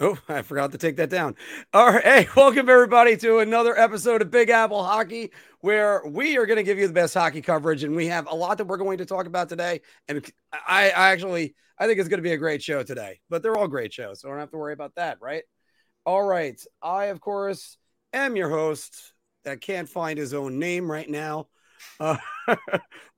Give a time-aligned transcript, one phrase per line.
[0.00, 1.34] Oh, I forgot to take that down.
[1.72, 2.04] All right.
[2.18, 6.62] Hey, welcome everybody to another episode of Big Apple Hockey, where we are going to
[6.62, 7.84] give you the best hockey coverage.
[7.84, 9.80] And we have a lot that we're going to talk about today.
[10.08, 13.42] And I, I actually, I think it's going to be a great show today, but
[13.42, 14.20] they're all great shows.
[14.20, 15.42] So I don't have to worry about that, right?
[16.04, 16.60] All right.
[16.82, 17.76] I, of course,
[18.12, 19.12] am your host
[19.44, 21.48] that can't find his own name right now.
[22.00, 22.16] Uh,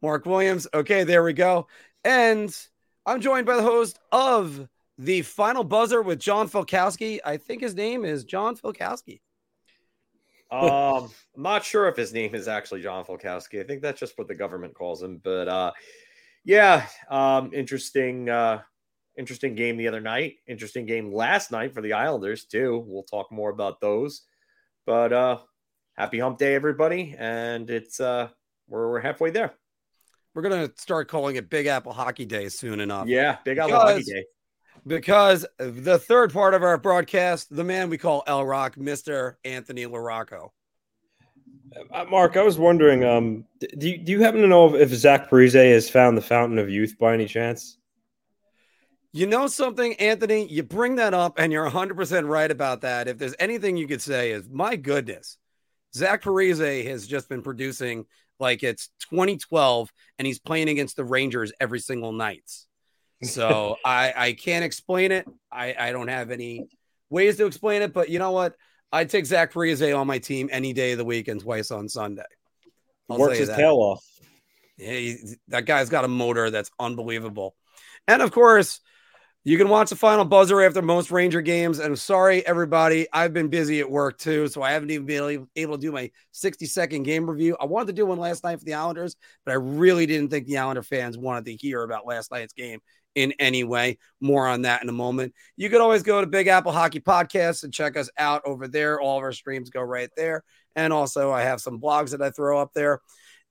[0.03, 0.67] Marc Williams.
[0.75, 1.67] Okay, there we go.
[2.05, 2.55] And
[3.07, 4.69] I'm joined by the host of
[5.01, 7.21] the final buzzer with John Filkowski.
[7.25, 9.21] I think his name is John Filkowski.
[10.51, 13.61] um, I'm not sure if his name is actually John Filkowski.
[13.61, 15.19] I think that's just what the government calls him.
[15.25, 15.73] But uh,
[16.45, 18.61] yeah, um, interesting, uh,
[19.17, 20.35] interesting game the other night.
[20.47, 22.85] Interesting game last night for the Islanders too.
[22.87, 24.27] We'll talk more about those.
[24.85, 25.39] But uh,
[25.97, 27.15] happy Hump Day, everybody!
[27.19, 28.29] And it's uh,
[28.69, 29.55] we're we're halfway there.
[30.35, 33.09] We're gonna start calling it Big Apple Hockey Day soon enough.
[33.09, 34.25] Yeah, Big Apple Hockey Day
[34.87, 39.35] because the third part of our broadcast, the man we call El Rock, Mr.
[39.45, 40.51] Anthony LaRocco.
[41.93, 43.45] Uh, Marc, I was wondering, um,
[43.79, 46.59] do you, do you happen to know if, if Zach Parise has found the fountain
[46.59, 47.79] of youth by any chance?
[49.13, 50.47] You know something, Anthony?
[50.47, 53.09] You bring that up, and you're 100% right about that.
[53.09, 55.37] If there's anything you could say, is my goodness,
[55.95, 58.07] Zach Parise has just been producing
[58.39, 62.49] like it's 2012, and he's playing against the Rangers every single night.
[63.23, 65.27] So I I can't explain it.
[65.51, 66.69] I I don't have any
[67.09, 67.93] ways to explain it.
[67.93, 68.55] But you know what?
[68.93, 71.89] I'd take Zach Parise on my team any day of the week and twice on
[71.89, 72.25] Sunday.
[73.09, 73.57] I'll Works his that.
[73.57, 74.05] tail off.
[74.77, 75.17] Yeah, he,
[75.49, 77.55] that guy's got a motor that's unbelievable.
[78.09, 78.81] And of course,
[79.45, 81.79] you can watch the final buzzer after most Ranger games.
[81.79, 85.47] And I'm sorry, everybody, I've been busy at work too, so I haven't even been
[85.57, 87.57] able to do my 60 second game review.
[87.61, 90.47] I wanted to do one last night for the Islanders, but I really didn't think
[90.47, 92.81] the Islander fans wanted to hear about last night's game
[93.15, 93.99] in any way.
[94.21, 95.35] More on that in a moment.
[95.57, 99.01] You could always go to Big Apple Hockey Podcast and check us out over there.
[99.01, 100.45] All of our streams go right there.
[100.77, 103.01] And also, I have some blogs that I throw up there.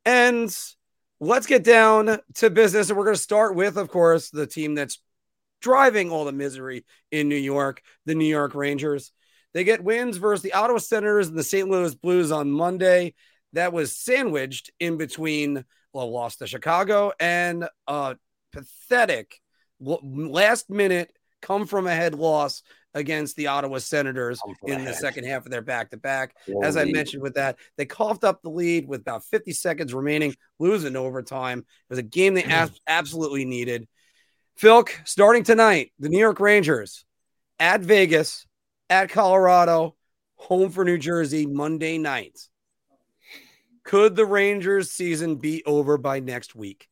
[0.06, 0.56] And
[1.20, 2.90] let's get down to business.
[2.90, 5.02] And we're going to start with, of course, the team that's
[5.62, 9.12] driving all the misery in New York, the New York Rangers.
[9.54, 11.68] They get wins versus the Ottawa Senators and the St.
[11.68, 13.16] Louis Blues on Monday.
[13.54, 18.16] That was sandwiched in between well, lost to Chicago and a
[18.52, 19.40] pathetic
[19.80, 22.64] last minute come from ahead loss
[22.94, 26.36] against the Ottawa Senators in the second half of their back to back.
[26.64, 30.36] As I mentioned with that, they coughed up the lead with about 50 seconds remaining,
[30.58, 31.60] losing overtime.
[31.60, 32.44] It was a game they
[32.88, 33.88] absolutely needed.
[34.60, 37.06] Filk, starting tonight, the New York Rangers
[37.60, 38.46] at Vegas,
[38.90, 39.96] at Colorado,
[40.36, 42.38] home for New Jersey Monday night.
[43.84, 46.89] Could the Rangers season be over by next week?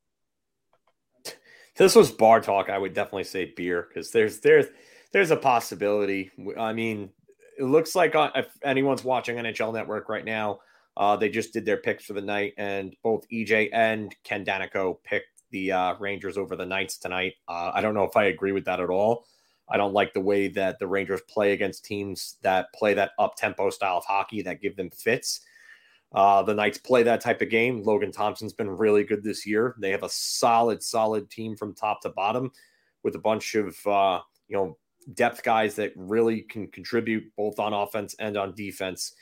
[1.78, 4.66] This was bar talk, I would definitely say beer because there's there's
[5.12, 6.32] there's a possibility.
[6.58, 7.10] I mean,
[7.58, 10.60] it looks like if anyone's watching NHL Network right now,
[10.98, 14.98] uh, they just did their picks for the night, and both EJ and Ken Daneyko
[15.04, 17.34] picked the uh, Rangers over the Knights tonight.
[17.48, 19.26] Uh, I don't know if I agree with that at all.
[19.70, 23.36] I don't like the way that the Rangers play against teams that play that up
[23.36, 25.42] tempo style of hockey that give them fits.
[26.14, 27.84] Uh, the Knights play that type of game.
[27.84, 29.76] Logan Thompson's been really good this year.
[29.80, 32.52] They have a solid, solid team from top to bottom
[33.04, 34.78] with a bunch of uh, you know
[35.14, 39.14] depth guys that really can contribute both on offense and on defense.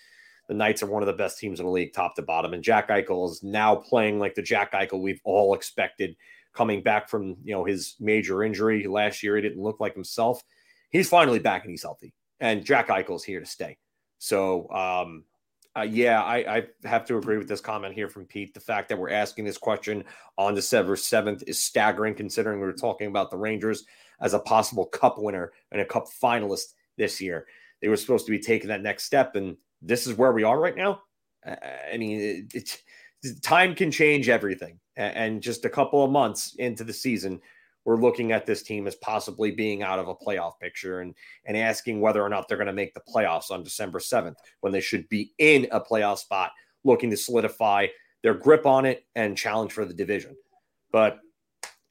[0.48, 2.54] The Knights are one of the best teams in the league, top to bottom.
[2.54, 6.16] And Jack Eichel is now playing like the Jack Eichel we've all expected,
[6.54, 9.36] coming back from you know his major injury last year.
[9.36, 10.44] He didn't look like himself.
[10.92, 12.14] He's finally back and he's healthy.
[12.40, 13.78] And Jack Eichel is here to stay.
[14.20, 15.24] So um,
[15.78, 18.54] uh, yeah, I, I, have to agree with this comment here from Pete.
[18.54, 20.06] The fact that we're asking this question
[20.38, 23.84] on December 7th is staggering, considering we were talking about the Rangers
[24.22, 27.46] as a possible cup winner and a cup finalist this year.
[27.82, 30.60] They were supposed to be taking that next step, and this is where we are
[30.60, 31.02] right now.
[31.46, 32.56] I mean, it,
[33.24, 34.80] it, time can change everything.
[34.96, 37.42] And just a couple of months into the season,
[37.86, 41.14] we're looking at this team as possibly being out of a playoff picture and
[41.46, 44.74] and asking whether or not they're going to make the playoffs on December 7th when
[44.74, 46.52] they should be in a playoff spot
[46.84, 47.88] looking to solidify
[48.24, 50.36] their grip on it and challenge for the division.
[50.92, 51.20] But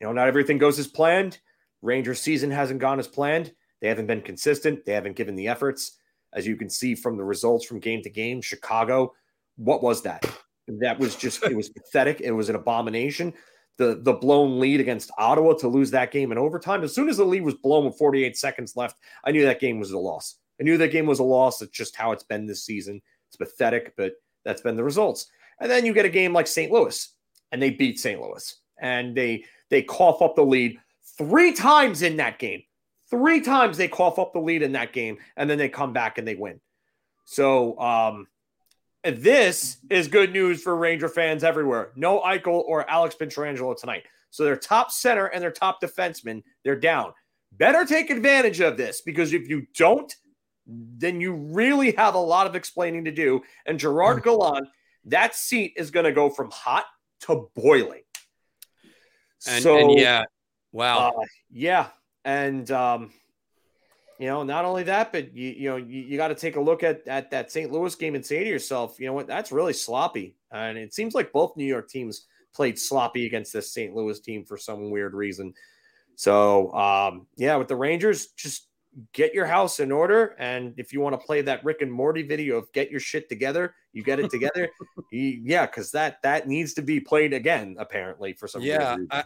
[0.01, 1.39] you know, not everything goes as planned.
[1.81, 3.53] Rangers season hasn't gone as planned.
[3.81, 4.85] They haven't been consistent.
[4.85, 5.99] They haven't given the efforts.
[6.33, 9.13] As you can see from the results from game to game, Chicago,
[9.57, 10.25] what was that?
[10.67, 12.21] That was just it was pathetic.
[12.21, 13.35] It was an abomination
[13.77, 16.83] the the blown lead against Ottawa to lose that game in overtime.
[16.83, 19.79] As soon as the lead was blown with 48 seconds left, I knew that game
[19.79, 20.37] was a loss.
[20.61, 21.63] I knew that game was a loss.
[21.63, 23.03] It's just how it's been this season.
[23.29, 25.27] It's pathetic, but that's been the results.
[25.61, 26.71] And then you get a game like St.
[26.71, 27.09] Louis,
[27.53, 28.21] and they beat St.
[28.21, 30.79] Louis, and they they cough up the lead
[31.19, 32.63] three times in that game.
[33.11, 36.19] Three times they cough up the lead in that game, and then they come back
[36.19, 36.61] and they win.
[37.25, 38.27] So um,
[39.05, 41.93] this is good news for Ranger fans everywhere.
[41.97, 44.05] No Eichel or Alex Pietrangelo tonight.
[44.31, 47.13] So their top center and their top defenseman, they're down.
[47.53, 50.13] Better take advantage of this because if you don't,
[50.67, 53.43] then you really have a lot of explaining to do.
[53.67, 54.25] And Gerard hmm.
[54.25, 54.69] Gallant,
[55.07, 56.87] that seat is going to go from hot
[57.21, 58.03] to boiling.
[59.47, 60.25] And, so and yeah,
[60.73, 61.89] wow, uh, yeah,
[62.25, 63.13] and um,
[64.19, 66.61] you know, not only that, but you you know you, you got to take a
[66.61, 67.71] look at at that St.
[67.71, 71.15] Louis game and say to yourself, you know what, that's really sloppy, and it seems
[71.15, 73.95] like both New York teams played sloppy against this St.
[73.95, 75.53] Louis team for some weird reason.
[76.17, 78.69] So um, yeah, with the Rangers, just
[79.13, 80.37] get your house in order.
[80.39, 83.29] And if you want to play that Rick and Morty video of get your shit
[83.29, 84.71] together, you get it together.
[85.13, 88.97] yeah, because that that needs to be played again, apparently, for some yeah.
[89.11, 89.25] I,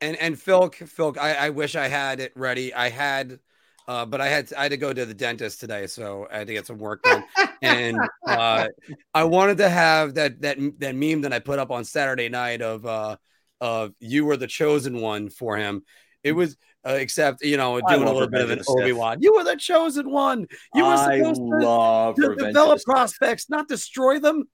[0.00, 2.74] and and Phil, Phil, I, I wish I had it ready.
[2.74, 3.38] I had
[3.86, 6.38] uh, but I had to, I had to go to the dentist today, so I
[6.38, 7.24] had to get some work done.
[7.62, 8.68] and uh,
[9.12, 12.62] I wanted to have that that that meme that I put up on Saturday night
[12.62, 13.16] of uh,
[13.60, 15.82] of you were the chosen one for him.
[16.22, 19.18] It was uh, except you know doing a little bit of an Obi Wan.
[19.20, 20.46] You were the chosen one.
[20.74, 24.44] You were supposed to, to develop prospects, not destroy them.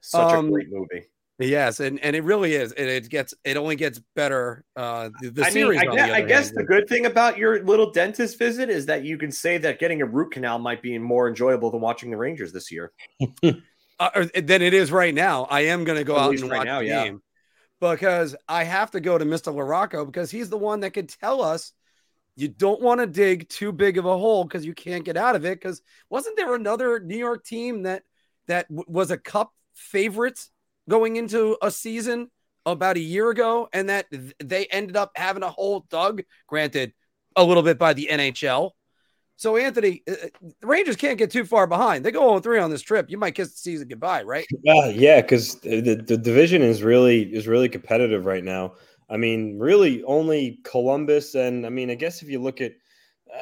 [0.00, 1.06] Such um, a great movie.
[1.38, 2.72] Yes, and, and it really is.
[2.72, 4.64] And it gets it only gets better.
[4.76, 5.80] Uh, the, the I series.
[5.80, 8.86] Mean, I, guess, the, I guess the good thing about your little dentist visit is
[8.86, 12.10] that you can say that getting a root canal might be more enjoyable than watching
[12.10, 12.92] the Rangers this year.
[13.98, 15.44] uh, than it is right now.
[15.44, 17.04] I am going to go At out and right watch now, the yeah.
[17.04, 17.22] game
[17.80, 21.42] because I have to go to Mister LaRocco because he's the one that could tell
[21.42, 21.72] us
[22.36, 25.36] you don't want to dig too big of a hole because you can't get out
[25.36, 25.60] of it.
[25.60, 28.04] Because wasn't there another New York team that
[28.46, 30.38] that w- was a Cup favorite
[30.88, 32.30] going into a season
[32.64, 34.06] about a year ago, and that
[34.38, 36.92] they ended up having a hole dug, granted,
[37.36, 38.70] a little bit by the NHL.
[39.36, 42.04] So, Anthony, uh, uh, the Rangers can't get too far behind.
[42.04, 43.10] They go on 3 on this trip.
[43.10, 44.46] You might kiss the season goodbye, right?
[44.68, 48.74] Uh, yeah, because the, the division is really is really competitive right now.
[49.10, 52.72] I mean, really only Columbus and I mean, I guess if you look at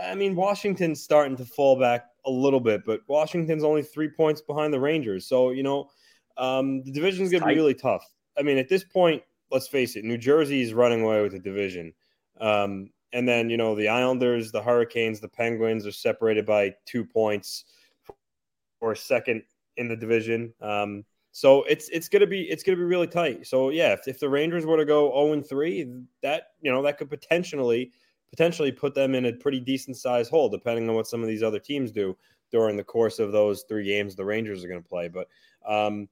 [0.02, 4.40] I mean, Washington's starting to fall back a little bit, but Washington's only three points
[4.40, 5.26] behind the Rangers.
[5.26, 5.90] So, you know,
[6.36, 8.06] um, the division is going to be really tough.
[8.38, 11.38] I mean, at this point, let's face it, New Jersey is running away with the
[11.38, 11.92] division.
[12.40, 17.04] Um, and then, you know, the Islanders, the Hurricanes, the Penguins are separated by two
[17.04, 17.64] points
[18.78, 19.42] for second
[19.76, 20.54] in the division.
[20.60, 23.46] Um, so it's it's gonna be it's gonna be really tight.
[23.46, 25.86] So yeah, if, if the Rangers were to go 0 and 3,
[26.22, 27.92] that you know that could potentially
[28.30, 31.42] potentially put them in a pretty decent size hole, depending on what some of these
[31.42, 32.16] other teams do
[32.50, 35.08] during the course of those three games the Rangers are going to play.
[35.08, 35.28] But
[35.66, 36.08] um,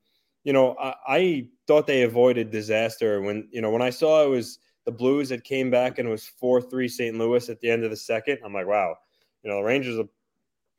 [0.49, 4.31] you know, I, I, thought they avoided disaster when, you know, when I saw it
[4.31, 7.19] was the Blues that came back and it was 4 3 St.
[7.19, 8.39] Louis at the end of the second.
[8.43, 8.97] I'm like, wow,
[9.43, 10.03] you know, the Rangers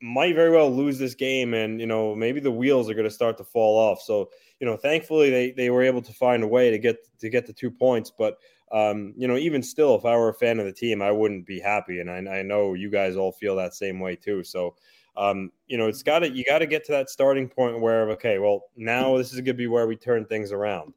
[0.02, 3.14] might very well lose this game and, you know, maybe the wheels are going to
[3.14, 4.02] start to fall off.
[4.02, 7.30] So, you know, thankfully they, they were able to find a way to get to
[7.30, 8.10] get the two points.
[8.10, 8.38] But,
[8.72, 11.46] um, you know, even still, if I were a fan of the team, I wouldn't
[11.46, 12.00] be happy.
[12.00, 14.42] And I, I know you guys all feel that same way too.
[14.42, 14.74] So,
[15.20, 18.08] um, you know, it's got to you got to get to that starting point where
[18.12, 20.94] okay, well, now this is going to be where we turn things around.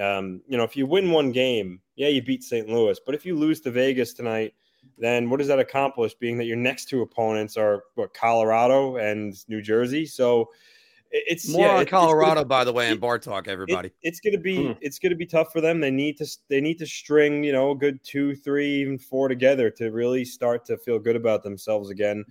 [0.00, 2.68] Um, you know, if you win one game, yeah, you beat St.
[2.68, 4.54] Louis, but if you lose to Vegas tonight,
[4.98, 6.14] then what does that accomplish?
[6.14, 10.48] Being that your next two opponents are what Colorado and New Jersey, so
[11.10, 13.88] it's more yeah, on Colorado, by the way, and Bar Talk, everybody.
[13.88, 14.78] It, it's gonna be mm.
[14.80, 15.80] it's gonna be tough for them.
[15.80, 19.28] They need to they need to string you know a good two, three, even four
[19.28, 22.24] together to really start to feel good about themselves again.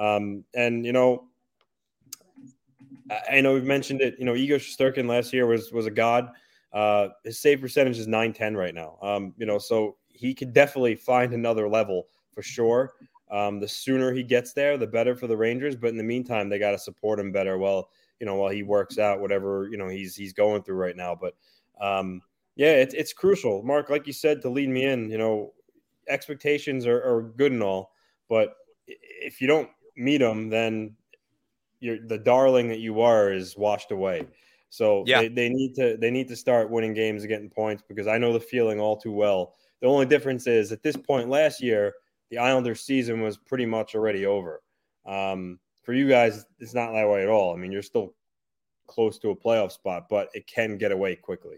[0.00, 1.24] Um, and you know,
[3.30, 4.16] I, know we've mentioned it.
[4.18, 6.30] You know, Igor Shesterkin last year was was a god.
[6.72, 8.96] Uh, his save percentage is nine ten right now.
[9.02, 12.94] Um, you know, so he could definitely find another level for sure.
[13.30, 15.76] Um, the sooner he gets there, the better for the Rangers.
[15.76, 17.58] But in the meantime, they got to support him better.
[17.58, 17.90] Well,
[18.20, 21.14] you know, while he works out whatever you know he's he's going through right now.
[21.14, 21.34] But
[21.78, 22.22] um,
[22.56, 23.90] yeah, it's it's crucial, Marc.
[23.90, 25.10] Like you said, to lead me in.
[25.10, 25.52] You know,
[26.08, 27.92] expectations are, are good and all,
[28.30, 29.68] but if you don't
[30.00, 30.96] meet them, then
[31.80, 34.26] you're the darling that you are is washed away.
[34.68, 35.22] So yeah.
[35.22, 38.18] they, they need to they need to start winning games and getting points because I
[38.18, 39.54] know the feeling all too well.
[39.80, 41.94] The only difference is at this point last year,
[42.30, 44.62] the Islanders season was pretty much already over.
[45.06, 47.54] Um, for you guys, it's not that way at all.
[47.54, 48.14] I mean, you're still
[48.86, 51.56] close to a playoff spot, but it can get away quickly.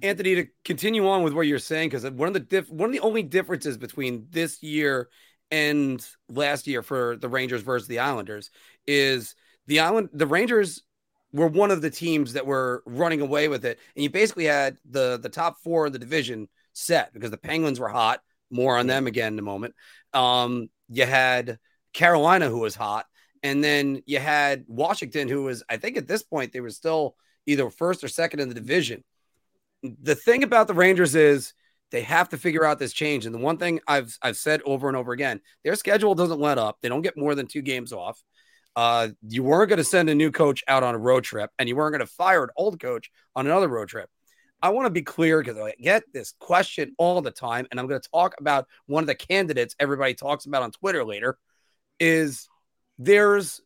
[0.00, 2.92] Anthony, to continue on with what you're saying, because one of the diff- one of
[2.92, 5.10] the only differences between this year
[5.52, 8.50] and last year for the Rangers versus the Islanders
[8.86, 9.36] is
[9.68, 10.82] the island the Rangers
[11.32, 13.78] were one of the teams that were running away with it.
[13.94, 17.78] And you basically had the the top 4 of the division set because the Penguins
[17.78, 18.20] were hot.
[18.50, 19.74] More on them again in a moment.
[20.12, 21.58] Um you had
[21.92, 23.06] Carolina, who was hot,
[23.42, 27.16] and then you had Washington, who was, I think at this point, they were still
[27.46, 29.04] either first or second in the division.
[29.82, 31.54] The thing about the Rangers is
[31.92, 33.26] they have to figure out this change.
[33.26, 36.58] And the one thing I've I've said over and over again, their schedule doesn't let
[36.58, 36.78] up.
[36.80, 38.20] They don't get more than two games off.
[38.74, 41.68] Uh, you weren't going to send a new coach out on a road trip, and
[41.68, 44.08] you weren't going to fire an old coach on another road trip.
[44.62, 47.86] I want to be clear because I get this question all the time, and I'm
[47.86, 51.36] going to talk about one of the candidates everybody talks about on Twitter later.
[52.00, 52.48] Is
[52.98, 53.60] there's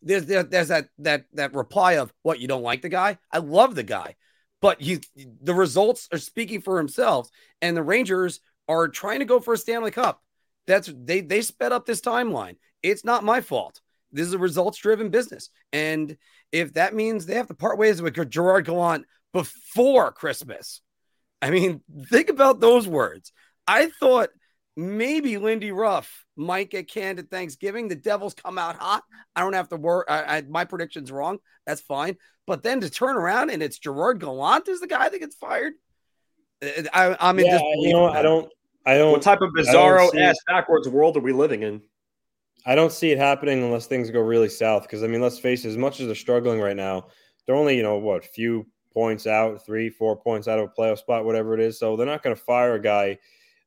[0.00, 3.18] there's there's that that that reply of what you don't like the guy?
[3.30, 4.16] I love the guy,
[4.62, 5.00] but you
[5.42, 9.58] the results are speaking for themselves, and the Rangers are trying to go for a
[9.58, 10.22] Stanley Cup.
[10.66, 12.56] That's they they sped up this timeline.
[12.82, 13.82] It's not my fault.
[14.12, 16.16] This is a results driven business, and
[16.52, 19.04] if that means they have to part ways with Gerard Gallant
[19.34, 20.80] before Christmas.
[21.42, 23.32] I mean, think about those words.
[23.66, 24.30] I thought
[24.76, 27.88] maybe Lindy Ruff might get canned at Thanksgiving.
[27.88, 29.02] The Devils come out hot.
[29.36, 30.04] I don't have to worry.
[30.08, 31.38] I, I, my prediction's wrong.
[31.66, 32.16] That's fine.
[32.46, 35.74] But then to turn around and it's Gerard Gallant is the guy that gets fired.
[36.62, 38.50] Uh, I, am in yeah, you know, I don't.
[38.84, 39.12] I don't.
[39.12, 41.82] What type of bizarro ass backwards world are we living in?
[42.66, 44.82] I don't see it happening unless things go really south.
[44.82, 45.68] Because I mean, let's face it.
[45.68, 47.06] As much as they're struggling right now,
[47.46, 50.98] they're only you know what few points out, three, four points out of a playoff
[50.98, 51.78] spot, whatever it is.
[51.78, 53.18] So they're not going to fire a guy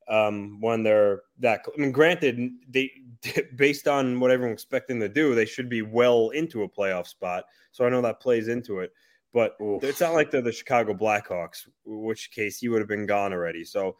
[0.07, 1.62] um, when they're that.
[1.67, 2.91] I mean, granted, they
[3.55, 7.45] based on what everyone's expecting to do, they should be well into a playoff spot.
[7.71, 8.91] So I know that plays into it.
[9.33, 9.83] But Oof.
[9.83, 13.65] it's not like they're the Chicago Blackhawks, which case he would have been gone already.
[13.65, 13.97] So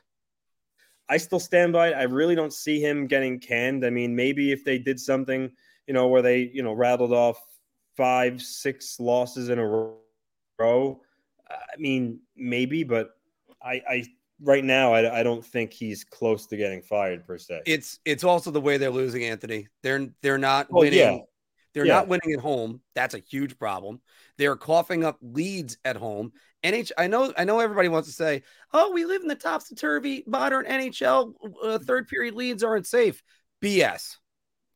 [1.10, 1.94] I still stand by it.
[1.94, 3.86] I really don't see him getting canned.
[3.86, 5.52] I mean, maybe if they did something,
[5.88, 7.38] you know, where they, you know, rattled off
[7.98, 9.94] five, six losses in a
[10.58, 11.02] row,
[11.50, 13.12] I mean, maybe, but
[13.62, 14.06] I, I
[14.42, 17.62] right now I, I don't think he's close to getting fired per se.
[17.66, 19.68] It's it's also the way they're losing Anthony.
[19.84, 21.00] They're they're not well, winning.
[21.00, 21.18] Yeah.
[21.74, 21.96] They're yeah.
[21.96, 22.80] not winning at home.
[22.96, 24.00] That's a huge problem.
[24.38, 26.32] They're coughing up leads at home.
[26.64, 27.60] NH, I know, I know.
[27.60, 31.34] Everybody wants to say, "Oh, we live in the topsy turvy modern NHL.
[31.62, 33.22] Uh, third period leads aren't safe."
[33.62, 34.16] BS.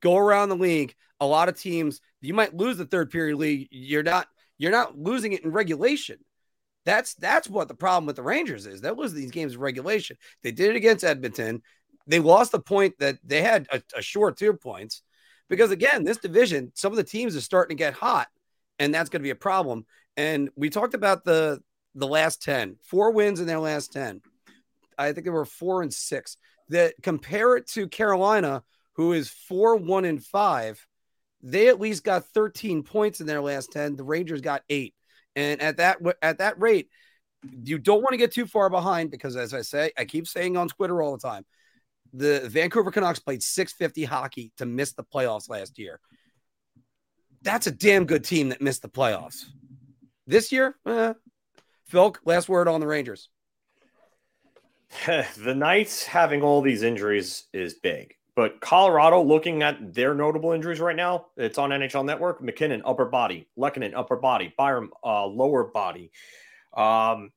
[0.01, 0.94] Go around the league.
[1.22, 3.70] A lot of teams, you might lose the third period lead.
[3.72, 4.28] You're not.
[4.58, 6.18] You're not losing it in regulation.
[6.89, 8.81] That's that's what the problem with the Rangers is.
[8.81, 10.17] That was these games of regulation.
[10.41, 11.62] They did it against Edmonton.
[12.08, 15.03] They lost the point that they had a, a short two points
[15.50, 18.27] because again, this division, some of the teams are starting to get hot,
[18.79, 19.86] and that's going to be a problem.
[20.17, 21.62] And we talked about the
[21.93, 24.22] the last 10, four wins in their last 10.
[24.98, 26.38] I think they were four and six.
[26.69, 30.84] That compare it to Carolina, who is four, one, and five.
[31.43, 33.96] They at least got 13 points in their last 10.
[33.96, 34.96] The Rangers got eight.
[35.36, 36.89] And at that at that rate,
[37.63, 40.57] you don't want to get too far behind because, as I say, I keep saying
[40.57, 41.45] on Twitter all the time,
[42.13, 46.00] the Vancouver Canucks played 650 hockey to miss the playoffs last year.
[47.41, 49.45] That's a damn good team that missed the playoffs.
[50.27, 51.13] This year, eh.
[51.86, 53.29] Phil, last word on the Rangers.
[55.05, 58.15] the Knights having all these injuries is big.
[58.39, 62.41] But Colorado, looking at their notable injuries right now, it's on NHL Network.
[62.41, 63.50] MacKinnon, upper body.
[63.58, 64.53] Lehkonen, upper body.
[64.58, 66.10] Byram, uh, lower body.
[66.74, 67.34] Um,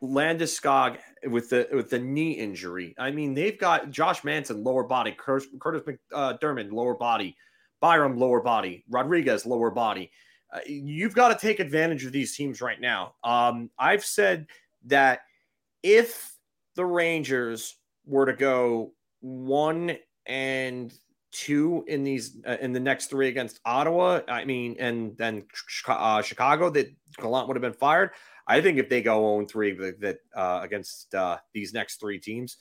[0.00, 2.94] Landeskog with the with the knee injury.
[2.96, 5.16] I mean, they've got Josh Manson, lower body.
[5.18, 7.36] Kurtis, MacDermid, lower body.
[7.80, 8.84] Byram, lower body.
[8.88, 10.12] Rodrigues, lower body.
[10.54, 13.16] Uh, you've got to take advantage of these teams right now.
[13.24, 14.46] Um, I've said
[14.84, 15.22] that
[15.82, 16.36] if
[16.76, 17.74] the Rangers
[18.04, 19.96] were to go one
[20.26, 20.92] and
[21.32, 24.20] two in these uh, in the next three against Ottawa.
[24.28, 25.44] I mean, and then
[25.86, 28.10] uh, Chicago that Gallant would have been fired.
[28.46, 32.58] I think if they go 0 3 that uh, against uh, these next three teams,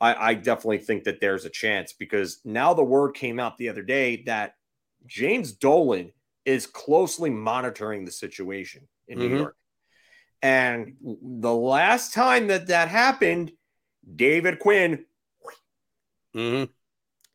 [0.00, 3.68] I, I definitely think that there's a chance because now the word came out the
[3.68, 4.54] other day that
[5.06, 6.12] James Dolan
[6.44, 9.28] is closely monitoring the situation in mm-hmm.
[9.28, 9.56] New York.
[10.42, 13.52] And the last time that that happened,
[14.16, 15.04] David Quinn
[16.34, 16.70] mm-hmm.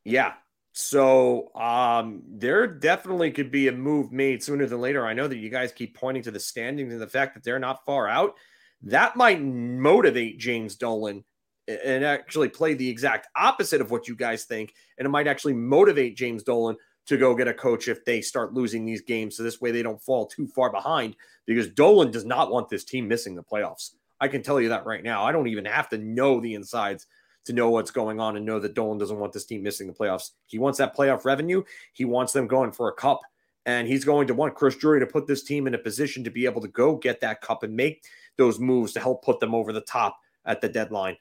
[0.05, 0.33] Yeah.
[0.71, 5.05] So um, there definitely could be a move made sooner than later.
[5.05, 7.59] I know that you guys keep pointing to the standings and the fact that they're
[7.59, 8.35] not far out.
[8.83, 11.23] That might motivate James Dolan
[11.67, 14.73] and actually play the exact opposite of what you guys think.
[14.97, 16.75] And it might actually motivate James Dolan
[17.07, 19.37] to go get a coach if they start losing these games.
[19.37, 22.83] So this way they don't fall too far behind because Dolan does not want this
[22.83, 23.91] team missing the playoffs.
[24.19, 25.23] I can tell you that right now.
[25.23, 27.07] I don't even have to know the insides
[27.45, 29.93] to know what's going on and know that Dolan doesn't want this team missing the
[29.93, 30.31] playoffs.
[30.47, 31.63] He wants that playoff revenue.
[31.93, 33.21] He wants them going for a cup.
[33.67, 36.29] And he's going to want Chris Drury to put this team in a position to
[36.29, 38.03] be able to go get that cup and make
[38.37, 41.17] those moves to help put them over the top at the deadline.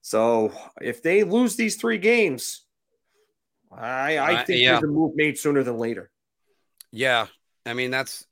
[0.00, 2.62] So if they lose these three games,
[3.70, 4.72] I, I Uh, think yeah.
[4.72, 6.10] there's a move made sooner than later.
[6.90, 7.26] Yeah,
[7.66, 8.26] I mean that's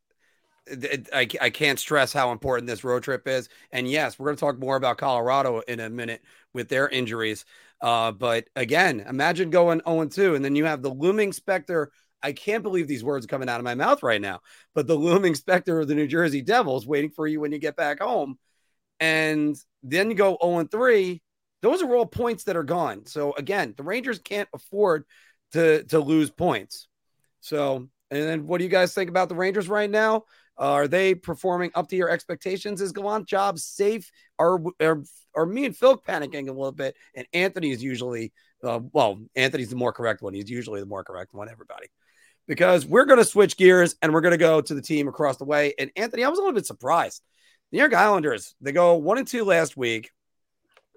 [1.13, 3.49] I, I can't stress how important this road trip is.
[3.73, 6.23] And yes, we're going to talk more about Colorado in a minute
[6.53, 7.45] with their injuries.
[7.81, 11.91] Uh, but again, imagine going 0 2, and then you have the looming specter.
[12.23, 14.41] I can't believe these words coming out of my mouth right now,
[14.75, 17.77] but the looming specter of the New Jersey Devils waiting for you when you get
[17.77, 18.39] back home.
[18.99, 21.23] And then you go 0 3.
[21.63, 23.07] Those are all points that are gone.
[23.07, 25.05] So again, the Rangers can't afford
[25.53, 26.87] to to lose points.
[27.41, 30.25] So, and then what do you guys think about the Rangers right now?
[30.59, 32.81] Are they performing up to your expectations?
[32.81, 34.11] Is Gallant job safe?
[34.39, 35.03] Are, are
[35.35, 36.97] are me and Phil panicking a little bit?
[37.15, 38.33] And Anthony is usually,
[38.65, 40.35] uh, well, Anthony's the more correct one.
[40.35, 41.49] He's usually the more correct one.
[41.49, 41.87] Everybody,
[42.47, 45.37] because we're going to switch gears and we're going to go to the team across
[45.37, 45.75] the way.
[45.79, 47.23] And Anthony, I was a little bit surprised.
[47.71, 50.11] The New York Islanders, they go one and two last week.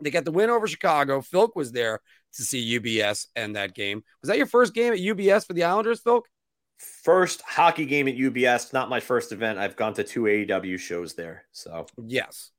[0.02, 1.22] They got the win over Chicago.
[1.22, 2.00] Filk was there
[2.36, 4.04] to see UBS and that game.
[4.22, 6.24] Was that your first game at UBS for the Islanders, Filk?
[7.04, 9.60] First hockey game at UBS, not my first event.
[9.60, 11.46] I've gone to two AEW shows there.
[11.52, 12.52] So Yes.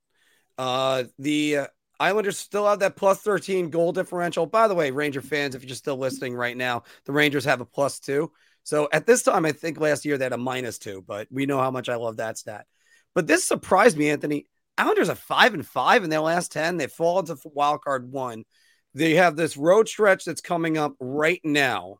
[0.56, 1.66] Uh, the uh,
[1.98, 4.46] Islanders still have that plus 13 goal differential.
[4.46, 7.64] By the way, Ranger fans, if you're still listening right now, the Rangers have a
[7.64, 8.32] plus two.
[8.64, 11.46] So at this time, I think last year they had a minus two, but we
[11.46, 12.66] know how much I love that stat.
[13.14, 14.46] But this surprised me, Anthony.
[14.76, 16.78] Islanders are five and five in their last 10.
[16.78, 18.44] They fall into wild card one.
[18.92, 21.98] They have this road stretch that's coming up right now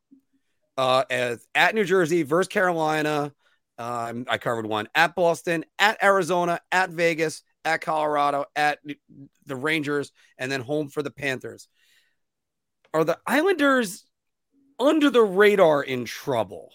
[0.76, 3.32] uh, as at New Jersey versus Carolina.
[3.76, 8.78] Um, I covered one at Boston, at Arizona, at Vegas, at Colorado, at
[9.46, 11.68] the Rangers, and then home for the Panthers.
[12.92, 14.04] Are the Islanders
[14.78, 16.70] under the radar in trouble?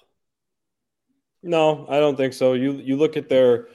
[1.41, 2.53] No, I don't think so.
[2.53, 3.67] You you look at their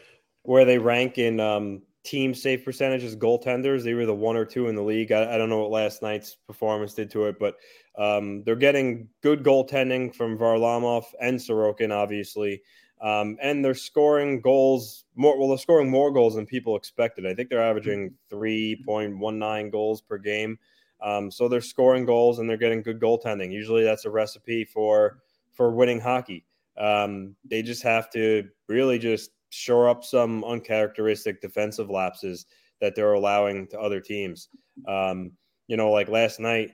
[0.43, 3.83] where they rank in um, team safe percentages, goaltenders.
[3.83, 5.11] They were the one or two in the league.
[5.11, 7.57] I, I don't know what last night's performance did to it, but
[7.96, 12.62] um, they're getting good goaltending from Varlamov and Sorokin, obviously,
[13.00, 15.38] um, and they're scoring goals more.
[15.38, 17.26] Well, they're scoring more goals than people expected.
[17.26, 20.59] I think they're averaging three point one nine goals per game.
[21.00, 23.52] Um, so they're scoring goals and they're getting good goaltending.
[23.52, 25.18] Usually, that's a recipe for
[25.52, 26.44] for winning hockey.
[26.76, 32.46] Um, they just have to really just shore up some uncharacteristic defensive lapses
[32.80, 34.48] that they're allowing to other teams.
[34.88, 35.33] Um,
[35.68, 36.72] you know, like last night,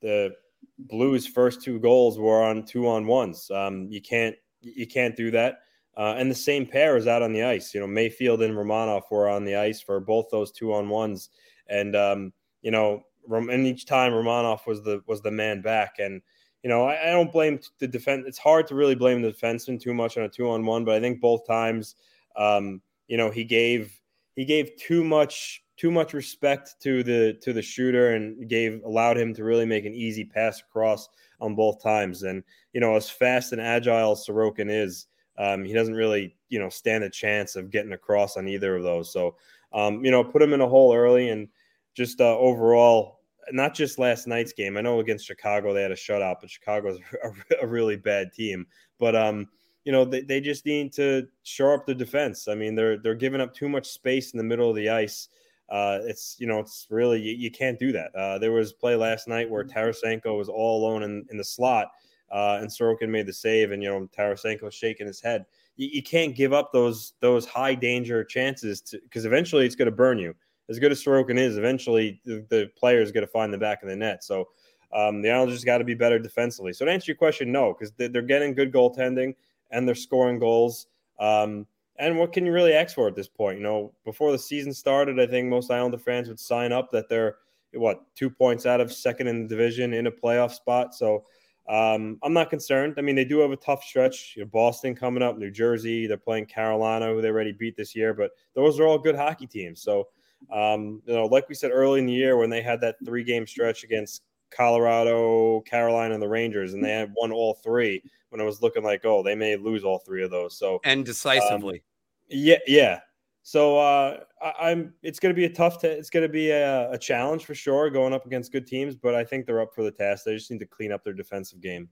[0.00, 0.34] the
[0.78, 3.50] Blues' first two goals were on two on ones.
[3.50, 5.60] Um, you can't you can't do that.
[5.96, 7.72] Uh, and the same pair is out on the ice.
[7.72, 11.30] You know, Mayfield and Romanov were on the ice for both those two on ones,
[11.68, 16.20] and um, you know, and each time Romanov was the was the man back, and
[16.62, 18.24] you know, I, I don't blame the defense.
[18.26, 20.94] It's hard to really blame the defenseman too much on a two on one, but
[20.94, 21.94] I think both times,
[22.36, 23.98] um, you know, he gave
[24.34, 29.18] he gave too much too much respect to the to the shooter and gave allowed
[29.18, 31.08] him to really make an easy pass across
[31.40, 32.22] on both times.
[32.22, 35.06] And you know, as fast and agile as Sorokin is,
[35.38, 38.82] um, he doesn't really you know stand a chance of getting across on either of
[38.82, 39.12] those.
[39.12, 39.36] So
[39.72, 41.48] um, you know, put him in a hole early and
[41.94, 43.20] just uh, overall
[43.52, 44.76] not just last night's game.
[44.76, 48.66] I know against Chicago they had a shutout, but Chicago's a, a really bad team.
[48.98, 49.48] But um,
[49.84, 52.48] you know they, they just need to shore up the defense.
[52.48, 55.28] I mean they're they're giving up too much space in the middle of the ice.
[55.68, 58.14] Uh, it's you know it's really you, you can't do that.
[58.14, 61.88] Uh, there was play last night where Tarasenko was all alone in, in the slot,
[62.30, 65.44] uh, and Sorokin made the save, and you know Tarasenko shaking his head.
[65.76, 69.96] You, you can't give up those those high danger chances because eventually it's going to
[69.96, 70.34] burn you
[70.68, 73.82] as good as Sorokin is, eventually the, the player is going to find the back
[73.82, 74.24] of the net.
[74.24, 74.48] So
[74.92, 76.72] um, the Islanders got to be better defensively.
[76.72, 79.34] So to answer your question, no, because they're, they're, getting good goaltending
[79.70, 80.86] and they're scoring goals.
[81.18, 81.66] Um,
[81.98, 83.58] and what can you really ask for at this point?
[83.58, 87.08] You know, before the season started, I think most Islander fans would sign up that
[87.08, 87.36] they're
[87.72, 90.94] what two points out of second in the division in a playoff spot.
[90.94, 91.24] So
[91.68, 92.94] um, I'm not concerned.
[92.96, 94.34] I mean, they do have a tough stretch.
[94.36, 96.06] You know, Boston coming up, New Jersey.
[96.06, 98.14] They're playing Carolina, who they already beat this year.
[98.14, 99.82] But those are all good hockey teams.
[99.82, 100.08] So
[100.52, 103.24] um, you know, like we said early in the year when they had that three
[103.24, 108.40] game stretch against Colorado, Carolina, and the Rangers, and they had won all three when
[108.40, 110.56] it was looking like, oh, they may lose all three of those.
[110.56, 111.82] So and decisively.
[112.28, 113.00] Yeah, yeah.
[113.42, 115.80] So uh, I, am It's going to be a tough.
[115.80, 118.96] T- it's going to be a, a challenge for sure going up against good teams,
[118.96, 120.24] but I think they're up for the task.
[120.24, 121.88] They just need to clean up their defensive game.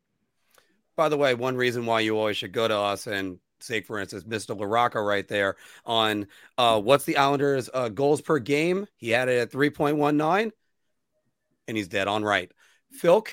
[0.96, 3.98] By the way, one reason why you always should go to us and say, for
[3.98, 4.56] instance, Mr.
[4.56, 6.26] LaRocco right there on
[6.58, 8.86] uh, what's the Islanders' uh, goals per game?
[8.96, 10.50] He had it at 3.19,
[11.68, 12.50] and he's dead on right.
[13.00, 13.28] Filk,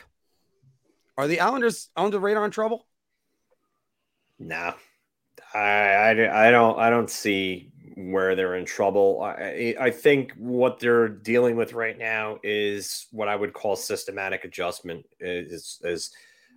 [1.18, 2.88] are the Islanders on the radar in trouble?
[4.40, 4.74] No,
[5.54, 9.22] I, I, I don't I don't see where they're in trouble.
[9.22, 14.44] I, I think what they're dealing with right now is what I would call systematic
[14.46, 15.06] adjustment.
[15.20, 16.12] Is is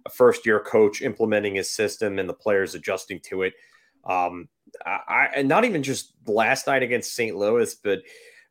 [0.07, 3.55] a first year coach implementing his system and the players adjusting to it.
[4.05, 4.49] Um,
[4.85, 7.37] I, and not even just last night against St.
[7.37, 8.01] Louis, but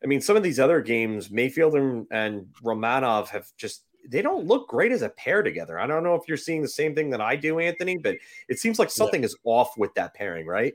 [0.02, 4.46] I mean, some of these other games, Mayfield and, and Romanov have just they don't
[4.46, 5.78] look great as a pair together.
[5.78, 8.16] I don't know if you're seeing the same thing that I do, Anthony, but
[8.48, 9.26] it seems like something yeah.
[9.26, 10.74] is off with that pairing, right?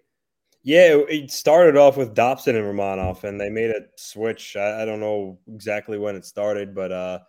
[0.61, 4.55] Yeah, it started off with Dobson and Romanov, and they made a switch.
[4.57, 7.19] I, I don't know exactly when it started, but uh,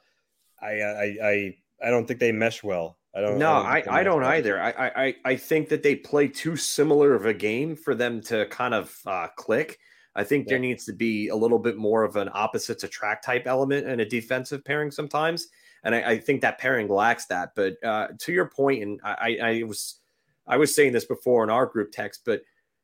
[0.60, 2.98] I, I I I don't think they mesh well.
[3.14, 3.38] I don't.
[3.38, 4.60] No, I, I, I don't either.
[4.60, 8.46] I, I I think that they play too similar of a game for them to
[8.46, 9.78] kind of uh, click.
[10.14, 10.54] I think yeah.
[10.54, 14.00] there needs to be a little bit more of an opposites attract type element in
[14.00, 15.48] a defensive pairing sometimes,
[15.84, 17.52] and I, I think that pairing lacks that.
[17.54, 20.00] But uh, to your point, and I, I was
[20.46, 22.42] I was saying this before in our group text, but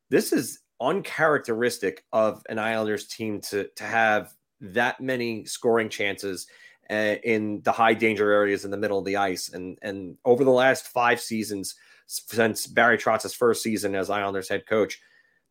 [0.08, 6.46] this is uncharacteristic of an Islanders team to to have that many scoring chances
[6.90, 9.48] uh, in the high danger areas in the middle of the ice.
[9.48, 11.74] And and over the last five seasons,
[12.06, 15.00] since Barry Trotz's first season as Islanders head coach,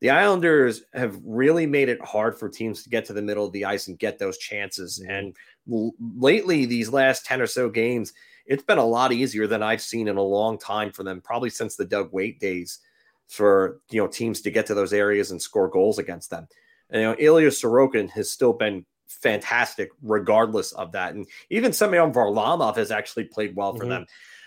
[0.05, 3.51] the Islanders have really made it hard for teams to get to the middle of
[3.53, 4.99] the ice and get those chances.
[4.99, 5.11] Mm-hmm.
[5.11, 5.35] And
[5.73, 8.13] l- lately, these last 10 or so games,
[8.45, 11.49] it's been a lot easier than I've seen in a long time for them, probably
[11.49, 12.81] since the Doug Weight days
[13.27, 16.47] for you know teams to get to those areas and score goals against them.
[16.91, 21.15] And you know, Ilya Sorokin has still been fantastic regardless of that.
[21.15, 23.89] And even Semyon Varlamov has actually played well for mm-hmm.
[23.89, 24.05] them.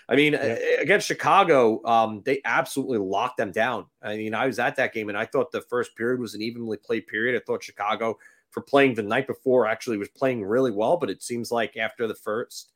[0.09, 0.57] I mean, yeah.
[0.81, 3.85] against Chicago, um, they absolutely locked them down.
[4.01, 6.41] I mean, I was at that game and I thought the first period was an
[6.41, 7.39] evenly played period.
[7.39, 8.17] I thought Chicago,
[8.49, 10.97] for playing the night before, actually was playing really well.
[10.97, 12.71] But it seems like after the first,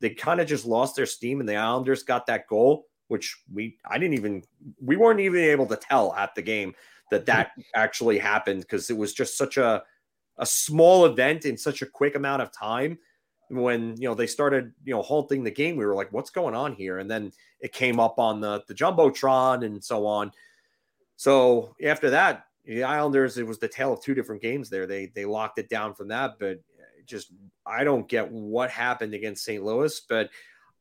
[0.00, 3.78] they kind of just lost their steam and the Islanders got that goal, which we,
[3.84, 4.44] I didn't even,
[4.80, 6.72] we weren't even able to tell at the game
[7.10, 9.82] that that actually happened because it was just such a,
[10.38, 12.96] a small event in such a quick amount of time.
[13.48, 16.54] When you know they started, you know, halting the game, we were like, "What's going
[16.54, 20.32] on here?" And then it came up on the the jumbotron and so on.
[21.16, 24.68] So after that, the Islanders, it was the tale of two different games.
[24.68, 26.60] There, they they locked it down from that, but
[27.06, 27.32] just
[27.64, 29.64] I don't get what happened against St.
[29.64, 30.30] Louis, but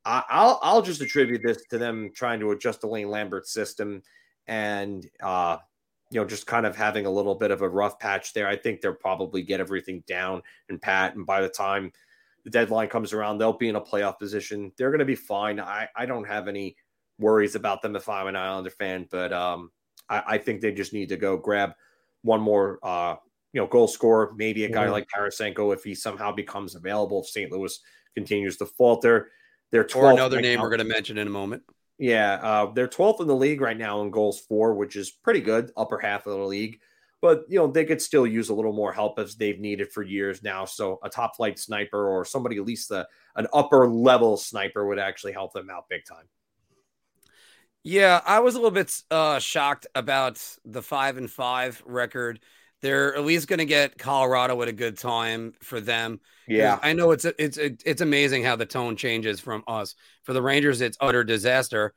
[0.04, 4.04] I, will I'll just attribute this to them trying to adjust the Lane Lambert system
[4.47, 5.58] and uh,
[6.12, 8.47] you know, just kind of having a little bit of a rough patch there.
[8.47, 11.15] I think they'll probably get everything down and pat.
[11.15, 11.91] And by the time
[12.45, 14.71] the deadline comes around, they'll be in a playoff position.
[14.77, 15.60] They're going to be fine.
[15.60, 16.77] I, I don't have any
[17.17, 19.71] worries about them if I'm an Islander fan, but um,
[20.08, 21.73] I, I think they just need to go grab
[22.21, 23.15] one more, uh,
[23.51, 24.91] you know, goal scorer, maybe a guy yeah.
[24.91, 27.21] like Tarasenko if he somehow becomes available.
[27.21, 27.51] If St.
[27.51, 27.77] Louis
[28.13, 29.31] continues to falter,
[29.71, 31.63] they're 12 or another name we're going to mention in a moment.
[31.97, 35.41] Yeah, uh, they're 12th in the league right now in goals for, which is pretty
[35.41, 36.79] good, upper half of the league.
[37.21, 40.04] But you know they could still use a little more help as they've needed for
[40.04, 40.65] years now.
[40.65, 44.99] So a top flight sniper or somebody at least a, an upper level sniper would
[44.99, 46.25] actually help them out big time.
[47.84, 52.39] Yeah, I was a little bit uh, shocked about the five and five record.
[52.82, 56.19] They're at least going to get Colorado at a good time for them.
[56.47, 59.95] Yeah, I know it's it's it's amazing how the tone changes from us.
[60.23, 61.93] For the Rangers, it's utter disaster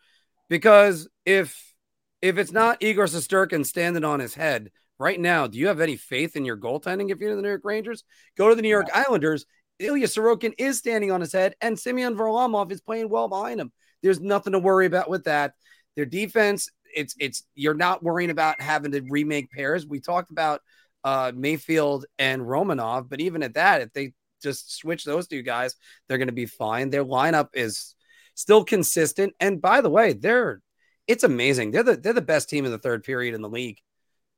[0.49, 1.75] because if
[2.21, 5.97] if it's not Igor Shesterkin standing on his head right now, do you have any
[5.97, 8.05] faith in your goaltending if you're in the New York Rangers?
[8.37, 9.05] Go to the New York yeah.
[9.07, 9.47] Islanders.
[9.79, 13.73] Ilya Sorokin is standing on his head, and Semyon Varlamov is playing well behind him.
[14.03, 15.55] There's nothing to worry about with that.
[15.97, 19.87] Their defense, it's it's you're not worrying about having to remake pairs.
[19.87, 20.63] We talked about
[21.05, 25.75] uh, Mayfield and Romanov, but even at that, if they just switch those two guys,
[26.09, 26.91] they're going to be fine.
[26.91, 27.95] Their lineup is
[28.35, 30.61] still consistent, and by the way, they're
[31.07, 31.71] it's amazing.
[31.71, 33.79] They're the they're the best team in the third period in the league.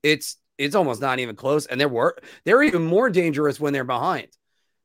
[0.02, 3.84] It's it's almost not even close, and they're wor- they're even more dangerous when they're
[3.84, 4.28] behind.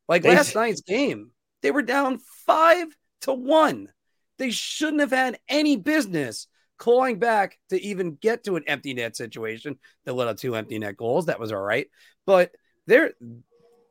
[0.07, 2.87] Like they, last night's game, they were down five
[3.21, 3.89] to one.
[4.37, 9.15] They shouldn't have had any business clawing back to even get to an empty net
[9.15, 9.77] situation.
[10.05, 11.25] They let out two empty net goals.
[11.25, 11.87] That was all right.
[12.25, 12.51] But
[12.87, 13.13] they're,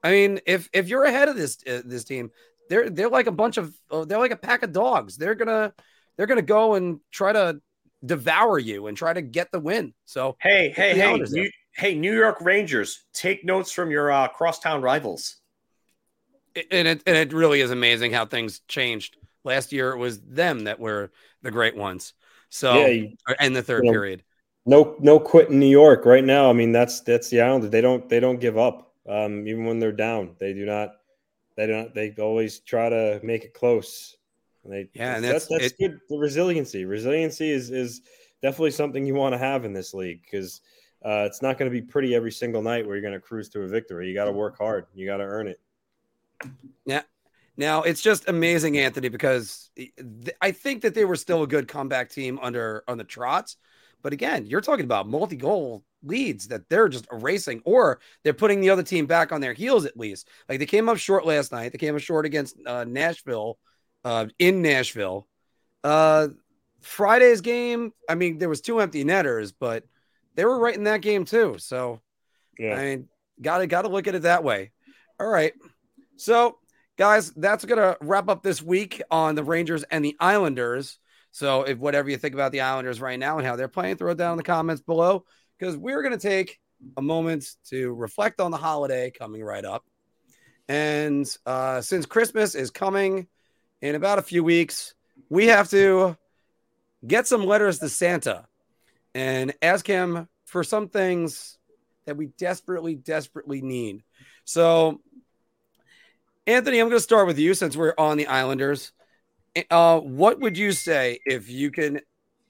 [0.02, 2.30] I mean, if if you're ahead of this uh, this team,
[2.70, 5.16] they're they're like a bunch of uh, they're like a pack of dogs.
[5.16, 5.74] They're gonna
[6.16, 7.60] they're gonna go and try to
[8.04, 9.92] devour you and try to get the win.
[10.04, 14.80] So hey hey hey New, hey New York Rangers, take notes from your uh, crosstown
[14.80, 15.36] rivals.
[16.70, 19.16] And it and it really is amazing how things changed.
[19.42, 21.10] Last year it was them that were
[21.42, 22.14] the great ones.
[22.48, 23.06] So yeah,
[23.40, 24.22] in the third you know, period.
[24.64, 26.48] No, no quit in New York right now.
[26.48, 27.70] I mean, that's that's the Islanders.
[27.70, 28.92] They don't they don't give up.
[29.06, 30.92] Um, even when they're down, they do not.
[31.56, 31.92] They don't.
[31.94, 34.16] They always try to make it close.
[34.62, 36.00] And they yeah, and that's that's, that's it, good.
[36.08, 38.02] The resiliency, resiliency is is
[38.42, 40.60] definitely something you want to have in this league because
[41.04, 43.48] uh, it's not going to be pretty every single night where you're going to cruise
[43.50, 44.08] to a victory.
[44.08, 44.86] You got to work hard.
[44.94, 45.60] You got to earn it.
[46.86, 47.02] Yeah.
[47.56, 49.70] Now it's just amazing, Anthony, because
[50.40, 53.56] I think that they were still a good comeback team under on the trots.
[54.02, 58.70] But again, you're talking about multi-goal leads that they're just erasing, or they're putting the
[58.70, 60.28] other team back on their heels at least.
[60.48, 61.72] Like they came up short last night.
[61.72, 63.56] They came up short against uh, Nashville,
[64.04, 65.26] uh, in Nashville.
[65.82, 66.28] Uh,
[66.82, 69.84] Friday's game, I mean, there was two empty netters, but
[70.34, 71.56] they were right in that game too.
[71.58, 72.00] So,
[72.58, 73.08] yeah, I mean,
[73.40, 74.72] gotta gotta look at it that way.
[75.18, 75.52] All right,
[76.16, 76.58] so
[76.96, 80.98] guys, that's gonna wrap up this week on the Rangers and the Islanders.
[81.30, 84.12] So, if whatever you think about the Islanders right now and how they're playing, throw
[84.12, 85.24] it down in the comments below
[85.58, 86.58] because we're gonna take
[86.96, 89.84] a moment to reflect on the holiday coming right up.
[90.68, 93.26] And uh, since Christmas is coming
[93.82, 94.94] in about a few weeks,
[95.28, 96.16] we have to
[97.06, 98.46] get some letters to Santa
[99.14, 101.58] and ask him for some things
[102.06, 104.02] that we desperately, desperately need.
[104.44, 105.00] So,
[106.46, 108.92] Anthony, I'm going to start with you since we're on the Islanders.
[109.70, 112.00] Uh, what would you say if you can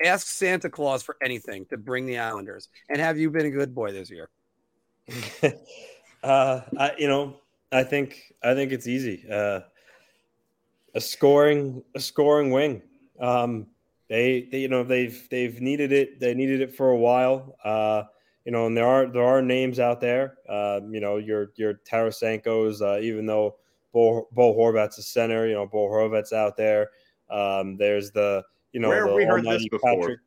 [0.05, 2.69] ask Santa Claus for anything to bring the Islanders?
[2.89, 4.29] And have you been a good boy this year?
[6.23, 7.37] uh, I, you know,
[7.71, 9.25] I think I think it's easy.
[9.31, 9.61] Uh,
[10.95, 12.83] a scoring a scoring wing.
[13.21, 13.67] Um,
[14.09, 16.21] they, they, you know they've they've needed it.
[16.21, 17.57] They needed it for a while.
[17.65, 18.05] Uh
[18.45, 20.39] you know and there are there are names out there.
[20.49, 23.57] Uh you know your your Tarasenko's uh, even though
[23.93, 26.91] Bo, Bo Horvat's a center you know Bo Horvat's out there.
[27.31, 29.97] Um there's the you know where the we heard this before?
[29.97, 30.21] Patrick,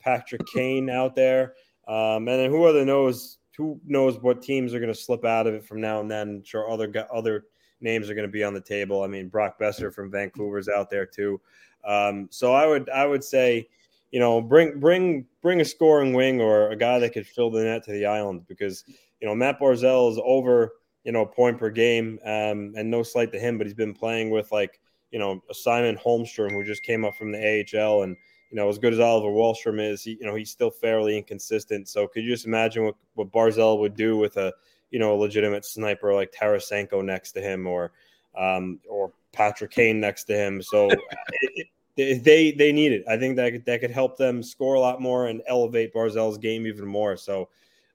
[0.00, 1.54] Patrick Kane out there.
[1.88, 5.46] Um and then who other knows who knows what teams are going to slip out
[5.46, 6.42] of it from now and then?
[6.44, 7.44] Sure other other
[7.80, 9.02] names are going to be on the table.
[9.02, 11.40] I mean Brock Boeser from Vancouver's out there too
[11.84, 13.68] um, so I would I would say,
[14.10, 17.62] you know, bring bring bring a scoring wing or a guy that could fill the
[17.62, 18.84] net to the island because
[19.20, 20.72] you know Matt Barzal is over
[21.04, 24.30] you know point per game, um, and no slight to him, but he's been playing
[24.30, 28.16] with like you know Simon Holmstrom who just came up from the AHL and.
[28.50, 31.88] You know, as good as Oliver Wahlstrom is, he, you know, he's still fairly inconsistent.
[31.88, 34.52] So, could you just imagine what, what Barzal would do with a,
[34.92, 37.90] you know, a legitimate sniper like Tarasenko next to him, or,
[38.38, 40.62] um, or Patrick Kane next to him?
[40.62, 40.88] So,
[41.96, 43.04] it, they they need it.
[43.08, 46.38] I think that could, that could help them score a lot more and elevate Barzal's
[46.38, 47.16] game even more.
[47.16, 47.48] So,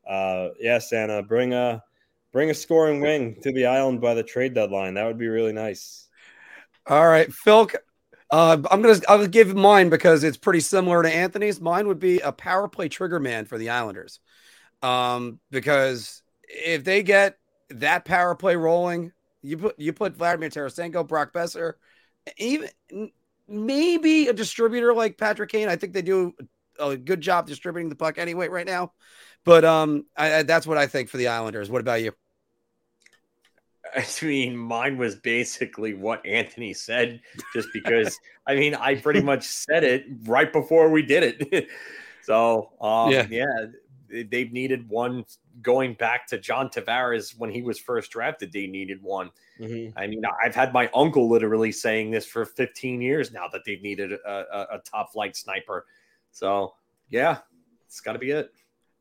[0.08, 1.84] uh, yeah, Santa, bring a
[2.32, 4.94] bring a scoring wing to the island by the trade deadline.
[4.94, 6.08] That would be really nice.
[6.88, 7.70] All right, Phil.
[8.32, 11.60] Uh, I'm gonna I'll give mine because it's pretty similar to Anthony's.
[11.60, 14.20] Mine would be a power play trigger man for the Islanders,
[14.82, 17.38] um, because if they get
[17.72, 21.74] that power play rolling, you put you put Vladimir Tarasenko, Brock Boeser,
[22.38, 22.70] even
[23.48, 25.70] maybe a distributor like Patrick Kane.
[25.70, 26.34] I think they do
[26.80, 28.94] a good job distributing the puck anyway right now.
[29.44, 31.70] But um, I, I, that's what I think for the Islanders.
[31.70, 32.14] What about you?
[33.96, 37.22] I mean, mine was basically what Anthony said,
[37.54, 41.68] just because I mean, I pretty much said it right before we did it.
[42.24, 43.28] so, um, yeah.
[43.30, 43.66] yeah,
[44.10, 45.26] they've needed one
[45.62, 48.52] going back to John Tavares when he was first drafted.
[48.52, 49.32] They needed one.
[49.60, 49.98] Mm-hmm.
[49.98, 53.82] I mean, I've had my uncle literally saying this for 15 years now that they've
[53.82, 55.86] needed a, a, a top flight sniper.
[56.32, 56.74] So,
[57.10, 57.40] yeah,
[57.86, 58.52] it's got to be it.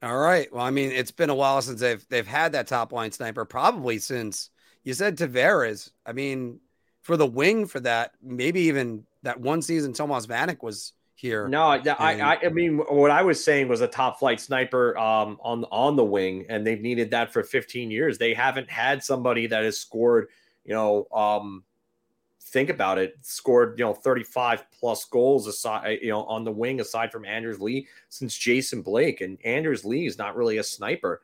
[0.02, 0.52] All right.
[0.52, 3.44] Well, I mean, it's been a while since they've they've had that top line sniper.
[3.44, 4.50] Probably since
[4.84, 5.90] you said Tavares.
[6.06, 6.60] I mean,
[7.02, 11.48] for the wing for that, maybe even that one season Thomas Vanek was here.
[11.48, 15.38] No, I, I, I mean, what I was saying was a top flight sniper um,
[15.40, 18.18] on on the wing, and they've needed that for 15 years.
[18.18, 20.28] They haven't had somebody that has scored,
[20.64, 21.64] you know, um,
[22.40, 26.80] think about it, scored you know 35 plus goals aside, you know, on the wing
[26.80, 31.20] aside from Anders Lee since Jason Blake, and Anders Lee is not really a sniper.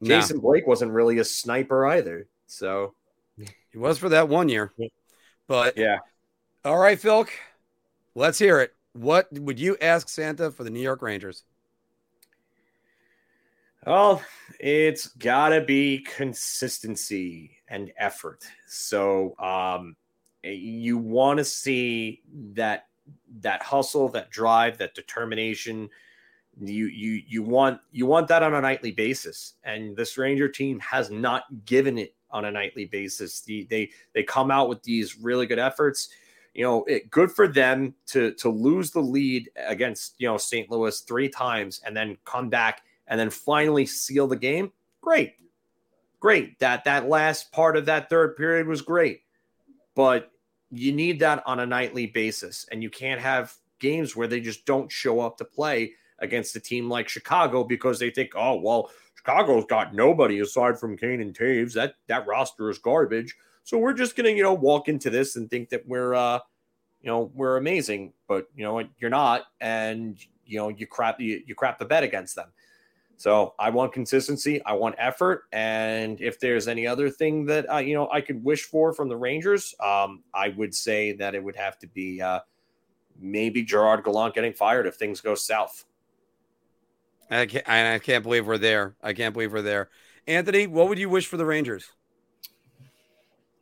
[0.00, 0.08] No.
[0.08, 2.94] Jason Blake wasn't really a sniper either, so
[3.36, 4.72] he was for that one year,
[5.46, 5.98] but yeah.
[6.64, 7.30] All right, Filk,
[8.14, 8.74] let's hear it.
[8.98, 11.44] What would you ask Santa for the New York Rangers?
[13.86, 14.20] Well,
[14.58, 18.44] it's got to be consistency and effort.
[18.66, 19.94] So, um,
[20.42, 22.22] you want to see
[22.54, 22.86] that
[23.40, 25.88] that hustle, that drive, that determination.
[26.60, 30.80] You you you want you want that on a nightly basis, and this Ranger team
[30.80, 33.42] has not given it on a nightly basis.
[33.42, 36.08] The, they they come out with these really good efforts
[36.58, 40.68] you know, it, good for them to to lose the lead against you know St.
[40.68, 44.72] Louis three times and then come back and then finally seal the game.
[45.00, 45.34] Great,
[46.18, 46.58] great.
[46.58, 49.20] That that last part of that third period was great,
[49.94, 50.32] but
[50.72, 54.66] you need that on a nightly basis, and you can't have games where they just
[54.66, 58.90] don't show up to play against a team like Chicago because they think, oh well,
[59.14, 61.74] Chicago's got nobody aside from Kane and Toews.
[61.74, 63.36] That that roster is garbage.
[63.68, 66.38] So we're just gonna, you know, walk into this and think that we're, uh,
[67.02, 71.20] you know, we're amazing, but you know what, you're not, and you know, you crap,
[71.20, 72.48] you, you crap the bet against them.
[73.18, 77.76] So I want consistency, I want effort, and if there's any other thing that uh,
[77.76, 81.44] you know I could wish for from the Rangers, um, I would say that it
[81.44, 82.40] would have to be uh,
[83.20, 85.84] maybe Gerard Gallant getting fired if things go south.
[87.30, 88.94] I can't, I can't believe we're there.
[89.02, 89.90] I can't believe we're there.
[90.26, 91.90] Anthony, what would you wish for the Rangers?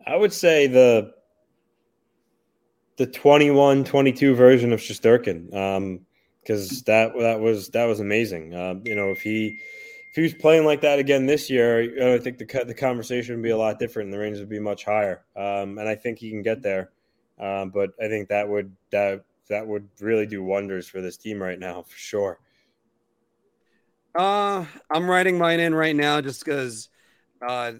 [0.06, 1.14] I would say the
[2.96, 5.54] the 21 22 version of Shesterkin.
[5.54, 6.06] Um,
[6.46, 8.54] because that that was that was amazing.
[8.54, 9.58] Uh, you know, if he
[10.10, 13.42] if he was playing like that again this year, I think the the conversation would
[13.42, 14.06] be a lot different.
[14.06, 16.90] and The range would be much higher, um, and I think he can get there.
[17.38, 21.42] Um, but I think that would that that would really do wonders for this team
[21.42, 22.38] right now, for sure.
[24.14, 26.88] Uh, I'm writing mine in right now just because.
[27.46, 27.72] Uh,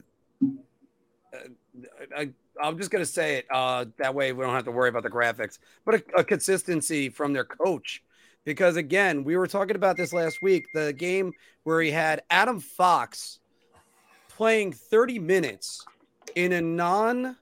[2.17, 2.31] I,
[2.63, 3.47] I'm just gonna say it.
[3.51, 7.09] Uh, that way we don't have to worry about the graphics, but a, a consistency
[7.09, 8.03] from their coach
[8.47, 10.67] because again, we were talking about this last week.
[10.73, 11.33] The game
[11.65, 13.41] where he had Adam Fox
[14.29, 15.85] playing 30 minutes
[16.37, 17.37] in a non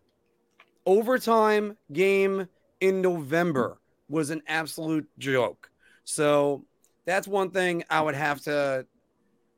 [0.87, 2.48] overtime game
[2.81, 5.70] in November was an absolute joke.
[6.05, 6.64] So
[7.05, 8.87] that's one thing I would have to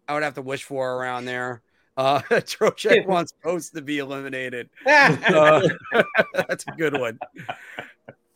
[0.08, 1.62] I would have to wish for around there.
[1.96, 4.68] Uh Trocheck wants Post to be eliminated.
[4.87, 5.68] Uh,
[6.35, 7.18] that's a good one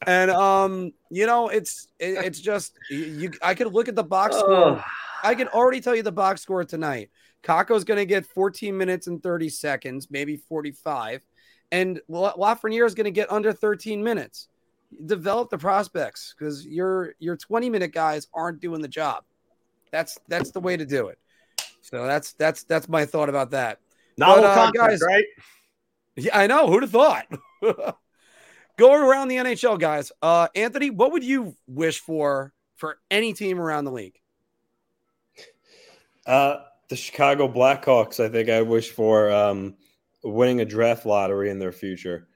[0.06, 3.30] and um, you know, it's it, it's just you.
[3.42, 4.82] I could look at the box score.
[5.22, 7.10] I can already tell you the box score tonight.
[7.42, 11.24] Kakko's going to get 14 minutes and 30 seconds, maybe 45,
[11.72, 14.48] and Lafreniere is going to get under 13 minutes.
[15.06, 19.24] Develop the prospects because your your 20 minute guys aren't doing the job.
[19.92, 21.18] That's that's the way to do it.
[21.82, 23.78] So that's that's that's my thought about that.
[24.16, 25.24] Novel but, uh, guys, right?
[26.16, 26.68] Yeah, I know.
[26.68, 27.26] Who'd have thought?
[28.76, 30.12] Going around the NHL, guys.
[30.22, 34.18] Uh, Anthony, what would you wish for for any team around the league?
[36.26, 38.22] Uh, the Chicago Blackhawks.
[38.22, 39.74] I think I wish for um,
[40.22, 42.28] winning a draft lottery in their future.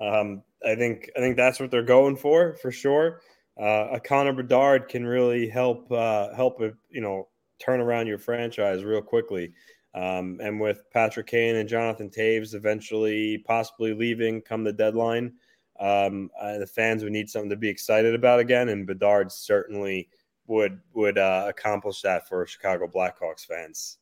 [0.00, 3.20] Um, I think I think that's what they're going for for sure.
[3.58, 8.84] Uh, a Connor Bedard can really help uh, help you know turn around your franchise
[8.84, 9.52] real quickly.
[9.94, 15.32] Um, and with Patrick Kane and Jonathan Toews eventually possibly leaving come the deadline,
[15.80, 20.08] um, uh, the fans would need something to be excited about again, and Bedard certainly
[20.46, 23.98] would would uh, accomplish that for Chicago Blackhawks fans.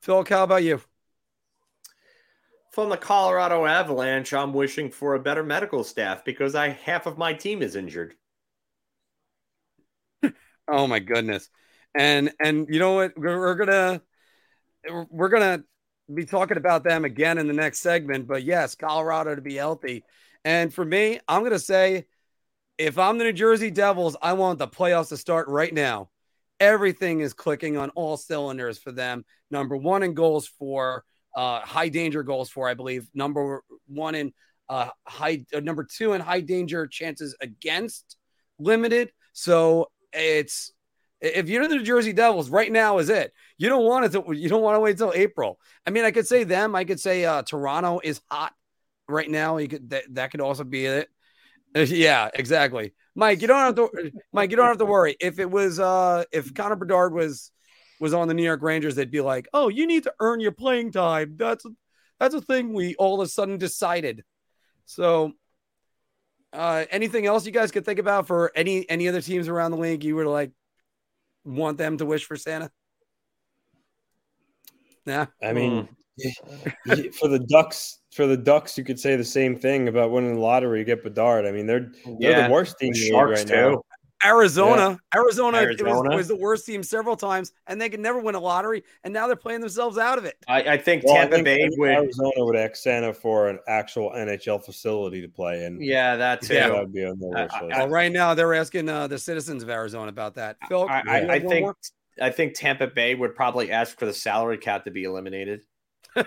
[0.00, 0.80] Phil, how about you?
[2.70, 7.18] From the Colorado Avalanche, I'm wishing for a better medical staff because I half of
[7.18, 8.14] my team is injured.
[10.68, 11.50] oh my goodness!
[11.94, 13.12] And and you know what?
[13.16, 14.02] We're, gonna
[15.10, 15.64] we're gonna
[16.12, 18.26] be talking about them again in the next segment.
[18.26, 20.04] But yes, Colorado to be healthy
[20.44, 22.06] and for me, I'm to say
[22.78, 26.10] if I'm the New Jersey Devils, I want the playoffs to start right now.
[26.58, 29.24] Everything is clicking on all cylinders for them.
[29.50, 31.04] Number one in goals for,
[31.36, 33.08] uh, high danger goals for, I believe.
[33.14, 34.32] Number one in
[34.68, 38.16] uh, high, uh, number two in high danger chances against
[38.58, 39.12] limited.
[39.32, 40.72] So it's,
[41.22, 43.32] if you're the New Jersey Devils, right now is it.
[43.56, 45.58] You don't want it to, you don't want to wait till April.
[45.86, 46.74] I mean, I could say them.
[46.74, 48.52] I could say uh, Toronto is hot
[49.08, 49.56] right now.
[49.58, 51.08] You could that, that could also be it.
[51.74, 52.92] Yeah, exactly.
[53.14, 55.16] Mike, you don't have to Mike, you don't have to worry.
[55.20, 57.50] If it was uh if Connor Bedard was
[58.00, 60.52] was on the New York Rangers, they'd be like, "Oh, you need to earn your
[60.52, 61.64] playing time." That's
[62.18, 64.24] that's a thing we all of a sudden decided.
[64.84, 65.32] So
[66.52, 69.78] uh anything else you guys could think about for any any other teams around the
[69.78, 70.50] league you would like
[71.44, 72.70] want them to wish for Santa?
[75.04, 75.26] Yeah.
[75.42, 75.88] I mean,
[76.88, 77.14] mm.
[77.14, 80.40] for the Ducks, for the Ducks, you could say the same thing about winning the
[80.40, 80.80] lottery.
[80.80, 81.46] You get Bedard.
[81.46, 82.48] I mean, they're they're yeah.
[82.48, 83.54] the worst team the in the league right too.
[83.54, 83.82] now.
[84.24, 85.20] Arizona, yeah.
[85.20, 86.10] Arizona, Arizona.
[86.10, 89.12] Was, was, the worst team several times, and they could never win a lottery, and
[89.12, 90.36] now they're playing themselves out of it.
[90.48, 93.58] I, I think well, Tampa I think Bay would Arizona would ask Santa for an
[93.66, 95.80] actual NHL facility to play in.
[95.80, 96.68] Yeah, that's yeah.
[96.68, 97.54] That would be on the list.
[97.60, 100.56] well, right now they're asking uh, the citizens of Arizona about that.
[100.68, 101.76] Phil, I, I, I think more?
[102.20, 105.62] I think Tampa Bay would probably ask for the salary cap to be eliminated.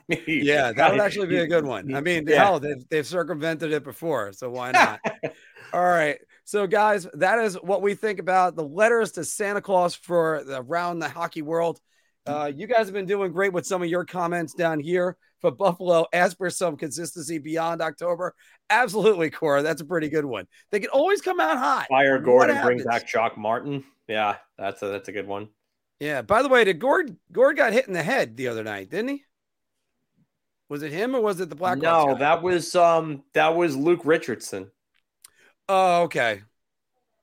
[0.26, 1.94] yeah, that would actually be a good one.
[1.94, 2.44] I mean, yeah.
[2.44, 5.00] hell, they've, they've circumvented it before, so why not?
[5.72, 6.18] All right.
[6.44, 10.60] So, guys, that is what we think about the letters to Santa Claus for the,
[10.62, 11.80] around the hockey world.
[12.26, 15.50] Uh, you guys have been doing great with some of your comments down here for
[15.50, 16.06] Buffalo.
[16.12, 18.34] As for some consistency beyond October,
[18.70, 19.62] absolutely, Cora.
[19.62, 20.46] That's a pretty good one.
[20.70, 21.86] They can always come out hot.
[21.88, 23.84] Fire Gordon, bring back Jacques Martin.
[24.08, 25.48] Yeah, that's a that's a good one.
[26.00, 26.22] Yeah.
[26.22, 29.08] By the way, did Gord Gord got hit in the head the other night, didn't
[29.08, 29.24] he?
[30.72, 31.76] Was it him or was it the Black?
[31.76, 34.70] No, that was um that was Luke Richardson.
[35.68, 36.40] Oh, okay.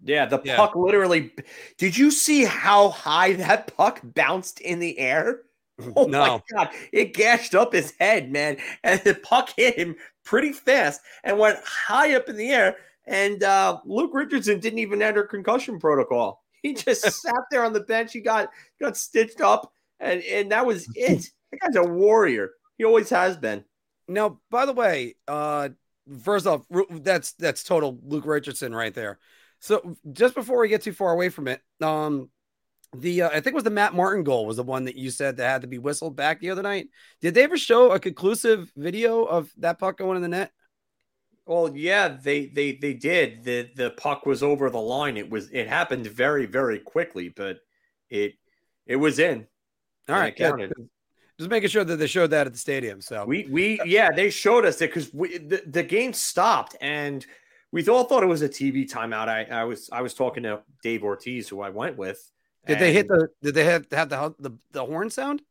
[0.04, 0.56] Yeah, the Yeah.
[0.56, 1.34] puck literally.
[1.80, 5.41] Did you see how high that puck bounced in the air?
[5.95, 6.20] Oh no.
[6.20, 11.02] my god, it gashed up his head, man, and the puck hit him pretty fast
[11.24, 12.76] and went high up in the air.
[13.08, 16.43] And uh, Luke Richardson didn't even enter concussion protocol.
[16.62, 18.14] He just sat there on the bench.
[18.14, 21.32] He got got stitched up, and and that was it.
[21.52, 22.52] That guy's a warrior.
[22.80, 23.65] He always has been.
[24.07, 25.69] Now, by the way, uh,
[26.23, 29.19] first off, that's that's total Luke Richardson right there.
[29.59, 32.30] So just before we get too far away from it, um,
[32.95, 35.11] the uh, I think it was the Matt Martin goal was the one that you
[35.11, 36.88] said that had to be whistled back the other night.
[37.21, 40.51] Did they ever show a conclusive video of that puck going in the net?
[41.45, 43.43] Well, yeah, they they they did.
[43.43, 45.17] the The puck was over the line.
[45.17, 47.59] It was it happened very very quickly, but
[48.09, 48.36] it
[48.86, 49.47] it was in.
[50.07, 50.71] All right, counted.
[51.40, 53.02] Just making sure that they showed that at the stadium.
[53.02, 57.26] So We we yeah, they showed us it because the, the game stopped and
[57.72, 59.28] we all thought it was a TV timeout.
[59.30, 62.20] I, I was I was talking to Dave Ortiz, who I went with.
[62.68, 63.30] did they hit the?
[63.42, 65.42] Did they have have the the, the horn sound?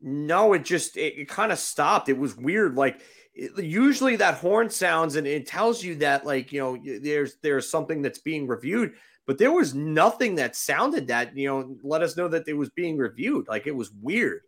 [0.00, 2.08] No, it just it, it kind of stopped.
[2.08, 2.76] It was weird.
[2.76, 3.00] Like
[3.34, 7.70] it- usually that horn sounds and it tells you that like you know there's there's
[7.70, 8.94] something that's being reviewed,
[9.26, 12.70] but there was nothing that sounded that you know let us know that it was
[12.70, 13.46] being reviewed.
[13.48, 14.42] Like it was weird.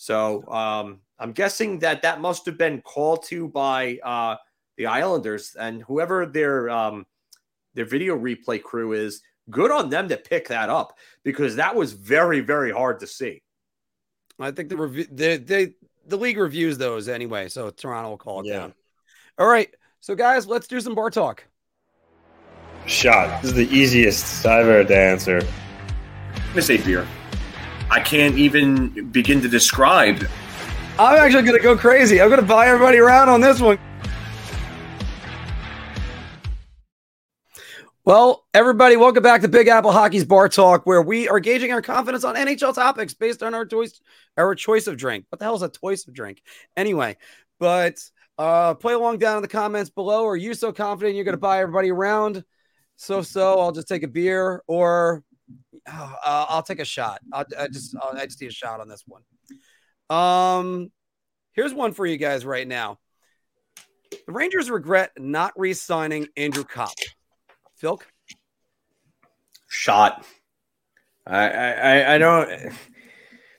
[0.00, 4.36] So um, I'm guessing that that must have been called to by uh,
[4.78, 7.04] the Islanders and whoever their um,
[7.74, 9.20] their video replay crew is.
[9.50, 13.42] Good on them to pick that up because that was very very hard to see.
[14.38, 15.74] I think the review they, they
[16.06, 18.58] the league reviews those anyway, so Toronto will call it Yeah.
[18.60, 18.74] down.
[19.36, 19.68] All right,
[20.00, 21.44] so guys, let's do some bar talk.
[22.86, 23.42] Shot.
[23.42, 25.42] This is the easiest I've ever to answer.
[26.54, 27.06] I say beer.
[27.92, 30.24] I can't even begin to describe.
[30.96, 32.20] I'm actually gonna go crazy.
[32.20, 33.80] I'm gonna buy everybody around on this one.
[38.04, 41.82] Well, everybody, welcome back to Big Apple Hockey's Bar Talk, where we are gauging our
[41.82, 44.00] confidence on NHL topics based on our choice,
[44.36, 45.26] our choice of drink.
[45.28, 46.42] What the hell is a choice of drink?
[46.76, 47.16] Anyway,
[47.58, 47.98] but
[48.38, 50.26] uh, play along down in the comments below.
[50.26, 52.44] Are you so confident you're going to buy everybody around?
[52.96, 55.24] So so, I'll just take a beer, or
[55.86, 57.20] uh, I'll take a shot.
[57.32, 59.22] I'll, I just I'll, I just need a shot on this one.
[60.10, 60.90] Um,
[61.52, 62.98] here's one for you guys right now.
[64.26, 66.92] The Rangers regret not re-signing Andrew Copp.
[67.76, 68.00] Phil,
[69.68, 70.26] shot.
[71.26, 72.72] I I I- don't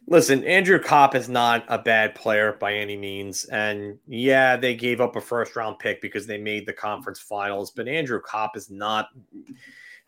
[0.08, 0.44] listen.
[0.44, 5.16] Andrew Copp is not a bad player by any means, and yeah, they gave up
[5.16, 7.72] a first round pick because they made the conference finals.
[7.72, 9.08] But Andrew Copp is not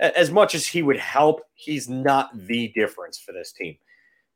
[0.04, 1.42] as much as he would help.
[1.56, 3.78] He's not the difference for this team.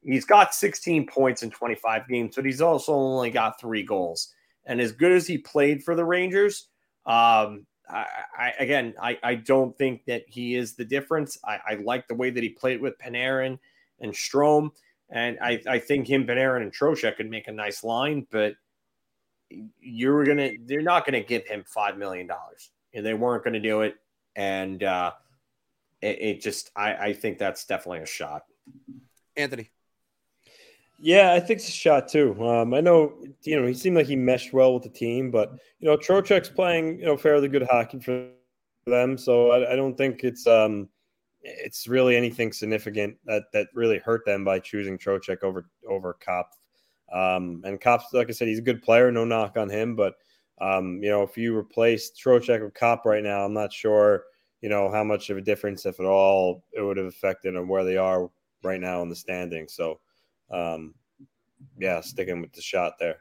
[0.02, 4.34] He's got 16 points in 25 games, but he's also only got three goals.
[4.66, 6.68] And as good as he played for the Rangers,
[7.06, 8.06] um, I,
[8.38, 11.38] I again, I, I don't think that he is the difference.
[11.44, 13.60] I, I like the way that he played with Panarin
[14.00, 14.72] and Strome,
[15.10, 18.28] and I, I think him, Panarin, and Trocheck could make a nice line.
[18.30, 18.56] But
[19.80, 23.82] you're gonna, they're not gonna give him five million dollars, and they weren't gonna do
[23.82, 23.96] it.
[24.36, 25.14] And uh,
[26.02, 28.44] it, it just, I, I think that's definitely a shot.
[29.36, 29.70] Anthony.
[31.00, 32.36] Yeah, I think it's a shot too.
[32.44, 35.52] Um, I know, you know, he seemed like he meshed well with the team, but
[35.80, 38.30] you know, Trocheck's playing, you know, fairly good hockey for
[38.88, 39.18] them.
[39.18, 40.90] So I, I don't think it's um,
[41.44, 46.50] it's really anything significant that that really hurt them by choosing Trocheck over over Copp.
[47.14, 49.12] Um, and Copp's like I said, he's a good player.
[49.12, 50.16] No knock on him, but
[50.60, 54.24] um, you know, if you replace Trocheck with Copp right now, I'm not sure,
[54.62, 57.68] you know, how much of a difference, if at all, it would have affected on
[57.68, 58.30] where they are
[58.64, 59.74] right now in the standings.
[59.74, 60.00] So
[60.52, 60.94] um,
[61.78, 63.18] yeah, sticking with the shot there.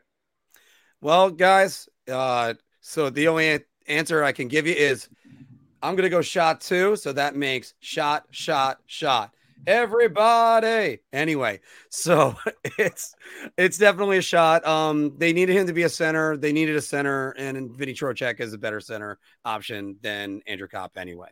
[1.01, 5.09] Well, guys, uh, so the only answer I can give you is
[5.83, 6.97] I'm gonna go shot two.
[6.97, 9.36] So that makes shot, shot, shot.
[9.67, 10.99] Everybody.
[11.13, 12.37] Anyway, so
[12.79, 13.15] it's
[13.57, 14.67] it's definitely a shot.
[14.67, 16.37] Um, they needed him to be a center.
[16.37, 20.97] They needed a center, and Vinny Trocheck is a better center option than Andrew Copp
[20.97, 21.29] anyway.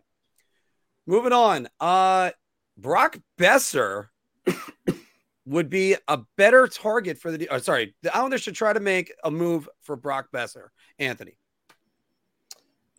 [1.07, 1.69] Moving on.
[1.81, 2.31] Uh
[2.77, 4.09] Brock Boeser
[5.47, 7.49] would be a better target for the.
[7.49, 10.69] Oh, sorry, the Islanders should try to make a move for Brock Boeser.
[10.99, 11.37] Anthony.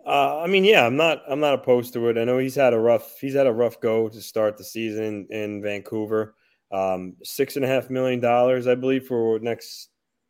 [0.05, 2.17] Uh, I mean, yeah, I'm not I'm not opposed to it.
[2.17, 5.27] I know he's had a rough he's had a rough go to start the season
[5.31, 6.35] in Vancouver.
[6.71, 9.89] Um, six and a half million dollars, I believe, for next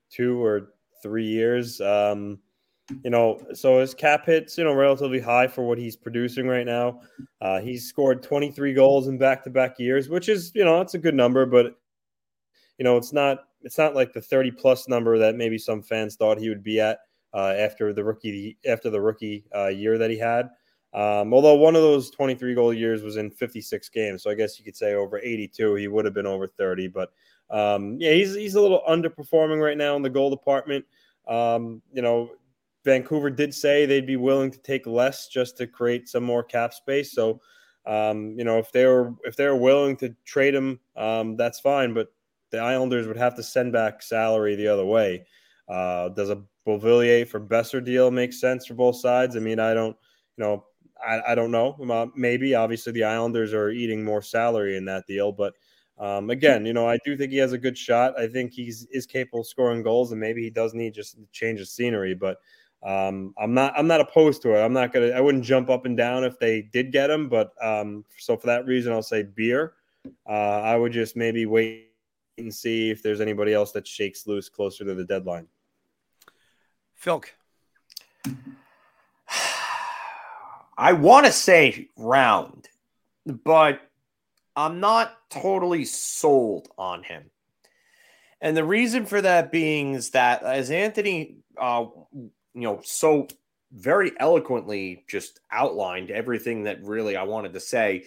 [0.09, 1.81] two or three years.
[1.81, 2.39] Um,
[3.03, 6.65] you know, so his cap hits, you know, relatively high for what he's producing right
[6.65, 7.01] now.
[7.41, 10.93] Uh, he's scored 23 goals in back to back years, which is, you know, it's
[10.93, 11.77] a good number, but
[12.77, 16.15] you know, it's not it's not like the 30 plus number that maybe some fans
[16.15, 16.99] thought he would be at
[17.35, 20.49] after the rookie after the rookie uh, year that he had.
[20.93, 24.57] Um, although one of those 23 goal years was in 56 games, so I guess
[24.57, 26.87] you could say over 82, he would have been over 30.
[26.87, 27.11] But
[27.49, 30.85] um, yeah, he's he's a little underperforming right now in the goal department.
[31.27, 32.31] Um, you know,
[32.85, 36.73] Vancouver did say they'd be willing to take less just to create some more cap
[36.73, 37.11] space.
[37.11, 37.41] So,
[37.85, 41.59] um, you know, if they were if they were willing to trade him, um, that's
[41.59, 41.93] fine.
[41.93, 42.13] But
[42.51, 45.25] the Islanders would have to send back salary the other way.
[45.67, 49.35] Uh, does a Beauvillier for Boeser deal makes sense for both sides?
[49.35, 49.95] I mean, I don't,
[50.37, 50.65] you know,
[51.05, 52.11] I, I don't know.
[52.15, 55.53] Maybe obviously the Islanders are eating more salary in that deal, but
[55.97, 58.19] um, again, you know, I do think he has a good shot.
[58.19, 61.61] I think he's is capable of scoring goals, and maybe he does need just change
[61.61, 62.13] of scenery.
[62.13, 62.37] But
[62.83, 64.61] um, I'm not I'm not opposed to it.
[64.61, 67.29] I'm not gonna I wouldn't jump up and down if they did get him.
[67.29, 69.73] But um, so for that reason, I'll say beer.
[70.27, 71.91] Uh, I would just maybe wait
[72.37, 75.47] and see if there's anybody else that shakes loose closer to the deadline.
[77.05, 77.25] Filk.
[80.77, 82.67] I want to say round,
[83.25, 83.79] but
[84.55, 87.29] I'm not totally sold on him.
[88.41, 93.27] And the reason for that being is that as Anthony, uh, you know, so
[93.71, 98.05] very eloquently just outlined everything that really I wanted to say,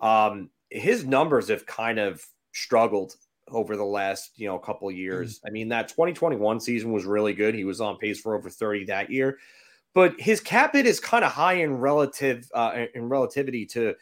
[0.00, 3.14] um, his numbers have kind of struggled
[3.52, 5.38] over the last you know couple of years.
[5.38, 5.46] Mm-hmm.
[5.46, 7.54] I mean, that 2021 season was really good.
[7.54, 9.38] He was on pace for over 30 that year,
[9.94, 13.94] but his cap hit is kind of high in relative uh, in relativity to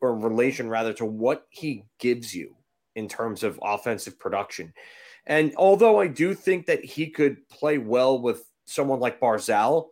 [0.00, 2.56] or relation rather to what he gives you
[2.96, 4.72] in terms of offensive production.
[5.26, 9.88] And although I do think that he could play well with someone like Barzal,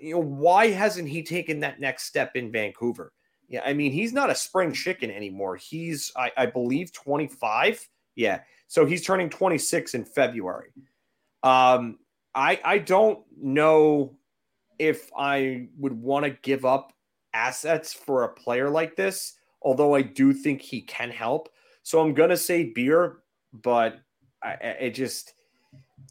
[0.00, 3.12] you know, why hasn't he taken that next step in Vancouver?
[3.48, 5.56] Yeah, I mean, he's not a spring chicken anymore.
[5.56, 7.88] He's, I, I believe, 25.
[8.14, 8.40] Yeah.
[8.66, 10.70] So he's turning 26 in February.
[11.42, 11.98] Um,
[12.34, 14.16] I I don't know
[14.78, 16.92] if I would want to give up
[17.32, 21.48] assets for a player like this, although I do think he can help.
[21.82, 23.18] So I'm gonna say beer,
[23.52, 24.00] but
[24.42, 25.34] I, it just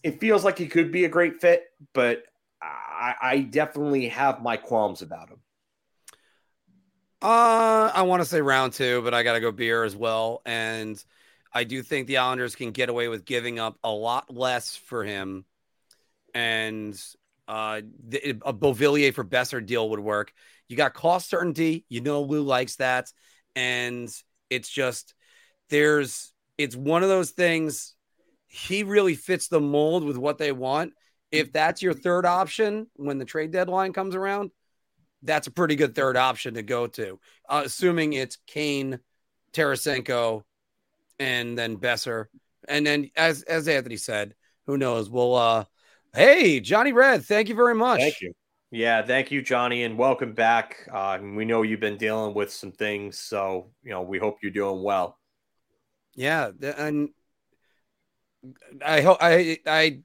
[0.04, 2.24] it feels like he could be a great fit, but
[2.62, 5.40] I, I definitely have my qualms about him.
[7.22, 10.42] Uh, I want to say round two, but I got to go beer as well.
[10.46, 11.04] And
[11.52, 15.04] I do think the Islanders can get away with giving up a lot less for
[15.04, 15.46] him,
[16.34, 17.00] and
[17.48, 20.32] uh, the, a Beauvillier for Boeser deal would work.
[20.68, 21.86] You got cost certainty.
[21.90, 23.12] You know Lou likes that,
[23.56, 24.10] and
[24.50, 25.16] it's just
[25.70, 27.96] there's it's one of those things.
[28.48, 30.94] He really fits the mold with what they want.
[31.32, 34.52] If that's your third option when the trade deadline comes around,
[35.22, 39.00] that's a pretty good third option to go to, uh, assuming it's Kane,
[39.54, 40.44] Tarasenko,
[41.20, 42.26] and then Boeser.
[42.68, 45.10] And then as as Anthony said, who knows?
[45.10, 45.66] We'll uh
[46.14, 48.00] hey, Johnny Red, thank you very much.
[48.00, 48.34] Thank you.
[48.72, 50.88] Yeah, thank you, Johnny, and welcome back.
[50.92, 54.52] Uh, we know you've been dealing with some things, so you know we hope you're
[54.52, 55.18] doing well.
[56.16, 57.10] Yeah, and
[58.86, 60.02] I hope I I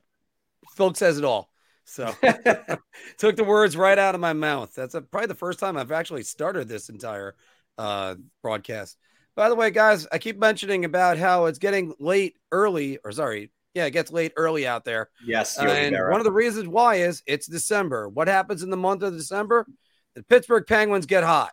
[0.75, 1.51] Phil says it all.
[1.85, 2.15] So
[3.19, 4.75] took the words right out of my mouth.
[4.75, 7.35] That's a, probably the first time I've actually started this entire
[7.77, 8.97] uh, broadcast.
[9.37, 13.51] By the way, guys, I keep mentioning about how it's getting late early, or sorry,
[13.74, 15.11] yeah, it gets late early out there.
[15.26, 15.59] Yes.
[15.59, 18.09] And one of the reasons why is it's December.
[18.09, 19.66] What happens in the month of December?
[20.14, 21.51] The Pittsburgh Penguins get hot.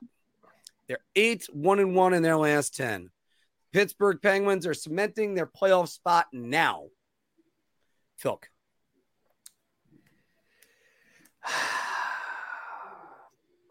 [0.88, 3.09] They're eight, one and one in their last 10.
[3.73, 6.89] Pittsburgh Penguins are cementing their playoff spot now.
[8.21, 8.43] Filk.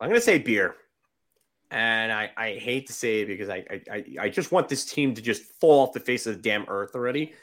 [0.00, 0.74] I'm going to say beer
[1.70, 5.14] and I, I hate to say it because I, I I just want this team
[5.14, 7.34] to just fall off the face of the damn earth already.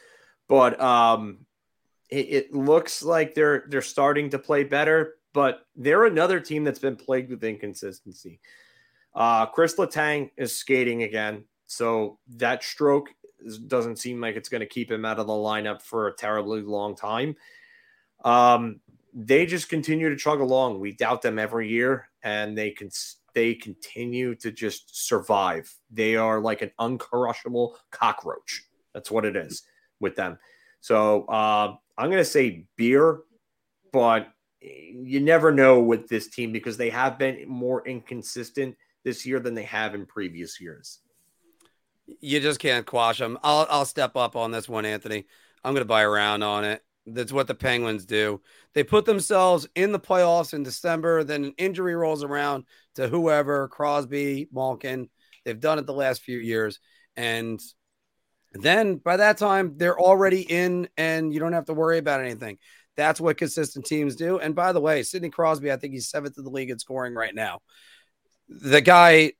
[0.50, 1.40] But um,
[2.10, 6.80] it, it looks like they're they're starting to play better, but they're another team that's
[6.80, 8.40] been plagued with inconsistency.
[9.16, 13.10] Uh, Chris Letang is skating again, so that stroke
[13.68, 16.62] doesn't seem like it's going to keep him out of the lineup for a terribly
[16.62, 17.36] long time.
[18.26, 18.80] Um,
[19.14, 20.80] they just continue to chug along.
[20.80, 22.90] We doubt them every year, and they can
[23.38, 25.72] they continue to just survive.
[25.92, 28.64] They are like an uncrushable cockroach.
[28.96, 29.62] That's what it is
[30.00, 30.40] with them.
[30.80, 33.20] So uh, I'm going to say beer,
[33.94, 34.30] but
[34.60, 39.54] you never know with this team because they have been more inconsistent this year than
[39.54, 41.02] they have in previous years.
[42.20, 43.38] You just can't quash them.
[43.44, 45.28] I'll I'll step up on this one, Anthony.
[45.64, 46.82] I'm going to buy around on it.
[47.08, 48.42] That's what the Penguins do.
[48.74, 51.24] They put themselves in the playoffs in December.
[51.24, 55.10] Then an injury rolls around to whoever Crosby, Malkin.
[55.46, 56.80] They've done it the last few years,
[57.16, 57.62] and
[58.52, 62.58] then by that time they're already in and you don't have to worry about anything.
[62.98, 64.40] That's what consistent teams do.
[64.40, 67.14] And by the way, Sidney Crosby, I think he's seventh in the league in scoring
[67.14, 67.60] right now.
[68.50, 69.34] The guy,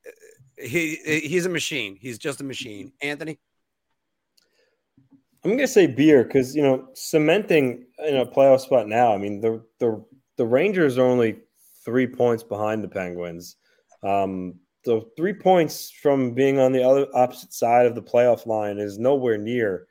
[0.56, 1.98] he he's a machine.
[2.00, 2.86] He's just a machine.
[2.86, 3.08] Mm-hmm.
[3.08, 3.38] Anthony.
[5.44, 9.14] I'm gonna say beer because you know cementing in a playoff spot now.
[9.14, 10.04] I mean the the
[10.36, 11.38] the Rangers are only
[11.84, 13.56] three points behind the Penguins.
[14.02, 18.78] Um, so three points from being on the other opposite side of the playoff line
[18.78, 19.86] is nowhere near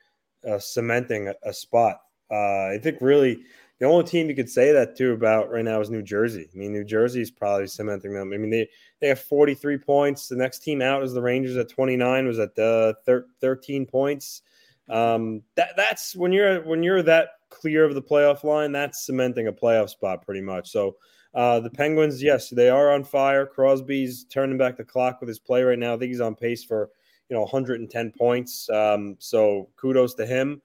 [0.48, 1.98] uh, cementing a, a spot.
[2.32, 3.40] Uh, I think really
[3.80, 6.50] the only team you could say that to about right now is New Jersey.
[6.52, 8.34] I mean, New Jersey is probably cementing them.
[8.34, 8.68] I mean, they,
[9.00, 10.28] they have 43 points.
[10.28, 14.42] The next team out is the Rangers at 29, was at uh, thir- 13 points.
[14.90, 19.48] Um, that that's when you're when you're that clear of the playoff line, that's cementing
[19.48, 20.70] a playoff spot pretty much.
[20.70, 20.96] So
[21.34, 23.46] uh, the Penguins, yes, they are on fire.
[23.46, 25.94] Crosby's turning back the clock with his play right now.
[25.94, 26.90] I think he's on pace for
[27.30, 28.70] you know 110 points.
[28.70, 30.62] Um, so kudos to him.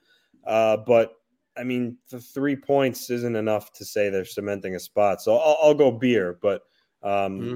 [0.47, 1.15] Uh, but
[1.57, 5.21] I mean, the three points isn't enough to say they're cementing a spot.
[5.21, 6.63] So I'll, I'll go beer, but
[7.03, 7.55] um, mm-hmm.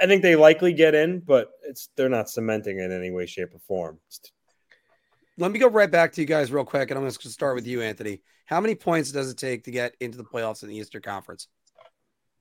[0.00, 3.26] I think they likely get in, but it's they're not cementing it in any way,
[3.26, 3.98] shape, or form.
[5.38, 7.54] Let me go right back to you guys real quick, and I'm going to start
[7.54, 8.22] with you, Anthony.
[8.46, 11.48] How many points does it take to get into the playoffs in the Eastern Conference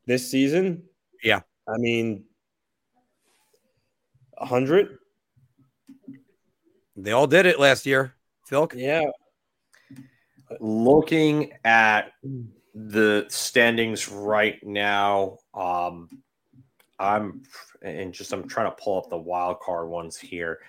[0.06, 0.84] this season?
[1.22, 2.24] Yeah, I mean,
[4.38, 4.98] hundred.
[6.96, 8.14] They all did it last year,
[8.48, 8.70] Phil.
[8.74, 9.04] Yeah,
[10.62, 12.14] looking at
[12.74, 16.08] the standings right now, um,
[17.00, 17.44] I'm
[17.82, 20.60] and just I'm trying to pull up the wild card ones here.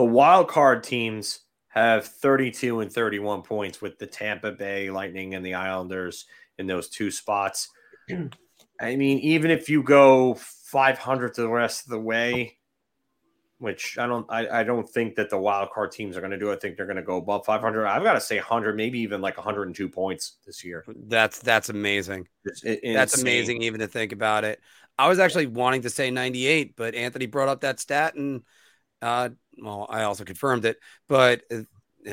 [0.00, 5.44] The wild card teams have 32 and 31 points with the Tampa Bay Lightning and
[5.44, 6.24] the Islanders
[6.56, 7.68] in those two spots.
[8.80, 12.56] I mean, even if you go 500 to the rest of the way,
[13.58, 16.38] which I don't I, I don't think that the wild card teams are going to
[16.38, 16.50] do.
[16.50, 17.86] I think they're going to go above 500.
[17.86, 20.82] I've got to say 100, maybe even like 102 points this year.
[21.08, 22.26] That's that's amazing.
[22.64, 24.60] It, that's amazing even to think about it.
[24.98, 28.40] I was actually wanting to say 98, but Anthony brought up that stat and
[29.02, 30.78] uh well, I also confirmed it,
[31.08, 31.66] but it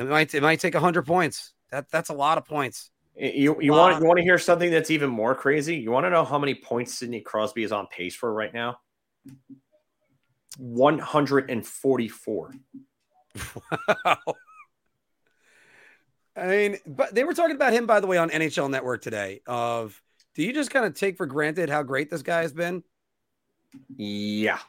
[0.06, 1.54] might it might take 100 points.
[1.72, 2.90] That that's a lot of points.
[3.16, 5.76] You you want you want to hear something that's even more crazy?
[5.78, 8.78] You want to know how many points Sidney Crosby is on pace for right now?
[10.58, 12.54] 144.
[14.06, 14.18] Wow.
[16.36, 19.42] I mean, but they were talking about him, by the way, on NHL Network today.
[19.48, 20.00] Of
[20.36, 22.84] do you just kind of take for granted how great this guy has been?
[23.96, 24.60] Yeah,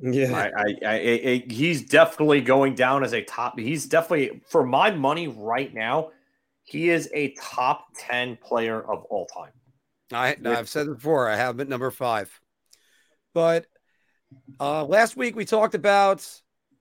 [0.00, 0.32] yeah.
[0.32, 3.58] I, I, I, I, he's definitely going down as a top.
[3.58, 6.10] He's definitely for my money right now.
[6.64, 9.52] He is a top ten player of all time.
[10.12, 11.28] I, I've said it before.
[11.28, 12.40] I have him at number five,
[13.34, 13.66] but
[14.60, 16.28] uh, last week we talked about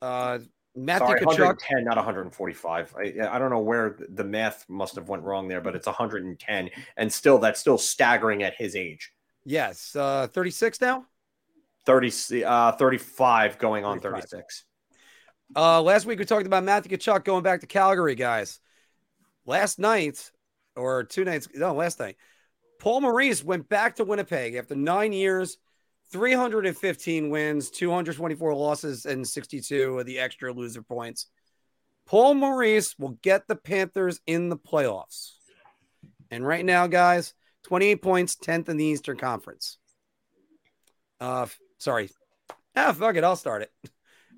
[0.01, 0.39] uh,
[0.75, 1.39] Matthew Sorry, Tkachuk.
[1.39, 2.95] 110, not 145.
[2.97, 6.69] I, I don't know where the math must have went wrong there, but it's 110,
[6.97, 9.11] and still that's still staggering at his age.
[9.45, 11.05] Yes, uh, 36 now.
[11.85, 14.29] 30, uh, 35 going on 35.
[14.29, 14.65] 36.
[15.55, 18.59] Uh, last week we talked about Matthew Tkachuk going back to Calgary, guys.
[19.45, 20.31] Last night,
[20.75, 22.17] or two nights, no, last night,
[22.79, 25.57] Paul Maurice went back to Winnipeg after nine years
[26.11, 31.27] 315 wins, 224 losses, and 62 of the extra loser points.
[32.05, 35.31] Paul Maurice will get the Panthers in the playoffs.
[36.29, 37.33] And right now, guys,
[37.63, 39.77] 28 points, 10th in the Eastern Conference.
[41.19, 41.47] Uh,
[41.77, 42.09] sorry.
[42.75, 43.23] Ah, fuck it.
[43.23, 43.71] I'll start it.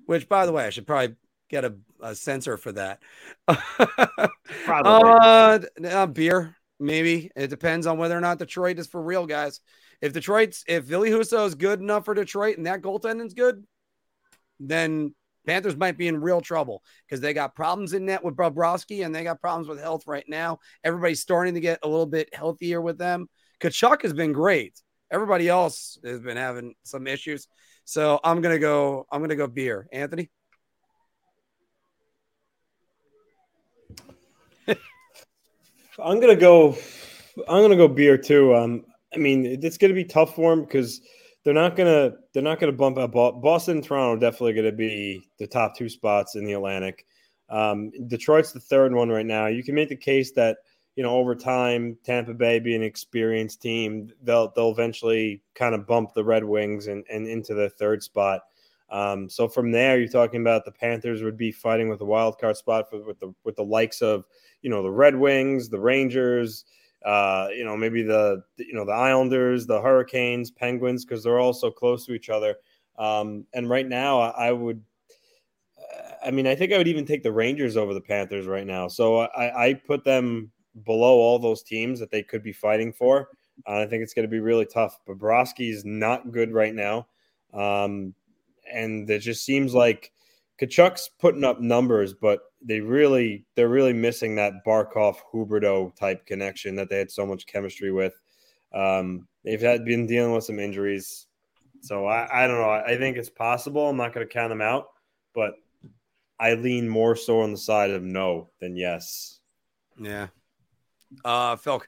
[0.06, 1.16] Which, by the way, I should probably
[1.48, 3.00] get a, a censor for that.
[3.46, 4.92] probably.
[4.92, 7.30] Uh, uh, beer, maybe.
[7.36, 9.60] It depends on whether or not Detroit is for real, guys.
[10.00, 13.64] If Detroit's if Ville Husso is good enough for Detroit and that goaltending's good,
[14.60, 15.14] then
[15.46, 19.14] Panthers might be in real trouble because they got problems in net with Bobrovsky and
[19.14, 20.58] they got problems with health right now.
[20.84, 23.28] Everybody's starting to get a little bit healthier with them.
[23.60, 24.80] Tkachuk has been great.
[25.10, 27.48] Everybody else has been having some issues.
[27.84, 29.06] So I'm gonna go.
[29.10, 29.88] I'm gonna go beer.
[29.92, 30.30] Anthony.
[35.98, 36.76] I'm gonna go.
[37.48, 38.54] I'm gonna go beer too.
[38.54, 38.84] Um,
[39.14, 41.00] I mean, it's to be tough for them because
[41.44, 45.30] they're not gonna they're not gonna bump out Boston and Toronto are definitely to be
[45.38, 47.06] the top two spots in the Atlantic.
[47.48, 49.46] Um, Detroit's the third one right now.
[49.46, 50.58] You can make the case that
[50.98, 55.86] you know over time, Tampa Bay being an experienced team, they'll they'll eventually kind of
[55.86, 58.40] bump the Red Wings and, and into the third spot.
[58.90, 62.38] Um, so from there, you're talking about the Panthers would be fighting with the wild
[62.38, 64.24] card spot for, with the with the likes of
[64.60, 66.64] you know the Red Wings, the Rangers
[67.04, 71.52] uh, you know, maybe the you know the Islanders, the Hurricanes, Penguins, because they're all
[71.52, 72.56] so close to each other.
[72.98, 74.82] Um, and right now, I, I would,
[76.24, 78.88] I mean, I think I would even take the Rangers over the Panthers right now.
[78.88, 80.50] So I, I put them
[80.84, 83.28] below all those teams that they could be fighting for.
[83.66, 84.98] Uh, I think it's going to be really tough.
[85.06, 87.06] Bobrovsky is not good right now.
[87.52, 88.14] Um,
[88.72, 90.12] and it just seems like
[90.60, 96.74] Tkachuk's putting up numbers, but they really they're really missing that Barkov Huberdeau type connection
[96.76, 98.20] that they had so much chemistry with.
[98.72, 101.26] Um, they've had been dealing with some injuries,
[101.80, 102.70] so I, I don't know.
[102.70, 103.88] I think it's possible.
[103.88, 104.88] I'm not going to count them out,
[105.34, 105.54] but
[106.38, 109.40] I lean more so on the side of no than yes.
[109.98, 110.28] Yeah.
[111.24, 111.82] Uh, Phil.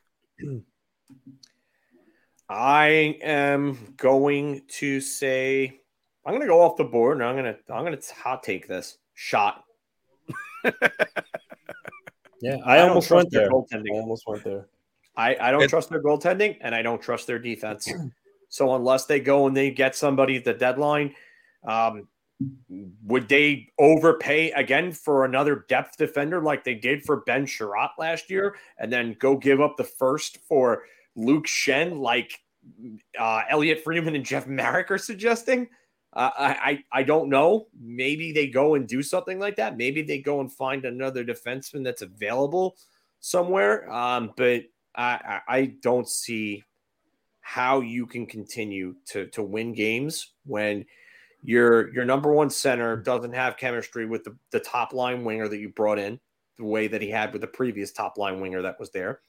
[2.49, 5.81] I am going to say
[6.25, 8.43] I'm going to go off the board and I'm going to I'm going to hot
[8.43, 9.64] take this shot.
[10.64, 13.51] yeah, I, I almost went there.
[13.51, 13.95] Goaltending.
[13.95, 14.66] I almost went there.
[15.16, 17.91] I, I don't trust their goaltending and I don't trust their defense.
[18.49, 21.14] so unless they go and they get somebody at the deadline,
[21.64, 22.09] um,
[23.05, 28.30] would they overpay again for another depth defender like they did for Ben Chiarot last
[28.30, 30.84] year and then go give up the first for
[31.16, 32.41] Luke Schenn like
[33.18, 35.68] uh, Elliotte Friedman and Jeff Marek are suggesting?
[36.12, 37.68] Uh, I, I don't know.
[37.80, 39.76] Maybe they go and do something like that.
[39.76, 42.76] Maybe they go and find another defenseman that's available
[43.20, 43.91] somewhere.
[43.93, 44.62] Um, but
[44.97, 46.64] I, I don't see
[47.41, 50.84] how you can continue to to win games when
[51.43, 55.59] your your number one center doesn't have chemistry with the, the top line winger that
[55.59, 56.20] you brought in
[56.59, 59.20] the way that he had with the previous top line winger that was there.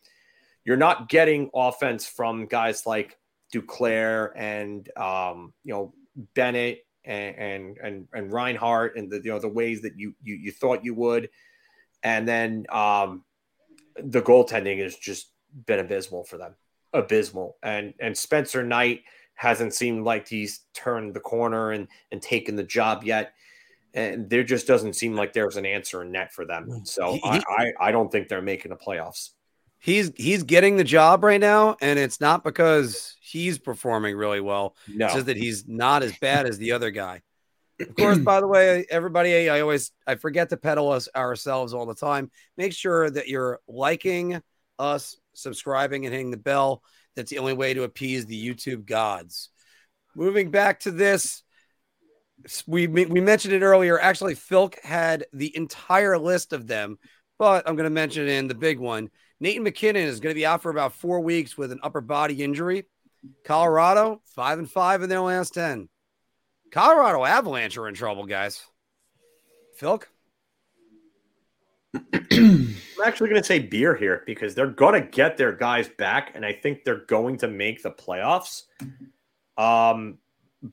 [0.66, 3.18] You're not getting offense from guys like
[3.53, 5.93] Duclair and um, you know
[6.36, 10.36] Bennett and and and, and Reinhart and the you know the ways that you you,
[10.36, 11.30] you thought you would,
[12.03, 13.24] and then um,
[13.97, 15.32] the goaltending has just
[15.66, 16.55] been abysmal for them,
[16.93, 17.57] abysmal.
[17.64, 19.01] And and Spencer Knight
[19.42, 23.34] hasn't seemed like he's turned the corner and and taken the job yet.
[23.94, 26.68] And there just doesn't seem like there's an answer in net for them.
[26.70, 26.88] Mm.
[26.88, 29.32] So he, I, I I don't think they're making the playoffs
[29.82, 34.76] he's he's getting the job right now, and it's not because he's performing really well.
[34.88, 35.06] No.
[35.06, 37.22] It's just that he's not as bad as the other guy.
[37.82, 41.88] Of course, by the way, everybody, I always I forget to pedal us ourselves all
[41.88, 42.30] the time.
[42.56, 44.39] Make sure that you're liking
[44.78, 46.84] us, subscribing, and hitting the bell.
[47.16, 49.49] That's the only way to appease the YouTube gods.
[50.16, 51.43] Moving back to this,
[52.66, 53.99] we we mentioned it earlier.
[53.99, 56.97] Actually, Filk had the entire list of them,
[57.38, 59.09] but I'm going to mention in the big one.
[59.39, 62.43] Nathan MacKinnon is going to be out for about four weeks with an upper body
[62.43, 62.86] injury.
[63.43, 65.89] Colorado, five and five in their last 10.
[66.72, 68.64] Colorado Avalanche are in trouble, guys.
[69.80, 70.03] Filk?
[72.14, 76.32] I'm actually going to say beer here because they're going to get their guys back,
[76.36, 78.64] and I think they're going to make the playoffs.
[79.58, 80.18] Um,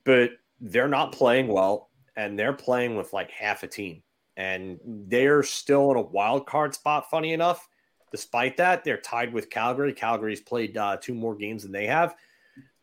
[0.04, 4.02] but they're not playing well, and they're playing with like half a team,
[4.36, 7.10] and they're still in a wild card spot.
[7.10, 7.68] Funny enough,
[8.10, 9.92] Despite that, they're tied with Calgary.
[9.92, 12.14] Calgary's played uh, two more games than they have.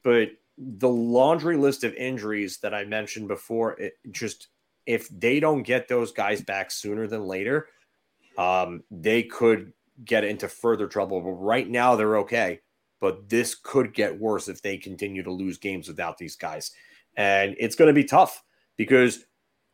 [0.04, 4.50] But the laundry list of injuries that I mentioned before, it just
[4.86, 7.68] if they don't get those guys back sooner than later,
[8.38, 9.74] um, they could
[10.04, 11.22] get into further trouble.
[11.22, 12.60] But right now, they're okay.
[13.02, 16.72] But this could get worse if they continue to lose games without these guys.
[17.16, 18.44] And it's going to be tough
[18.78, 19.26] because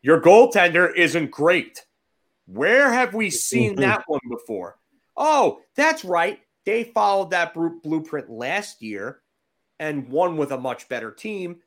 [0.02, 1.84] your goaltender isn't great.
[2.46, 4.78] Where have we seen that one before?
[5.16, 6.40] Oh, that's right.
[6.64, 9.20] They followed that blueprint last year
[9.78, 11.60] and won with a much better team,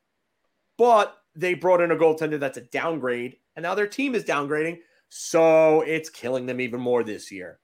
[0.78, 4.80] but they brought in a goaltender that's a downgrade, and now their team is downgrading.
[5.10, 7.60] So it's killing them even more this year.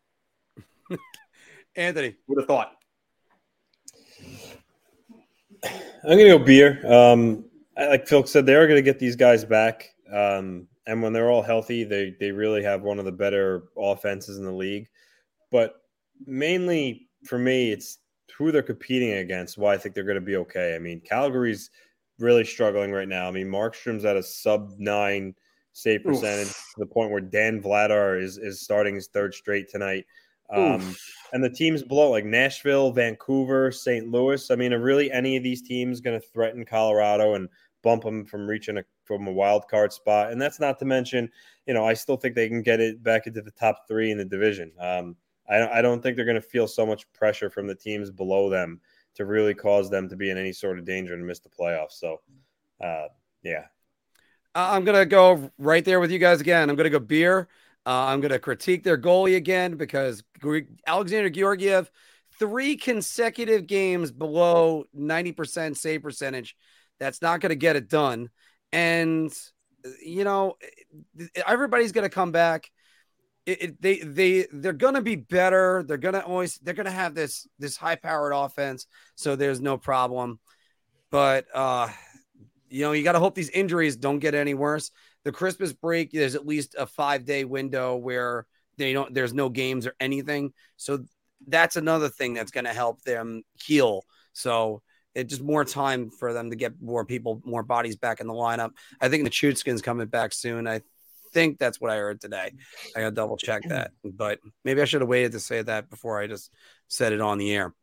[1.75, 2.73] Anthony, would have thought.
[5.63, 6.81] I'm gonna go beer.
[6.91, 7.45] Um,
[7.77, 11.43] like Phil said, they are gonna get these guys back, um, and when they're all
[11.43, 14.87] healthy, they they really have one of the better offenses in the league.
[15.51, 15.75] But
[16.25, 17.99] mainly for me, it's
[18.37, 19.57] who they're competing against.
[19.57, 20.75] Why I think they're going to be okay.
[20.75, 21.69] I mean, Calgary's
[22.19, 23.27] really struggling right now.
[23.27, 25.35] I mean, Markstrom's at a sub nine
[25.73, 26.71] save percentage Oof.
[26.75, 30.05] to the point where Dan Vladar is is starting his third straight tonight.
[30.49, 30.95] Um,
[31.31, 34.09] and the teams below, like Nashville, Vancouver, St.
[34.09, 34.51] Louis.
[34.51, 37.47] I mean, are really any of these teams going to threaten Colorado and
[37.83, 40.31] bump them from reaching a from a wild card spot?
[40.31, 41.29] And that's not to mention,
[41.65, 44.17] you know, I still think they can get it back into the top three in
[44.17, 44.73] the division.
[44.77, 45.15] Um,
[45.49, 48.49] I, I don't think they're going to feel so much pressure from the teams below
[48.49, 48.81] them
[49.15, 51.93] to really cause them to be in any sort of danger and miss the playoffs.
[51.93, 52.21] So,
[52.83, 53.07] uh,
[53.43, 53.65] yeah.
[54.53, 56.69] I'm to go right there with you guys again.
[56.69, 57.47] I'm to go beer.
[57.85, 60.23] Uh, I'm to critique their goalie again because
[60.85, 61.89] Alexander Georgiev,
[62.37, 66.55] three consecutive games below 90% save percentage.
[66.99, 68.29] That's not to get it done.
[68.71, 69.33] And
[70.03, 70.57] you know,
[71.47, 72.69] everybody's to come back.
[73.45, 75.83] It, it, they they they're to be better.
[75.87, 78.85] They're to always they're to have this this high powered offense,
[79.15, 80.39] so there's no problem.
[81.09, 81.89] But uh,
[82.71, 84.91] you know, you got to hope these injuries don't get any worse.
[85.23, 88.45] The Christmas break, there's at least a five day window where
[88.77, 90.53] they don't there's no games or anything.
[90.77, 91.05] So
[91.47, 94.05] that's another thing that's going to help them heal.
[94.33, 94.81] So
[95.13, 98.33] it just more time for them to get more people, more bodies back in the
[98.33, 98.71] lineup.
[99.01, 100.67] I think Nichushkin's coming back soon.
[100.67, 100.81] I
[101.33, 102.53] think that's what I heard today.
[102.95, 106.19] I gotta double check that, but maybe I should have waited to say that before
[106.19, 106.51] I just
[106.87, 107.73] said it on the air.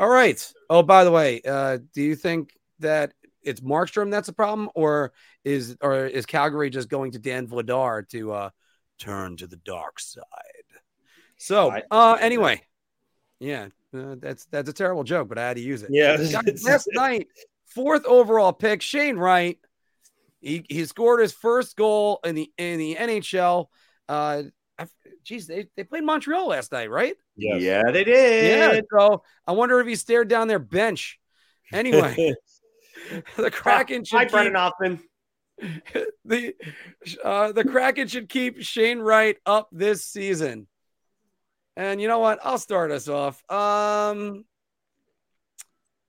[0.00, 0.52] All right.
[0.70, 3.12] Oh, by the way, uh, do you think that
[3.42, 5.12] it's Markstrom that's a problem, or
[5.44, 8.50] is or is Calgary just going to Dan Vladar to uh,
[8.98, 10.22] turn to the dark side?
[11.36, 12.62] So, uh, anyway,
[13.40, 15.90] yeah, uh, that's that's a terrible joke, but I had to use it.
[15.92, 16.16] Yeah.
[16.64, 17.28] last night,
[17.66, 19.58] fourth overall pick, Shane Wright.
[20.40, 23.66] He, he scored his first goal in the in the NHL.
[24.08, 24.44] Uh,
[25.24, 27.14] geez, they, they played Montreal last night, right?
[27.36, 27.62] Yes.
[27.62, 28.74] Yeah, they did.
[28.74, 28.80] Yeah.
[28.92, 31.18] So I wonder if he stared down their bench.
[31.72, 32.34] Anyway,
[33.36, 35.00] the Kraken should Hi, keep, Brennan Hoffman.
[36.24, 36.54] the
[37.22, 40.66] uh, the Kraken should keep Shane Wright up this season.
[41.76, 42.38] And you know what?
[42.42, 43.42] I'll start us off.
[43.50, 44.44] Um,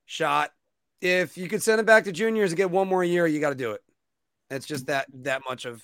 [0.05, 0.51] shot.
[1.01, 3.49] If you could send him back to juniors and get one more year, you got
[3.49, 3.81] to do it.
[4.49, 5.81] It's just that that much of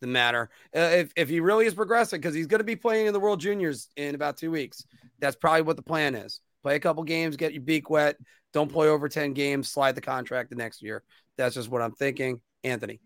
[0.00, 0.50] the matter.
[0.74, 3.20] Uh, if if he really is progressing, because he's going to be playing in the
[3.20, 4.84] World Juniors in about two weeks,
[5.18, 6.40] that's probably what the plan is.
[6.66, 8.16] Play a couple games, get your beak wet.
[8.52, 9.68] Don't play over ten games.
[9.68, 11.04] Slide the contract the next year.
[11.36, 12.40] That's just what I'm thinking.
[12.64, 12.98] Anthony,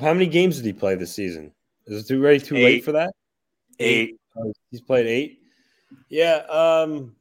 [0.00, 1.52] how many games did he play this season?
[1.86, 2.64] Is it too ready too Eight.
[2.64, 3.12] late for that?
[3.78, 4.16] Eight.
[4.34, 5.40] Oh, he's played eight.
[6.08, 6.36] Yeah.
[6.48, 7.16] Um,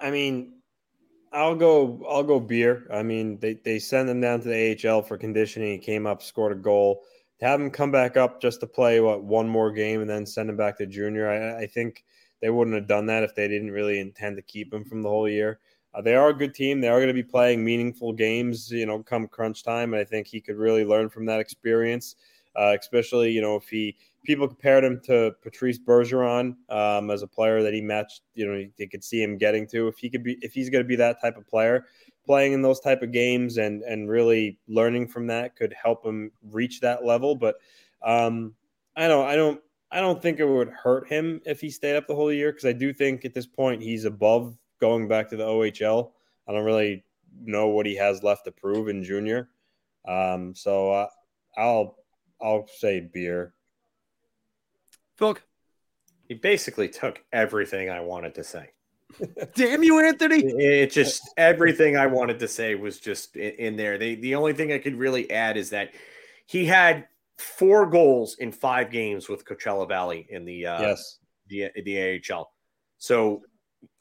[0.00, 0.54] I mean,
[1.30, 2.06] I'll go.
[2.08, 2.86] I'll go beer.
[2.90, 5.72] I mean, they they send him down to the AHL for conditioning.
[5.72, 7.02] He came up, scored a goal.
[7.40, 10.24] To have him come back up just to play what one more game and then
[10.24, 12.02] send him back to junior, I, I think
[12.40, 15.08] they wouldn't have done that if they didn't really intend to keep him from the
[15.08, 15.58] whole year.
[15.94, 16.80] Uh, they are a good team.
[16.80, 19.94] They are going to be playing meaningful games, you know, come crunch time.
[19.94, 22.16] And I think he could really learn from that experience,
[22.54, 27.26] uh, especially, you know, if he people compared him to Patrice Bergeron um, as a
[27.26, 28.22] player that he matched.
[28.34, 30.84] You know, they could see him getting to if he could be if he's going
[30.84, 31.86] to be that type of player,
[32.26, 36.30] playing in those type of games and and really learning from that could help him
[36.50, 37.34] reach that level.
[37.34, 37.56] But
[38.02, 38.54] um,
[38.96, 39.60] I don't, I don't,
[39.90, 42.64] I don't think it would hurt him if he stayed up the whole year because
[42.64, 46.10] I do think at this point he's above going back to the OHL.
[46.48, 47.04] I don't really
[47.40, 49.48] know what he has left to prove in junior.
[50.06, 51.08] Um, so uh,
[51.56, 51.96] I'll
[52.40, 53.54] I'll say beer.
[55.16, 55.38] Phil,
[56.28, 58.70] He basically took everything I wanted to say.
[59.54, 60.44] damn you, Anthony.
[60.44, 63.98] It, it just everything I wanted to say was just in, in there.
[63.98, 65.92] They, the only thing I could really add is that
[66.46, 67.08] he had
[67.38, 71.18] four goals in five games with Coachella Valley in the uh, yes.
[71.48, 72.50] the the AHL.
[72.98, 73.42] So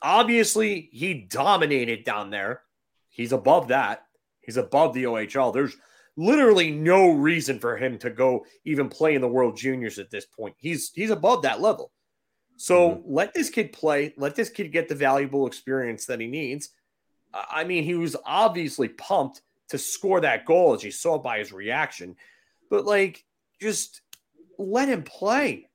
[0.01, 2.61] obviously he dominated down there.
[3.09, 4.05] He's above that.
[4.41, 5.53] He's above the OHL.
[5.53, 5.75] There's
[6.17, 10.25] literally no reason for him to go even play in the World Juniors at this
[10.25, 10.55] point.
[10.57, 11.91] He's he's above that level.
[12.57, 13.03] So Mhm.
[13.05, 14.13] let this kid play.
[14.15, 16.69] Let this kid get the valuable experience that he needs.
[17.33, 21.51] I mean, he was obviously pumped to score that goal as you saw by his
[21.51, 22.15] reaction.
[22.69, 23.24] But like,
[23.61, 24.01] just
[24.57, 25.69] let him play.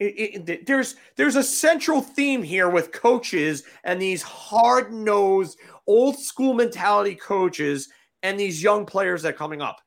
[0.00, 6.18] It, it, there's there's a central theme here with coaches and these hard nosed old
[6.18, 7.88] school mentality coaches
[8.22, 9.80] and these young players that are coming up.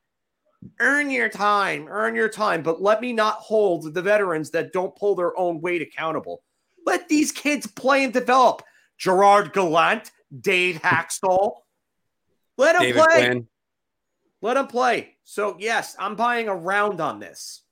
[0.79, 4.95] Earn your time, earn your time, but let me not hold the veterans that don't
[4.95, 6.41] pull their own weight accountable.
[6.85, 8.63] Let these kids play and develop.
[8.97, 11.51] Gerard Gallant, Dave Hakstol.
[12.57, 13.25] Let them David play.
[13.27, 13.47] Quinn.
[14.41, 15.15] Let them play.
[15.23, 17.63] So yes, I'm buying a round on this.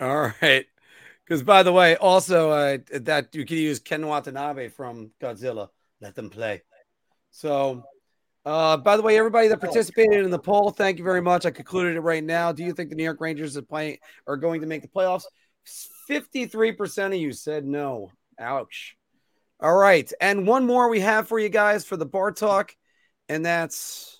[0.00, 0.66] All right.
[1.24, 5.68] Because by the way, also uh, that you can use Ken Watanabe from Godzilla.
[6.00, 6.62] Let them play.
[7.30, 7.84] So,
[8.44, 11.46] uh, by the way, everybody that participated in the poll, thank you very much.
[11.46, 12.50] I concluded it right now.
[12.50, 15.24] Do you think the New York Rangers are playing are going to make the playoffs?
[16.08, 18.10] Fifty-three percent of you said no.
[18.40, 18.96] Ouch.
[19.60, 22.74] All right, and one more we have for you guys for the bar talk,
[23.28, 24.19] and that's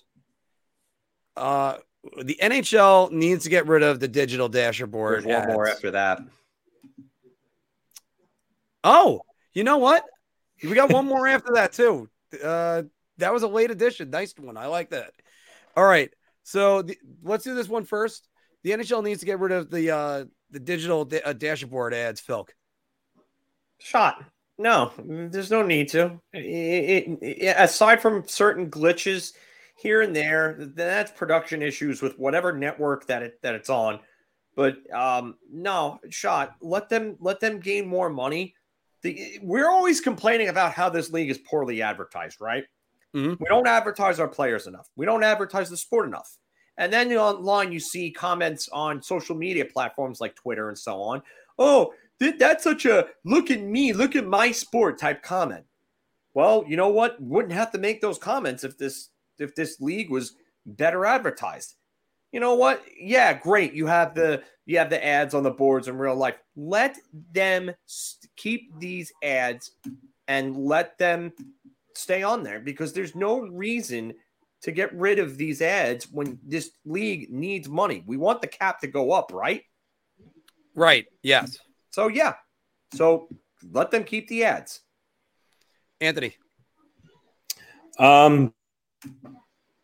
[1.37, 1.77] uh
[2.23, 5.23] the NHL needs to get rid of the digital dasher board.
[5.23, 6.19] There's one more after that.
[8.83, 9.21] Oh,
[9.53, 10.03] you know what?
[10.63, 12.09] We got one more after that too.
[12.43, 12.83] Uh,
[13.17, 14.09] that was a late addition.
[14.09, 14.57] Nice one.
[14.57, 15.11] I like that.
[15.75, 16.09] All right.
[16.43, 18.27] So the, let's do this one first.
[18.63, 22.21] The NHL needs to get rid of the uh, the digital da- uh, dashboard ads,
[22.21, 22.49] Filk.
[23.79, 24.23] Shot.
[24.57, 26.19] No, there's no need to.
[26.33, 26.39] It-
[27.19, 29.33] it- it- aside from certain glitches
[29.81, 30.55] here and there.
[30.59, 33.99] That's production issues with whatever network that it that it's on.
[34.55, 36.55] But um, no, shot.
[36.61, 38.55] Let them let them gain more money.
[39.01, 42.65] The, we're always complaining about how this league is poorly advertised, right?
[43.15, 43.39] Mhm.
[43.39, 44.87] We don't advertise our players enough.
[44.95, 46.37] We don't advertise the sport enough.
[46.77, 51.21] And then online, you see comments on social media platforms like Twitter and so on.
[51.59, 55.65] Oh, th- that's such a look at me, look at my sport type comment.
[56.33, 57.21] Well, you know what?
[57.21, 59.09] Wouldn't have to make those comments if this
[59.41, 60.35] if this league was
[60.65, 61.75] better advertised.
[62.31, 62.83] You know what?
[62.97, 63.73] Yeah, great.
[63.73, 66.37] You have the you have the ads on the boards in real life.
[66.55, 66.97] Let
[67.33, 69.71] them s- keep these ads
[70.27, 71.33] and let them
[71.95, 74.13] stay on there because there's no reason
[74.61, 78.03] to get rid of these ads when this league needs money.
[78.05, 79.63] We want the cap to go up, right?
[80.75, 81.07] Right.
[81.23, 81.59] Yes.
[81.89, 82.35] So yeah.
[82.93, 83.27] So
[83.71, 84.81] let them keep the ads.
[85.99, 86.35] Anthony.
[87.99, 88.53] Um,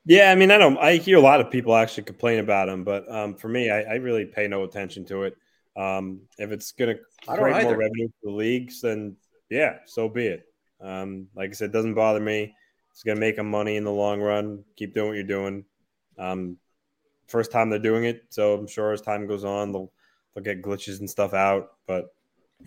[0.05, 0.78] yeah, I mean, I don't.
[0.78, 3.82] I hear a lot of people actually complain about him, but um, for me, I,
[3.82, 5.38] I really pay no attention to it.
[5.76, 9.15] Um, if it's going to create more revenue for the leagues, then
[9.49, 10.45] yeah, so be it.
[10.82, 12.55] Um, like I said, it doesn't bother me.
[12.91, 14.63] It's going to make them money in the long run.
[14.76, 15.65] Keep doing what you're doing.
[16.18, 16.57] Um,
[17.28, 19.91] first time they're doing it, so I'm sure as time goes on, they'll
[20.34, 21.74] they'll get glitches and stuff out.
[21.86, 22.13] But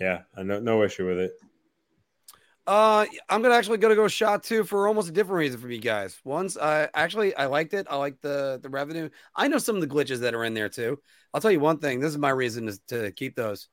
[0.00, 1.32] yeah, I no no issue with it.
[2.66, 5.80] Uh, I'm gonna actually gonna go shot two for almost a different reason from you
[5.80, 6.18] guys.
[6.24, 7.86] Once, I actually I liked it.
[7.90, 9.08] I like the the revenue.
[9.34, 11.00] I know some of the glitches that are in there too.
[11.32, 12.00] I'll tell you one thing.
[12.00, 13.68] This is my reason is to keep those.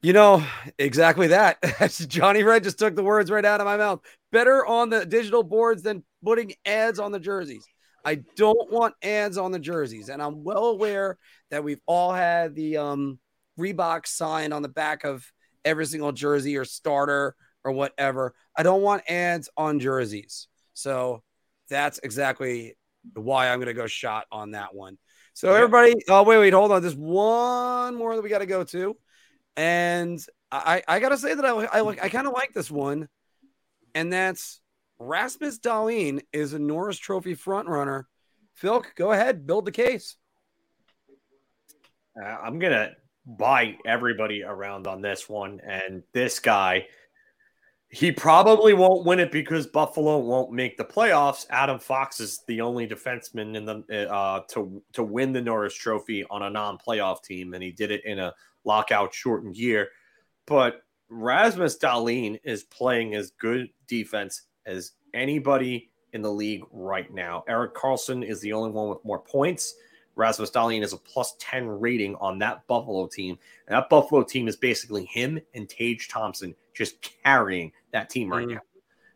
[0.00, 0.44] You know
[0.78, 1.58] exactly that.
[2.08, 4.00] Johnny Red just took the words right out of my mouth.
[4.30, 7.66] Better on the digital boards than putting ads on the jerseys.
[8.04, 11.18] I don't want ads on the jerseys, and I'm well aware
[11.50, 13.18] that we've all had the um
[13.58, 15.30] Reebok sign on the back of
[15.64, 17.34] every single jersey or starter
[17.64, 18.34] or whatever.
[18.56, 20.48] I don't want ads on jerseys.
[20.74, 21.22] So
[21.68, 22.76] that's exactly
[23.14, 24.98] why I'm going to go shot on that one.
[25.34, 26.82] So everybody, oh wait, wait, hold on.
[26.82, 28.96] There's one more that we got to go to,
[29.56, 32.70] and I I got to say that I I, like- I kind of like this
[32.70, 33.08] one,
[33.94, 34.60] and that's
[34.98, 38.08] Rasmus Dahlin is a Norris Trophy front runner.
[38.54, 40.16] Phil, go ahead, build the case.
[42.20, 42.96] Uh, I'm gonna
[43.28, 46.86] buy everybody around on this one, and this guy,
[47.90, 51.46] he probably won't win it because Buffalo won't make the playoffs.
[51.50, 56.24] Adam Fox is the only defenseman in the uh, to to win the Norris Trophy
[56.30, 59.88] on a non-playoff team, and he did it in a lockout shortened year.
[60.46, 67.44] But Rasmus Dahlin is playing as good defense as anybody in the league right now.
[67.48, 69.74] Erik Karlsson is the only one with more points.
[70.18, 73.38] Rasmus Dahlin is a plus 10 rating on that Buffalo team.
[73.66, 78.46] And that Buffalo team is basically him and Tage Thompson just carrying that team right
[78.46, 78.54] Mm.
[78.54, 78.60] now.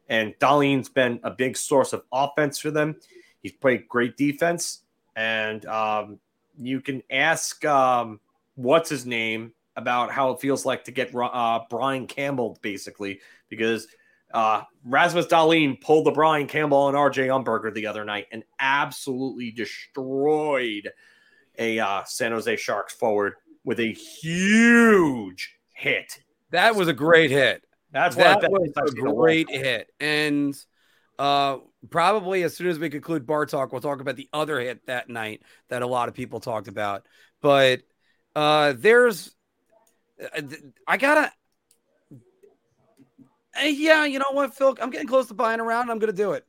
[0.08, 2.96] And Dahlin's been a big source of offense for them.
[3.42, 4.82] He's played great defense.
[5.16, 6.20] And um,
[6.56, 8.20] you can ask um,
[8.54, 13.88] what's his name about how it feels like to get uh, Brian Campbell, basically, because
[14.32, 19.50] uh, Rasmus Dahlin pulled the Brian Campbell and RJ Umberger the other night and absolutely
[19.50, 20.90] destroyed
[21.58, 26.18] a uh, San Jose Sharks forward with a huge hit.
[26.50, 27.64] That was a great hit.
[27.92, 29.90] That's that was a seen in a great hit.
[30.00, 30.56] And
[31.18, 31.58] uh,
[31.90, 35.08] probably as soon as we conclude bar talk, we'll talk about the other hit that
[35.08, 37.06] night that a lot of people talked about.
[37.42, 37.82] But
[38.34, 39.34] uh, there's,
[40.20, 40.42] uh,
[40.86, 41.30] I gotta,
[43.60, 44.76] uh, yeah, you know what, Phil?
[44.80, 45.90] I'm getting close to buying around.
[45.90, 46.46] I'm gonna do it.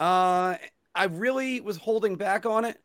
[0.00, 0.56] Uh,
[0.94, 2.78] I really was holding back on it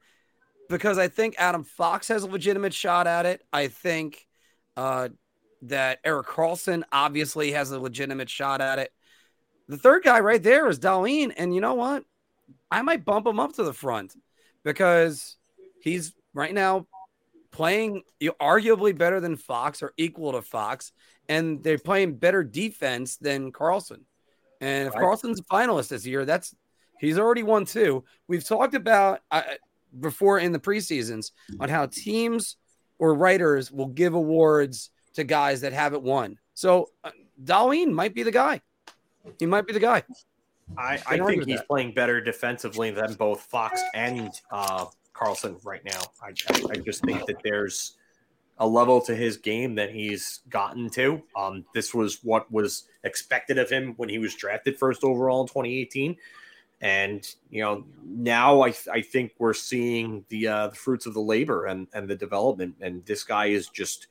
[0.69, 3.43] because I think Adam Fox has a legitimate shot at it.
[3.51, 4.27] I think
[4.77, 5.09] uh,
[5.63, 8.93] that Erik Karlsson obviously has a legitimate shot at it.
[9.67, 11.33] The third guy right there is Dahlin.
[11.35, 12.05] And you know what?
[12.71, 14.15] I might bump him up to the front
[14.63, 15.37] because
[15.81, 16.87] he's right now
[17.51, 20.91] playing arguably better than Fox or equal to Fox.
[21.27, 24.01] And they're playing better defense than Karlsson.
[24.61, 25.03] And if Right.
[25.03, 26.55] Karlsson's a finalist this year, that's
[26.99, 28.03] he's already won two.
[28.27, 29.43] We've talked about uh,
[29.99, 32.57] before in the preseasons on how teams
[32.97, 36.37] or writers will give awards to guys that haven't won.
[36.53, 37.11] So uh,
[37.43, 38.61] Dahlin might be the guy.
[39.37, 40.03] He might be the guy.
[40.77, 41.67] I, I think he's that.
[41.67, 44.85] playing better defensively than both Fox and uh,
[45.19, 45.99] Karlsson right now.
[46.21, 46.29] I,
[46.69, 47.97] I, just think that there's
[48.57, 51.21] a level to his game that he's gotten to.
[51.35, 55.47] Um, this was what was expected of him when he was drafted first overall in
[55.47, 56.15] 2018.
[56.81, 61.21] And you know now I, I think we're seeing the uh, the fruits of the
[61.21, 62.75] labor and, and the development.
[62.79, 64.07] And this guy is just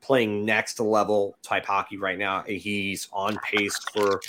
[0.00, 2.44] playing next level type hockey right now.
[2.46, 4.20] He's on pace for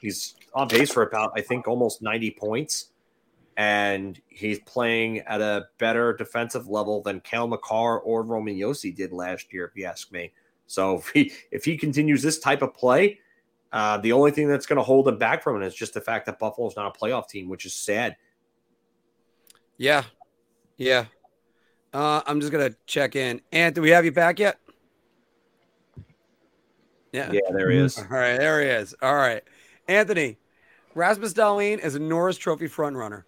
[0.00, 2.90] he's on pace for about I think almost 90 points.
[3.56, 9.12] And he's playing at a better defensive level than Cale Makar or Roman Josi did
[9.12, 10.32] last year, if you ask me.
[10.66, 13.20] So if he if he continues this type of play,
[13.72, 16.00] uh, the only thing that's going to hold him back from it is just the
[16.00, 18.16] fact that Buffalo's not a playoff team, which is sad.
[19.76, 20.04] Yeah,
[20.76, 21.06] yeah.
[21.92, 23.40] Uh, I'm just gonna check in.
[23.52, 24.58] And do we have you back yet?
[27.12, 27.30] Yeah.
[27.30, 27.96] Yeah, there he is.
[27.98, 28.94] All right, there he is.
[29.00, 29.42] All right,
[29.86, 30.38] Anthony.
[30.96, 33.24] Rasmus Dahlin is a Norris Trophy frontrunner.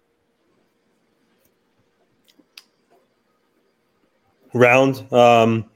[4.53, 5.11] Round.
[5.13, 5.69] Um,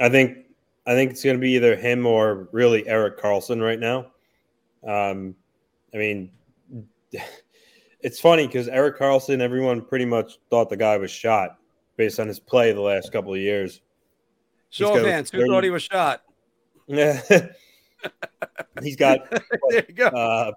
[0.00, 0.38] I think
[0.86, 4.06] I think it's going to be either him or really Erik Karlsson right now.
[4.86, 5.34] Um,
[5.94, 6.30] I mean,
[8.00, 11.58] it's funny because Erik Karlsson, everyone pretty much thought the guy was shot
[11.96, 13.80] based on his play the last couple of years.
[14.70, 15.30] Show of hands.
[15.30, 16.22] Who thought he was shot?
[16.86, 17.20] Yeah.
[18.82, 19.30] He's got
[19.68, 20.06] there you go.
[20.06, 20.52] uh,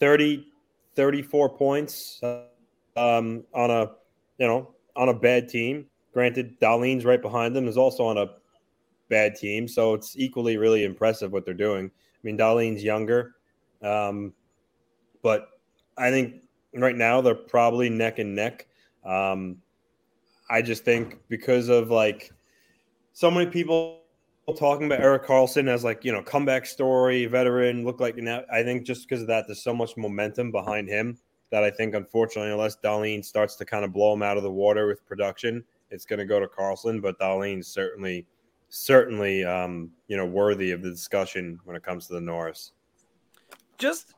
[0.00, 0.48] 30,
[0.96, 3.90] 34 points um, on a
[4.38, 5.86] you know on a bad team.
[6.16, 8.28] Granted, Dahlin's right behind them is also on a
[9.10, 11.90] bad team, so it's equally really impressive what they're doing.
[11.90, 13.34] I mean, Dahlin's younger,
[13.82, 14.32] um,
[15.22, 15.48] but
[15.98, 16.36] I think
[16.72, 18.66] right now they're probably neck and neck.
[19.04, 19.58] Um,
[20.48, 22.32] I just think because of like
[23.12, 24.00] so many people
[24.56, 28.42] talking about Erik Karlsson as like you know comeback story, veteran, look like know.
[28.50, 31.18] I think just because of that, there's so much momentum behind him
[31.50, 34.50] that I think unfortunately, unless Dahlin starts to kind of blow him out of the
[34.50, 38.26] water with production, it's going to go to Karlsson, But Dahlin's certainly
[38.68, 42.72] certainly um, you know worthy of the discussion when it comes to the Norris.
[43.78, 44.14] Just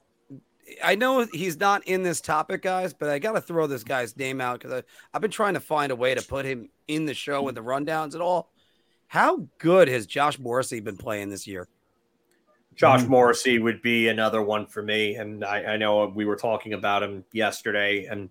[0.82, 4.16] I know he's not in this topic, guys, but I got to throw this guy's
[4.16, 7.14] name out because I've been trying to find a way to put him in the
[7.14, 8.50] show with the rundowns and all.
[9.06, 11.66] How good has Josh Morrissey been playing this year?
[12.74, 16.74] Josh Morrissey would be another one for me, and I, I know we were talking
[16.74, 18.30] about him yesterday, and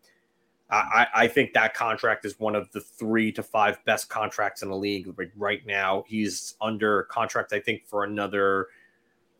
[0.69, 4.69] I, I, think that contract is one of the three to five best contracts in
[4.69, 5.07] the league
[5.37, 6.03] right now.
[6.07, 8.67] He's under contract, I think, for another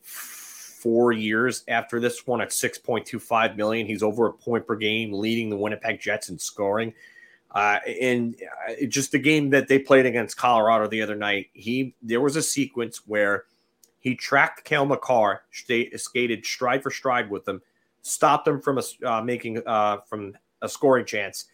[0.02, 3.86] four years after this one at 6.25 million.
[3.86, 6.94] He's over a point per game, leading the Winnipeg Jets in scoring.
[7.52, 8.36] Uh, and
[8.70, 12.36] uh, just the game that they played against Colorado the other night, he there was
[12.36, 13.46] a sequence where
[14.00, 17.62] he tracked Cale Makar, skated stride for stride with him,
[18.02, 21.46] stopped him from a, uh, making uh, from a scoring chance,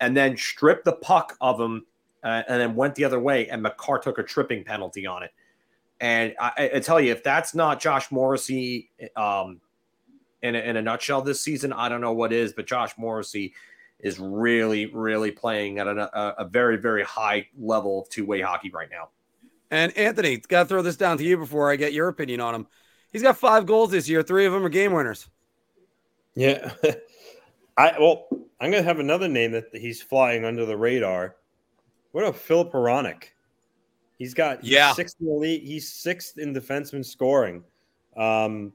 [0.00, 1.86] and then stripped the puck of him,
[2.22, 5.32] uh, and then went the other way, and Makar took a tripping penalty on it.
[6.00, 9.60] And I, I tell you, if that's not Josh Morrissey um,
[10.42, 12.54] in, a, in a nutshell this season, I don't know what is.
[12.54, 13.52] But Josh Morrissey
[13.98, 18.70] is really, really playing at a, a very, very high level of two way hockey
[18.70, 19.10] right now.
[19.70, 22.54] And Anthony, got to throw this down to you before I get your opinion on
[22.54, 22.66] him.
[23.12, 24.22] He's got five goals this year.
[24.22, 25.28] Three of them are game winners.
[26.34, 26.72] Yeah.
[27.80, 28.26] I well,
[28.60, 31.36] I'm gonna have another name that he's flying under the radar.
[32.12, 33.24] What about Filip Hronek?
[34.18, 35.62] He's got yeah sixth in the league.
[35.62, 37.64] He's sixth in defenseman scoring.
[38.16, 38.74] Um,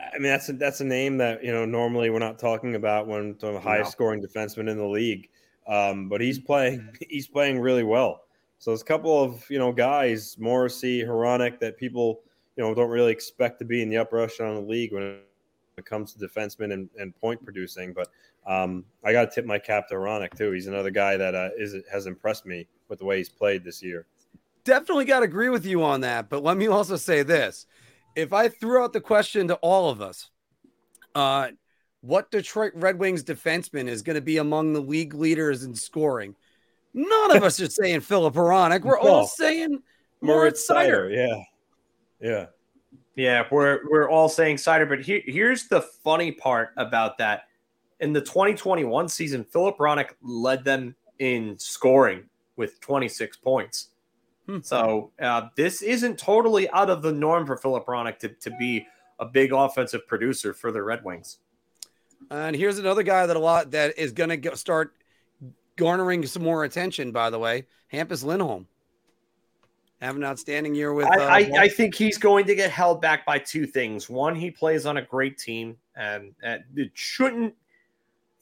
[0.00, 3.06] I mean that's a, that's a name that you know normally we're not talking about
[3.06, 5.28] when the highest scoring defenseman in the league.
[5.66, 8.22] Um, but he's playing he's playing really well.
[8.60, 12.22] So there's a couple of you know guys, Morrissey, Hronek, that people
[12.56, 15.18] you know don't really expect to be in the upper echelon of the league when
[15.80, 17.92] it comes to defensemen and, and point producing.
[17.92, 18.08] But
[18.46, 20.52] um, I got to tip my cap to Hronek too.
[20.52, 23.82] He's another guy that uh, is has impressed me with the way he's played this
[23.82, 24.06] year.
[24.64, 26.28] Definitely got to agree with you on that.
[26.28, 27.66] But let me also say this:
[28.14, 30.30] if I threw out the question to all of us,
[31.14, 31.48] uh,
[32.00, 36.34] what Detroit Red Wings defenseman is going to be among the league leaders in scoring?
[36.92, 38.82] None of us are saying Filip Hronek.
[38.82, 39.82] We're all saying
[40.20, 41.14] Moritz Seider.
[41.14, 41.42] Yeah,
[42.20, 42.46] yeah.
[43.16, 47.44] Yeah, we're we're all saying Seider, but here, here's the funny part about that.
[47.98, 52.24] In the 2021 season, Filip Hronek led them in scoring
[52.56, 53.88] with 26 points.
[54.46, 54.58] Hmm.
[54.62, 58.86] So uh, this isn't totally out of the norm for Filip Hronek to, to be
[59.18, 61.38] a big offensive producer for the Red Wings.
[62.30, 64.94] And here's another guy that a lot that is going to start
[65.76, 67.12] garnering some more attention.
[67.12, 68.66] By the way, Hampus Lindholm
[70.00, 71.06] have an outstanding year with.
[71.06, 74.08] Uh, I, I, I, think he's going to get held back by two things.
[74.08, 77.54] One, he plays on a great team, and, and it shouldn't.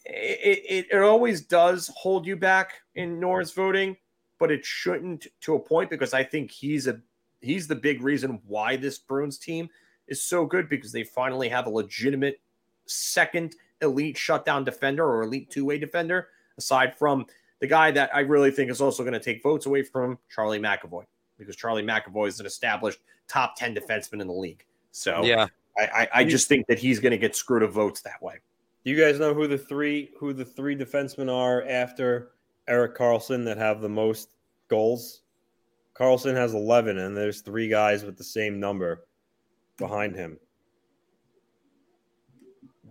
[0.05, 3.97] It, it, it always does hold you back in Norris voting,
[4.39, 7.01] but it shouldn't to a point because I think he's a
[7.41, 9.69] he's the big reason why this Bruins team
[10.07, 12.41] is so good because they finally have a legitimate
[12.87, 17.27] second elite shutdown defender or elite two way defender aside from
[17.61, 20.59] the guy that I really think is also going to take votes away from Charlie
[20.59, 21.05] McAvoy
[21.39, 24.65] because Charlie McAvoy is an established top 10 defenseman in the league.
[24.91, 25.47] So yeah,
[25.79, 28.35] I, I, I just think that he's going to get screwed of votes that way.
[28.85, 32.31] Do you guys know who the three who the three defensemen are after
[32.67, 34.31] Erik Karlsson that have the most
[34.69, 35.23] goals?
[35.95, 39.05] Karlsson has 11 and there's three guys with the same number
[39.79, 40.39] behind him.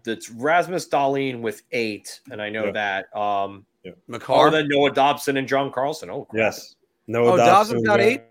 [0.04, 2.72] That's Rasmus Dahlin with eight, and I know Yeah.
[2.72, 3.18] that.
[3.18, 3.66] Um,
[4.08, 4.48] Makar.
[4.48, 6.10] oh, then Noah Dobson and John Carlson.
[6.10, 6.40] Oh, crap.
[6.40, 6.76] Yes.
[7.08, 8.22] No, Oh, Dobson's got eight?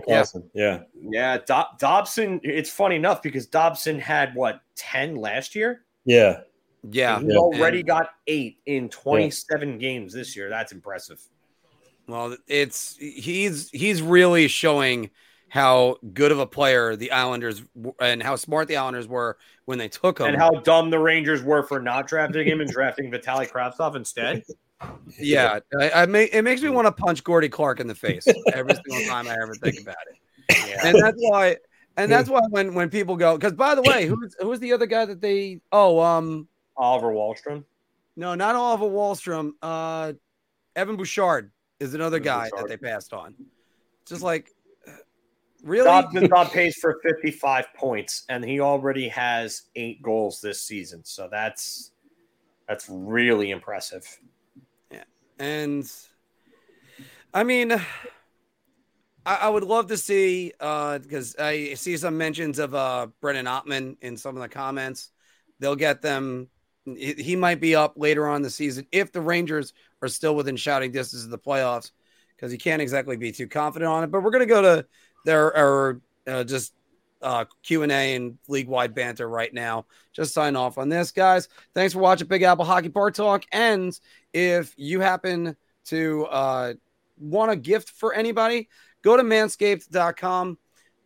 [0.00, 0.48] Carlson.
[0.54, 0.80] Yeah.
[0.94, 2.40] Yeah, Do- Dobson.
[2.42, 5.84] It's funny enough because Dobson had what ten last year.
[6.04, 6.40] Yeah.
[6.90, 7.20] yeah.
[7.20, 7.36] He Yeah.
[7.36, 10.48] already And- got eight in twenty-seven games this year.
[10.48, 11.20] That's impressive.
[12.08, 15.10] Well, it's he's he's really showing
[15.48, 17.62] how good of a player the Islanders
[18.00, 19.36] and how smart the Islanders were
[19.66, 20.26] when they took him.
[20.26, 24.42] And how dumb the Rangers were for not drafting him and drafting Vitaly Kravtsov instead.
[25.18, 28.74] yeah, I, I it makes me want to punch Gordie Clark in the face every
[28.74, 30.68] single time I ever think about it.
[30.68, 30.86] Yeah.
[30.86, 31.56] And that's why,
[31.96, 34.86] and that's why when when people go, because by the way, who's who's the other
[34.86, 35.60] guy that they?
[35.70, 37.64] Oh, um, Oliver Wahlstrom.
[38.16, 39.52] no, not Oliver Wahlstrom.
[39.60, 40.14] Uh,
[40.74, 43.34] Evan Bouchard is another Evan guy that they passed on.
[44.06, 44.50] Just like,
[45.62, 45.84] really?
[45.84, 51.04] Dobson's on pace for 55 points, and he already has eight goals this season.
[51.04, 51.92] So that's
[52.68, 54.06] that's really impressive.
[55.42, 55.90] And
[57.34, 57.82] I mean, I,
[59.26, 63.96] I would love to see uh because I see some mentions of uh Brennan Othmann
[64.02, 65.10] in some of the comments.
[65.58, 66.48] They'll get them.
[66.84, 70.92] He might be up later on the season if the Rangers are still within shouting
[70.92, 71.90] distance of the playoffs,
[72.36, 74.12] because you can't exactly be too confident on it.
[74.12, 74.86] But we're gonna go to
[75.24, 76.72] their or uh, just
[77.20, 79.86] uh, Q and A and league wide banter right now.
[80.12, 81.48] Just sign off on this, guys.
[81.74, 83.44] Thanks for watching Big Apple Hockey Bar Talk.
[83.52, 83.98] And
[84.32, 85.56] if you happen
[85.86, 86.74] to uh,
[87.18, 88.68] want a gift for anybody,
[89.02, 90.58] go to manscaped.com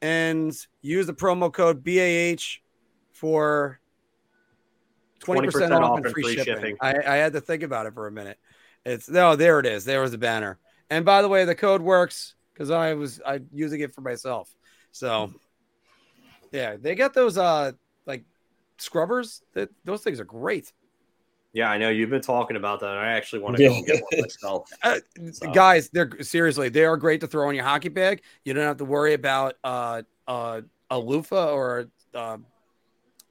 [0.03, 2.61] and use the promo code BAH
[3.13, 3.81] for
[5.21, 6.77] 20%, off and free, shipping.
[6.81, 8.39] I, I had to think about it for a minute.
[8.85, 9.85] It's no, there it is.
[9.85, 10.59] There was the banner.
[10.91, 14.55] And by the way, the code works because I was I using it for myself.
[14.93, 15.33] So
[16.53, 17.73] yeah, they got those uh
[18.07, 18.25] like
[18.79, 19.43] scrubbers.
[19.55, 20.73] That those things are great.
[21.53, 22.91] Yeah, I know you've been talking about that.
[22.91, 23.77] I actually want to go Yeah.
[23.79, 24.71] and get one myself.
[24.83, 24.99] Uh,
[25.33, 28.23] So- Guys, they're seriously they are great to throw in your hockey bag.
[28.45, 32.39] You don't have to worry about uh uh a loofah or uh,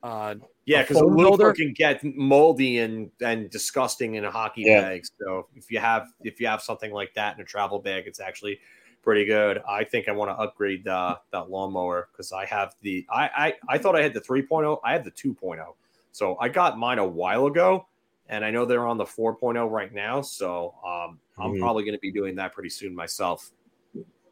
[0.04, 0.36] uh
[0.66, 4.82] Yeah, because a loofah can get moldy and and disgusting in a hockey Yeah.
[4.82, 5.06] bag.
[5.20, 8.20] So if you have if you have something like that in a travel bag, it's
[8.20, 8.60] actually
[9.04, 9.62] pretty good.
[9.70, 13.30] I think I want to upgrade uh, that lawnmower because I have the I,
[13.70, 14.80] I I thought I had the 3.0.
[14.84, 15.64] I have the 2.0.
[16.12, 17.86] So I got mine a while ago,
[18.30, 20.22] and I know they're on the 4.0 right now.
[20.22, 21.60] So um, I'm Mhm.
[21.60, 23.52] probably going to be doing that pretty soon myself.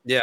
[0.05, 0.21] Yeah.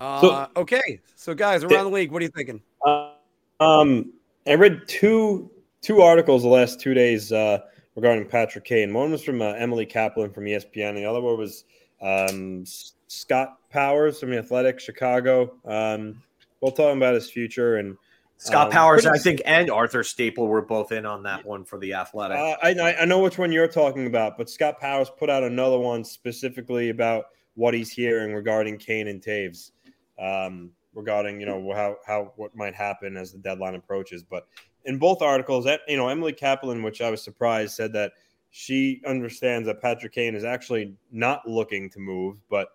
[0.00, 1.00] Uh okay.
[1.14, 2.60] So guys around the league, what are you thinking?
[2.84, 3.12] Uh,
[3.60, 4.12] um,
[4.46, 5.50] I read two
[5.80, 7.60] two articles the last two days uh,
[7.94, 8.92] regarding Patrick Kane.
[8.92, 11.64] One was from uh, Emily Kaplan from ESPN, and the other one was
[12.02, 12.64] um,
[13.08, 15.54] Scott Powers from the Athletic Chicago.
[15.64, 16.22] Um,
[16.60, 17.96] both talking about his future and
[18.38, 21.78] Scott Um, Powers, I think, and Arthur Staple were both in on that one for
[21.78, 22.36] the Athletic.
[22.38, 25.42] Uh, I, I- I know which one you're talking about, but Scott Powers put out
[25.42, 29.70] another one specifically about what he's hearing regarding Kane and Toews,
[30.18, 34.22] um, regarding you know how how what might happen as the deadline approaches.
[34.22, 34.46] But
[34.84, 38.12] in both articles, you know Emily Kaplan, which I was surprised, said that
[38.50, 42.68] she understands that Patrick Kane is actually not looking to move, but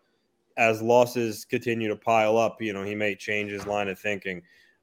[0.58, 4.42] as losses continue to pile up, you know he may change his line of thinking.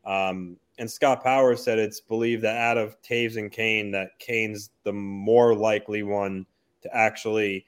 [0.08, 4.70] Um, and Scott Powers said it's believed that out of Toews and Kane, that Kane's
[4.84, 6.46] the more likely one
[6.82, 7.66] to actually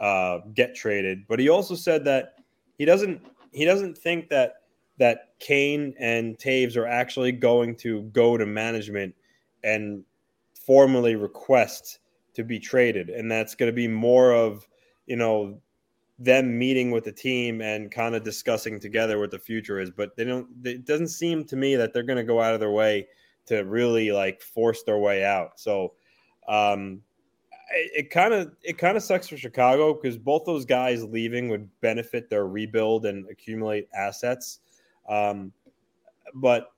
[0.00, 1.26] uh, get traded.
[1.28, 2.36] But he also said that
[2.78, 3.20] he doesn't
[3.52, 4.62] he doesn't think that
[4.98, 9.14] that Kane and Toews are actually going to go to management
[9.62, 10.02] and
[10.54, 11.98] formally request
[12.34, 14.66] to be traded, and that's going to be more of
[15.06, 15.60] you know
[16.24, 19.90] them meeting with the team and kind of discussing together what the future is.
[19.90, 20.48] But they don't.
[20.64, 23.08] It doesn't seem to me that they're going to go out of their way
[23.46, 25.58] to really like force their way out.
[25.58, 25.94] So
[26.48, 27.00] um,
[27.72, 31.68] it kind of it kind of sucks for Chicago because both those guys leaving would
[31.80, 34.60] benefit their rebuild and accumulate assets.
[35.08, 35.52] Um,
[36.34, 36.72] but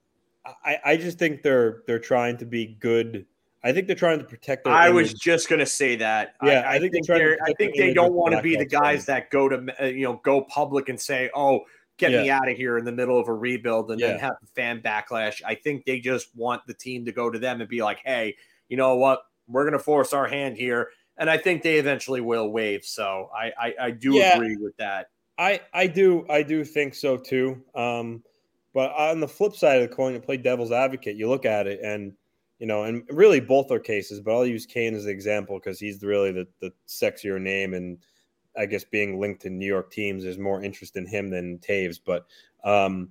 [0.65, 3.27] I, I just think they're they're trying to be good.
[3.65, 4.75] I think they're trying to protect their.
[4.75, 6.35] I was just gonna say that.
[6.43, 8.67] Yeah, I, I I think think, they're I think they don't want to be the
[8.67, 11.61] guys that go to uh, you know go public and say, "Oh,
[11.97, 14.47] get me out of here" in the middle of a rebuild, and then have the
[14.49, 15.41] fan backlash.
[15.47, 18.37] I think they just want the team to go to them and be like, "Hey,
[18.69, 19.23] you know what?
[19.49, 22.85] We're gonna force our hand here," and I think they eventually will waive.
[22.85, 24.37] So I I, I do Yeah.
[24.37, 25.09] agree with that.
[25.39, 27.63] I I do I do think so too.
[27.75, 28.23] Um,
[28.75, 31.67] but on the flip side of the coin, to play devil's advocate, you look at
[31.67, 32.13] it and
[32.59, 35.81] you know, and really both are cases, but I'll use Kane as an example because
[35.81, 37.75] he's really the, the sexier name.
[37.75, 37.99] And
[38.57, 41.99] I guess being linked to New York teams, there's more interest in him than Toews.
[42.05, 42.27] But,
[42.65, 43.11] um,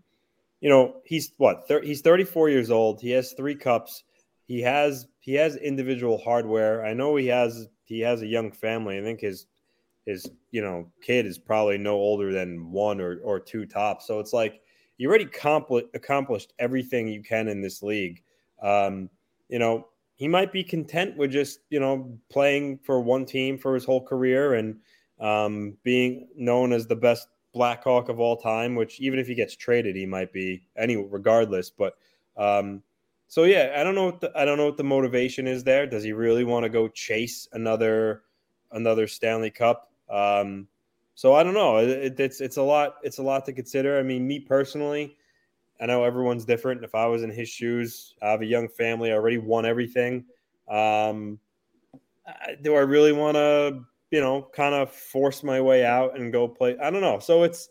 [0.62, 1.68] you know, he's what?
[1.68, 3.02] Thir- he's 34 years old.
[3.02, 4.04] He has three cups.
[4.46, 6.86] He has he has individual hardware.
[6.86, 8.98] I know he has he has a young family.
[8.98, 9.46] I think his
[10.06, 14.08] his you know kid is probably no older than one or, or two tops.
[14.08, 14.62] So it's like
[14.98, 18.22] you already accompli- accomplished everything you can in this league.
[18.62, 19.10] Um,
[19.54, 19.86] you know,
[20.16, 24.04] he might be content with just, you know, playing for one team for his whole
[24.04, 24.78] career and
[25.20, 29.56] um, being known as the best Blackhawk of all time, which even if he gets
[29.56, 31.70] traded, he might be any regardless.
[31.70, 31.98] But
[32.36, 32.82] um,
[33.28, 35.86] so yeah, I don't know what the, I don't know what the motivation is there.
[35.86, 38.24] Does he really want to go chase another
[38.72, 39.92] another Stanley Cup?
[40.10, 40.68] Um,
[41.14, 41.78] so I don't know.
[41.78, 42.96] It, it's it's a lot.
[43.04, 44.00] It's a lot to consider.
[44.00, 45.16] I mean, me personally,
[45.84, 46.82] I know everyone's different.
[46.82, 50.24] If I was in his shoes, I have a young family, I already won everything.
[50.70, 51.40] Um,
[52.62, 56.48] do I really want to, you know, kind of force my way out and go
[56.48, 56.78] play?
[56.82, 57.20] I don't know.
[57.20, 57.68] So it's,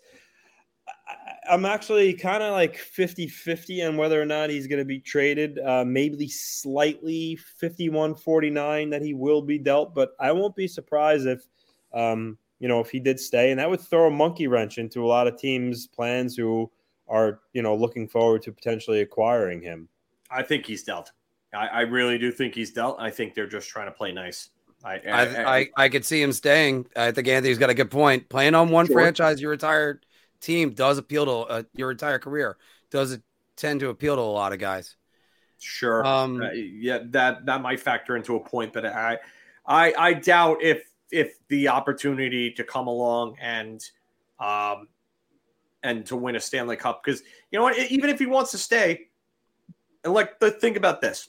[1.49, 5.01] I'm actually kind of like 50 50 on whether or not he's going to be
[5.01, 5.59] traded.
[5.59, 11.27] Uh, maybe slightly 51 49 that he will be dealt, but I won't be surprised
[11.27, 11.47] if,
[11.95, 13.53] um, you know, if he did stay.
[13.53, 16.71] And that would throw a monkey wrench into a lot of teams' plans who,
[17.09, 19.89] are you know looking forward to potentially acquiring him.
[20.31, 21.13] I think he's dealt.
[21.55, 22.97] I, I really do think he's dealt.
[22.99, 24.51] I think they're just trying to play nice.
[24.85, 26.87] I I, I, I, I could see him staying.
[26.97, 28.29] I think Anthony's got a good point.
[28.29, 28.95] Playing on one sure.
[28.95, 30.01] franchise, your entire
[30.41, 32.57] team does appeal to uh, your entire career.
[32.91, 33.23] Does it
[33.57, 34.97] tend to appeal to a lot of guys?
[35.59, 36.05] Sure.
[36.05, 39.19] Um, uh, yeah, that that might factor into a point, but I
[39.65, 43.81] I I doubt if if the opportunity to come along and
[44.41, 44.89] um,
[45.83, 47.03] and to win a Stanley Cup.
[47.03, 49.09] Because you know what, even if he wants to stay,
[50.05, 51.29] and like the think about this.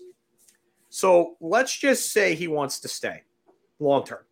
[0.90, 3.24] So let's just say he wants to stay
[3.80, 4.24] long term.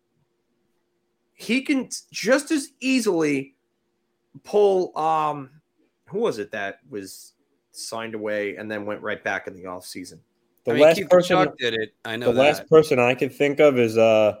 [1.34, 3.56] He can just as easily
[4.44, 5.50] pull um
[6.06, 7.32] who was it that was
[7.72, 10.20] signed away and then went right back in the off season?
[10.64, 11.94] The I mean, last Keith person did it.
[12.04, 12.40] I know the that.
[12.40, 14.36] last person I can think of is uh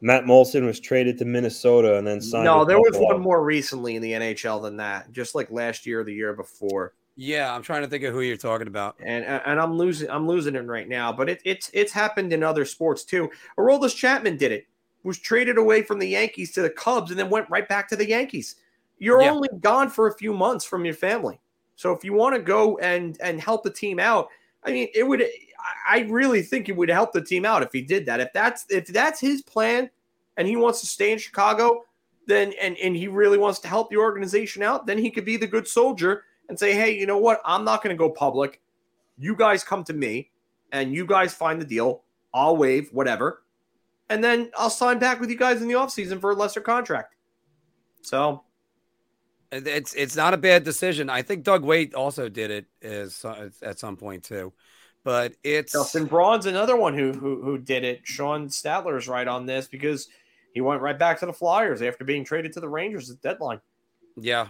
[0.00, 2.44] Matt Moulson was traded to Minnesota and then signed.
[2.44, 6.00] No, there was one more recently in the NHL than that, just like last year
[6.00, 6.94] or the year before.
[7.16, 10.28] Yeah, I'm trying to think of who you're talking about, and and I'm losing I'm
[10.28, 11.12] losing it right now.
[11.12, 13.28] But it, it's it's happened in other sports too.
[13.58, 14.66] Aroldis Chapman did it.
[15.02, 17.96] Was traded away from the Yankees to the Cubs and then went right back to
[17.96, 18.56] the Yankees.
[18.98, 19.30] You're yeah.
[19.30, 21.40] only gone for a few months from your family,
[21.74, 24.28] so if you want to go and and help the team out,
[24.62, 25.24] I mean, it would
[25.58, 28.20] I really think it would help the team out if he did that.
[28.20, 29.90] If that's if that's his plan
[30.36, 31.84] and he wants to stay in Chicago,
[32.26, 35.36] then and and he really wants to help the organization out, then he could be
[35.36, 37.40] the good soldier and say, "Hey, you know what?
[37.44, 38.60] I'm not going to go public.
[39.18, 40.30] You guys come to me
[40.72, 42.02] and you guys find the deal.
[42.32, 43.42] I'll waive whatever.
[44.10, 47.14] And then I'll sign back with you guys in the offseason for a lesser contract."
[48.02, 48.44] So,
[49.50, 51.10] it's it's not a bad decision.
[51.10, 53.24] I think Doug Weight also did it as
[53.62, 54.52] at some point too.
[55.08, 58.00] But it's Justin Braun's another one who who who did it.
[58.02, 60.06] Sean Statler is right on this because
[60.52, 63.62] he went right back to the Flyers after being traded to the Rangers at deadline.
[64.18, 64.48] Yeah.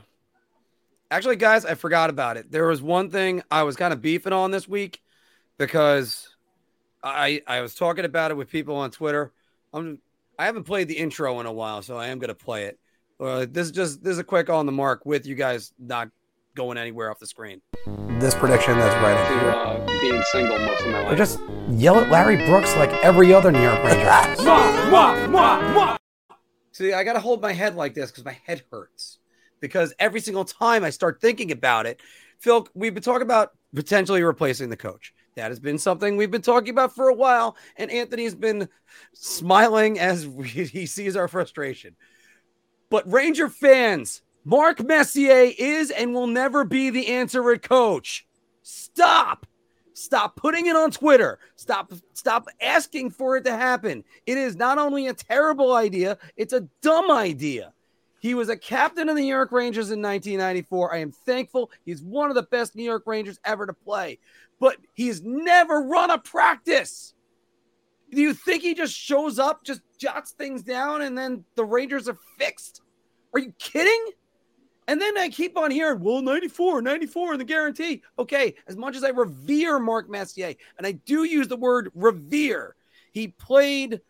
[1.13, 2.51] Actually, guys, I forgot about it.
[2.51, 5.01] There was one thing I was kind of beefing on this week
[5.59, 6.29] because
[7.05, 9.33] I I was talking about it with people on Twitter.
[9.73, 10.01] I'm
[10.41, 12.81] I haven't played the intro in a while, so I am going to play it.
[13.21, 16.09] Uh, this is just this is a quick on the mark with you guys not
[16.59, 17.63] going anywhere off the screen.
[18.19, 19.51] This prediction that's right up here.
[19.53, 21.13] Uh, being single most of my life.
[21.13, 21.39] Or just
[21.71, 24.05] yell at Larry Brooks like every other New York Ranger.
[26.73, 29.19] See, I got to hold my head like this because my head hurts.
[29.61, 32.01] Because every single time I start thinking about it,
[32.41, 35.15] Phil, we've been talking about potentially replacing the coach.
[35.37, 38.69] That has been something we've been talking about for a while, and Anthony's been
[39.15, 41.95] smiling as he sees our frustration.
[42.91, 48.27] But Ranger fans, Mark Messier is and will never be the answer at coach.
[48.63, 49.47] Stop.
[49.95, 51.39] Stop putting it on Twitter.
[51.57, 54.05] Stop stop asking for it to happen.
[54.27, 57.73] It is not only a terrible idea, it's a dumb idea.
[58.21, 60.95] He was a captain of the New York Rangers in 1994.
[60.95, 61.71] I am thankful.
[61.85, 64.19] He's one of the best New York Rangers ever to play.
[64.61, 67.15] But he's never run a practice.
[68.11, 72.09] Do you think he just shows up, just jots things down, and then the Rangers
[72.09, 72.83] are fixed?
[73.35, 74.13] Are you kidding?
[74.89, 78.03] And then I keep on hearing, well, 94, 94 in the guarantee.
[78.19, 82.75] Okay, as much as I revere Mark Messier, and I do use the word revere,
[83.13, 84.01] he played,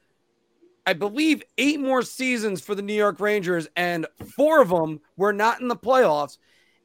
[0.86, 4.06] I believe, eight more seasons for the New York Rangers, and
[4.36, 6.38] four of them were not in the playoffs.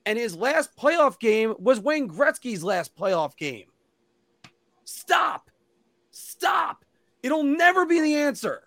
[0.08, 3.68] And his last playoff game was Wayne Gretzky's last playoff game.
[4.86, 5.52] Stop.
[6.10, 6.84] Stop.
[7.22, 8.64] It'll never be the answer.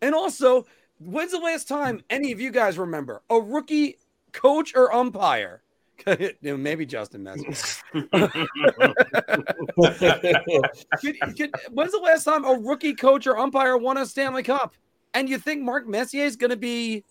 [0.00, 0.66] And also,
[1.00, 3.96] when's the last time any of you guys remember a rookie
[4.34, 5.62] coach or umpire?
[6.42, 7.46] Maybe Justin Messier.
[11.72, 14.74] When's the last time a rookie coach or umpire won a Stanley Cup?
[15.14, 17.04] And you think Mark Messier is going to be,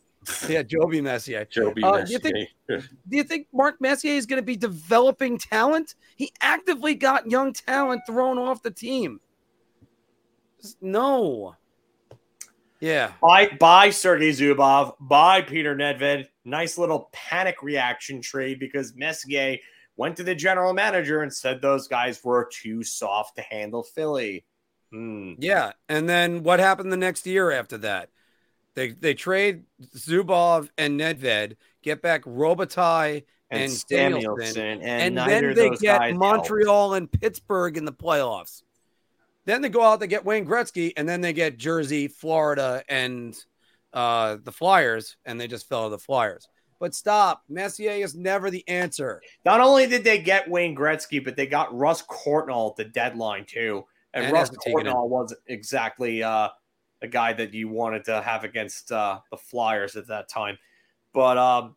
[0.48, 1.46] yeah, Joby Messier.
[1.46, 2.36] Joby Uh, you think-
[2.68, 5.96] Do you think Mark Messier is going to be developing talent?
[6.18, 9.20] He actively got young talent thrown off the team.
[10.62, 11.56] Just no.
[12.84, 13.14] Yeah.
[13.22, 16.28] By by Sergei Zubov, by Petr Nedved.
[16.44, 19.58] Nice little panic reaction trade because Messier
[19.96, 24.44] went to the general manager and said those guys were too soft to handle Philly.
[24.92, 25.36] Hmm.
[25.40, 25.72] Yeah.
[25.88, 28.10] And then what happened the next year after that?
[28.76, 29.64] They they trade
[29.96, 34.82] Zubov and Nedved, get back Robitaille, And, And Samuelsson, Danielson.
[34.82, 36.20] and, and, then they get guys helped.
[36.20, 38.62] Montreal and Pittsburgh in the playoffs.
[39.46, 43.36] Then they go out, they get Wayne Gretzky, and then they get Jersey, Florida, and
[43.92, 46.48] uh, the Flyers, and they just fell to the Flyers.
[46.80, 47.44] But stop.
[47.48, 49.22] Messier is never the answer.
[49.46, 53.46] Not only did they get Wayne Gretzky, but they got Russ Courtnall at the deadline
[53.46, 53.84] too.
[54.14, 54.50] And, And Russ.
[54.50, 56.50] Courtnall wasn't exactly uh,
[57.02, 60.58] the guy that you wanted to have against uh, the Flyers at that time.
[61.14, 61.76] But um,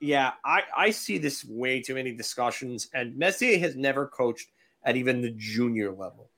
[0.00, 4.48] yeah, I, I see this way too many discussions, and Messier has never coached
[4.84, 6.30] at even the junior level.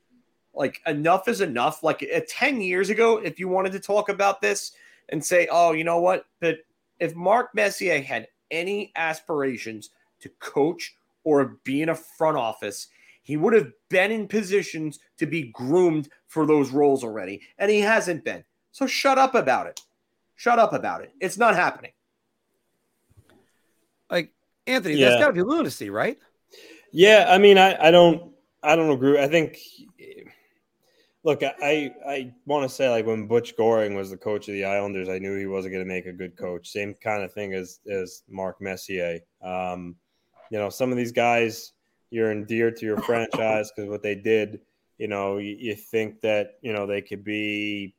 [0.59, 1.85] Like enough is enough.
[1.85, 4.73] Like uh, ten years ago, if you wanted to talk about this
[5.09, 6.59] and say, "Oh, you know what?" But
[6.99, 9.91] if Mark Messier had any aspirations
[10.21, 12.89] to coach or be in a front office,
[13.23, 17.81] he would have been in positions to be groomed for those roles already, and he
[17.81, 18.43] hasn't been.
[18.73, 19.81] So shut up about it.
[20.35, 21.13] Shut up about it.
[21.21, 21.93] It's not happening.
[24.11, 24.33] Like,
[24.67, 25.11] Anthony, Yeah.
[25.11, 26.19] that's got to be lunacy, right?
[26.91, 28.33] Yeah, I mean, I, I don't
[28.63, 29.21] I don't agree.
[29.21, 29.59] I think
[31.25, 34.65] look, I I, want to say like when Butch Goring was the coach of the
[34.65, 36.69] Islanders, I knew he wasn't going to make a good coach.
[36.69, 39.21] Same kind of thing as as Mark Messier.
[39.43, 39.97] Um,
[40.51, 41.73] you know, some of these guys
[42.11, 44.61] you're endeared to your franchise because what they did.
[44.99, 47.95] You know, you, you think that you know they could be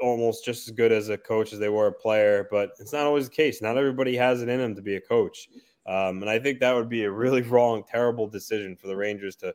[0.00, 3.06] almost just as good as a coach as they were a player, but it's not
[3.06, 3.60] always the case.
[3.60, 5.48] Not everybody has it in them to be a coach.
[5.86, 9.36] Um, and I think that would be a really wrong, terrible decision for the Rangers
[9.36, 9.54] to,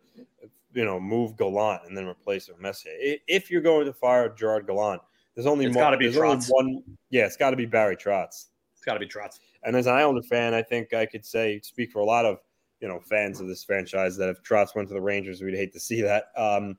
[0.74, 2.92] you know, move Gallant and then replace him with Messier.
[3.28, 5.02] If you're going to fire Gerard Gallant,
[5.36, 5.84] there's only It's one.
[5.84, 6.48] gotta be Trotz.
[6.50, 6.84] one.
[7.10, 8.48] Yeah, it's got to be Barry Trotz.
[8.74, 9.40] It's got to be Trotz.
[9.64, 12.40] And as an Islander fan, I think I could say speak for a lot of
[12.82, 15.74] you know fans of this franchise that if Trotz went to the Rangers, we'd hate
[15.74, 16.26] to see that.
[16.36, 16.78] Um,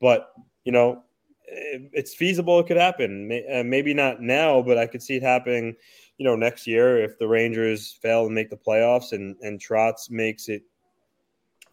[0.00, 0.32] but
[0.64, 1.02] you know,
[1.46, 3.26] it- it's feasible; it could happen.
[3.26, 5.74] May- uh, Maybe not now, but I could see it happening.
[6.18, 10.10] You know, next year if the Rangers fail to make the playoffs and and Trotz
[10.10, 10.62] makes it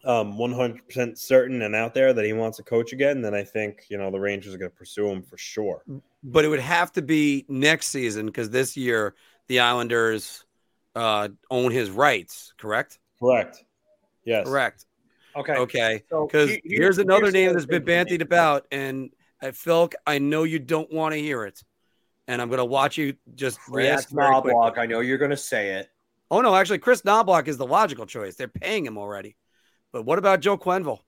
[0.06, 3.84] um 100% certain and out there that he wants to coach again, then I think
[3.90, 5.82] you know the Rangers are going to pursue him for sure.
[6.22, 9.14] But it would have to be next season because this year
[9.48, 10.44] the Islanders
[10.94, 12.98] uh, own his rights, correct?
[13.20, 13.64] Correct.
[14.24, 14.46] Yes.
[14.46, 14.86] Correct.
[15.36, 15.54] Okay.
[15.54, 16.02] Okay.
[16.08, 18.06] Because he- he- here's another here's name that's been thing.
[18.06, 19.10] bantied about, and
[19.42, 21.62] uh, Phil, I know you don't want to hear it,
[22.26, 24.26] and I'm going to watch you just Chris react very.
[24.32, 24.78] Knoblauch.
[24.78, 25.90] I know you're going to say it.
[26.30, 28.36] Oh no, actually, Kris Knoblauch is the logical choice.
[28.36, 29.36] They're paying him already.
[29.96, 30.98] But what about Joe Quenneville?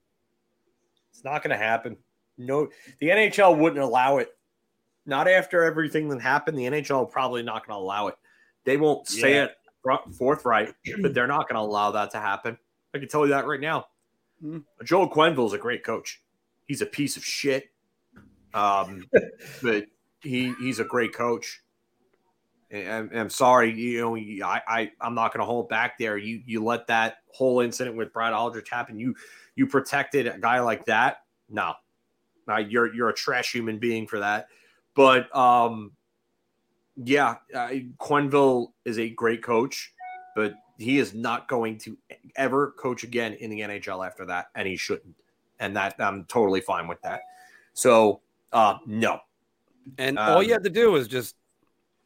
[1.11, 1.95] It's not going to happen.
[2.39, 4.35] No, the NHL wouldn't allow it.
[5.05, 6.57] Not after everything that happened.
[6.57, 8.15] The NHL probably not going to allow it.
[8.63, 9.43] They won't say Yeah.
[9.43, 9.51] it
[9.83, 12.57] front, forthright, but they're not going to allow that to happen.
[12.95, 13.89] I can tell you that right now.
[14.41, 14.59] Hmm.
[14.83, 16.23] Joel Quenneville is a great coach.
[16.65, 17.69] He's a piece of shit,
[18.55, 19.05] um,
[19.61, 19.85] but
[20.23, 21.61] he he's a great coach.
[22.71, 24.15] I'm, I'm sorry, you know,
[24.45, 26.17] I, I I'm not going to hold back there.
[26.17, 28.99] You you let that whole incident with Brad Aldrich happen.
[28.99, 29.15] You
[29.55, 31.23] you protected a guy like that.
[31.49, 31.73] No,
[32.47, 34.47] no, you're you're a trash human being for that.
[34.93, 35.93] But um,
[36.95, 37.69] yeah, uh,
[37.99, 39.93] Quenneville is a great coach,
[40.35, 41.97] but he is not going to
[42.35, 45.15] ever coach again in the NHL after that, and he shouldn't.
[45.59, 47.21] And that I'm totally fine with that.
[47.73, 48.21] So
[48.53, 49.19] uh, no,
[49.97, 51.35] And all you Um, had to do was just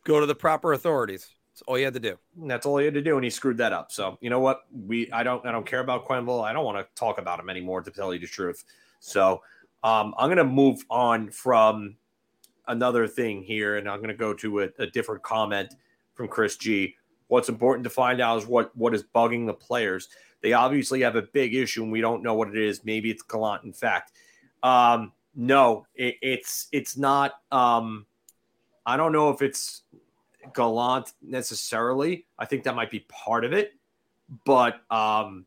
[0.04, 1.30] go to the proper authorities.
[1.54, 2.18] That's all you had to do.
[2.40, 3.92] And that's all he had to do, and he screwed that up.
[3.92, 4.62] So you know what?
[4.72, 6.44] We I don't I don't care about Quenneville.
[6.44, 8.64] I don't want to talk about him anymore, to tell you the truth.
[9.00, 9.42] So
[9.84, 11.96] um, I'm gonna move on from
[12.68, 15.76] another thing here, and I'm gonna go to a, a different comment
[16.16, 16.96] from Chris G.
[17.28, 20.10] What's important to find out is what what is bugging the players.
[20.42, 22.84] They obviously have a big issue, and we don't know what it is.
[22.84, 23.64] Maybe it's Gallant.
[23.64, 24.12] In fact,
[24.64, 27.34] um, no, it, it's it's not.
[27.52, 28.08] Um,
[28.86, 29.84] I don't know if it's
[30.54, 32.26] Gallant necessarily.
[32.38, 33.74] I think that might be part of it,
[34.46, 35.46] but um,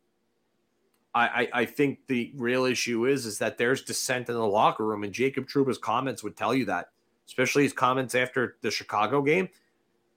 [1.17, 5.03] I, I, think the real issue is is that there's dissent in the locker room,
[5.03, 6.91] and Jacob Trouba's comments would tell you that,
[7.27, 9.49] especially his comments after the Chicago game.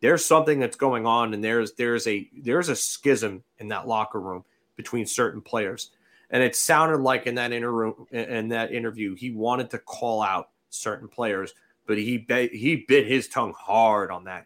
[0.01, 4.19] There's something that's going on, and there's there's a there's a schism in that locker
[4.19, 4.43] room
[4.75, 5.91] between certain players,
[6.31, 10.49] and it sounded like in that inter in that interview he wanted to call out
[10.69, 11.53] certain players,
[11.89, 14.45] but he bit, he bit his tongue hard on that.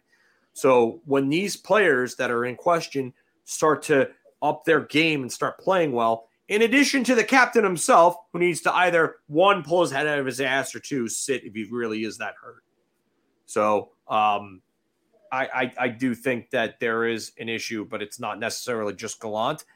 [0.54, 3.12] So when these players that are in question
[3.44, 4.08] start to
[4.40, 8.62] up their game and start playing well, in addition to the captain himself, who needs
[8.62, 11.68] to either one pull his head out of his ass or two sit if he
[11.70, 12.64] really is that hurt.
[13.44, 14.62] So um,
[15.30, 19.20] I, I, I do think that there is an issue, but it's not necessarily just
[19.20, 19.66] Gallant.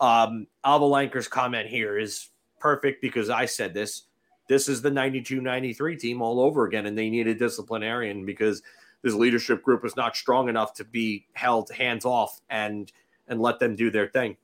[0.00, 2.30] Um, Alva Lanker's comment here is
[2.60, 4.04] perfect because I said this.
[4.50, 8.62] This is the 92 93 team all over again, and they need a disciplinarian because
[9.00, 12.90] this leadership group is not strong enough to be held hands off and
[13.28, 14.36] and let them do their thing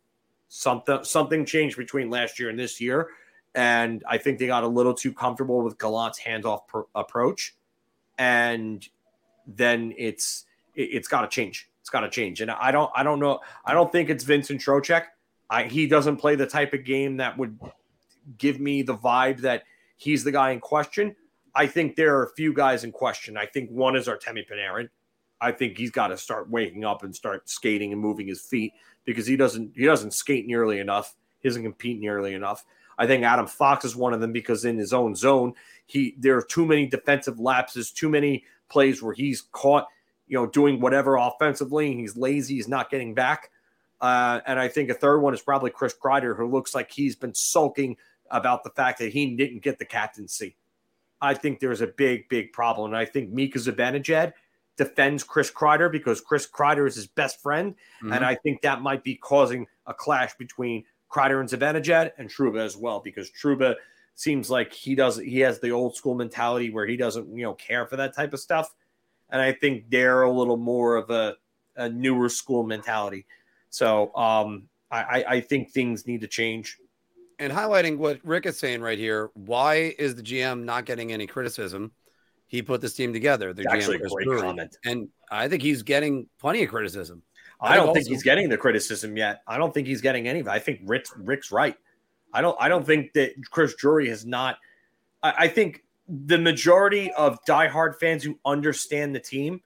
[0.48, 3.08] something something changed between last year and this year,
[3.54, 7.54] and I think they got a little too comfortable with Gallant's hands-off pr- approach,
[8.18, 8.86] and
[9.46, 11.68] then it's it, has got to change.
[11.80, 14.60] It's got to change, and I don't I don't know I don't think it's Vincent
[14.60, 15.04] Trocheck.
[15.48, 17.58] I, he doesn't play the type of game that would
[18.36, 19.62] give me the vibe that
[19.96, 21.16] he's the guy in question.
[21.54, 23.36] I think there are a few guys in question.
[23.36, 24.88] I think one is Artemi Panarin.
[25.40, 28.72] I think he's got to start waking up and start skating and moving his feet
[29.04, 31.14] because he doesn't he doesn't skate nearly enough.
[31.40, 32.64] He doesn't compete nearly enough.
[32.98, 35.54] I think Adam Fox is one of them because in his own zone,
[35.86, 39.86] he there are too many defensive lapses, too many plays where he's caught,
[40.26, 41.94] you know, doing whatever offensively.
[41.94, 42.54] He's lazy.
[42.54, 43.50] He's not getting back.
[44.00, 47.16] Uh, and I think a third one is probably Chris Kreider, who looks like he's
[47.16, 47.96] been sulking
[48.30, 50.56] about the fact that he didn't get the captaincy.
[51.20, 52.92] I think there's a big, big problem.
[52.92, 54.32] And I think Mika Zibanejad–
[54.76, 57.74] defends Chris Kreider because Chris Kreider is his best friend.
[58.02, 58.12] Mm-hmm.
[58.12, 62.60] And I think that might be causing a clash between Kreider and Zibanejad and Trouba
[62.60, 63.76] as well, because Trouba
[64.14, 67.54] seems like he does he has the old school mentality where he doesn't, you know,
[67.54, 68.74] care for that type of stuff.
[69.30, 71.36] And I think they're a little more of a,
[71.76, 73.26] a newer school mentality.
[73.70, 76.78] So um I, I think things need to change.
[77.38, 81.26] And highlighting what Rick is saying right here, why is the GM not getting any
[81.26, 81.92] criticism?
[82.48, 83.52] he put this team together.
[83.52, 87.22] The actually a great comment, and I think he's getting plenty of criticism.
[87.60, 89.42] I, I don't think he's getting the criticism yet.
[89.46, 90.40] I don't think he's getting any.
[90.40, 90.50] of it.
[90.50, 91.76] I think Rick's, Rick's right.
[92.32, 92.56] I don't.
[92.60, 94.58] I don't think that Chris Drury has not.
[95.22, 99.60] I, I think the majority of diehard fans who understand the team,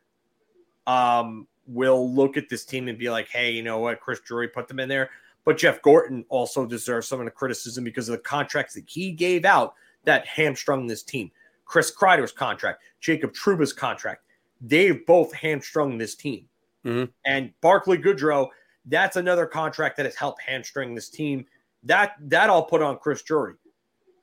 [0.86, 4.00] um, will look at this team and be like, "Hey, you know what?
[4.00, 5.10] Chris Drury put them in there."
[5.44, 9.12] But Jeff Gorton also deserves some of the criticism because of the contracts that he
[9.12, 11.30] gave out that hamstrung this team.
[11.64, 14.24] Chris Kreider's contract, Jacob Trouba's contract.
[14.60, 16.46] They've both hamstrung this team.
[16.84, 17.10] Mm-hmm.
[17.24, 18.48] And Barclay Goodrow,
[18.86, 21.46] that's another contract that has helped hamstring this team.
[21.84, 23.54] That that I'll put on Chris Drury.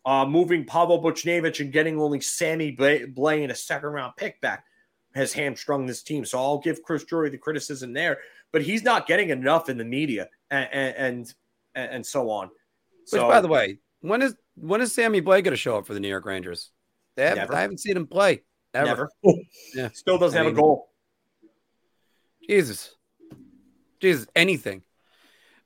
[0.06, 4.64] Uh, moving Pavel Buchnevich and getting only Sammy Blais in a second round pick back
[5.16, 6.24] has hamstrung this team.
[6.24, 8.20] So I'll give Chris Drury the criticism there,
[8.52, 11.34] but he's not getting enough in the media and and
[11.76, 12.48] and, and so on.
[12.48, 15.86] Which, so, by the way, when is when is Sammy Blais going to show up
[15.86, 16.72] for the New York Rangers?
[17.16, 18.44] They haven't, I haven't seen him play
[18.74, 19.10] ever.
[19.24, 19.38] Never.
[19.76, 19.90] yeah.
[19.94, 20.90] Still doesn't I have a goal.
[22.48, 22.96] Jesus.
[24.00, 24.84] Jesus, anything.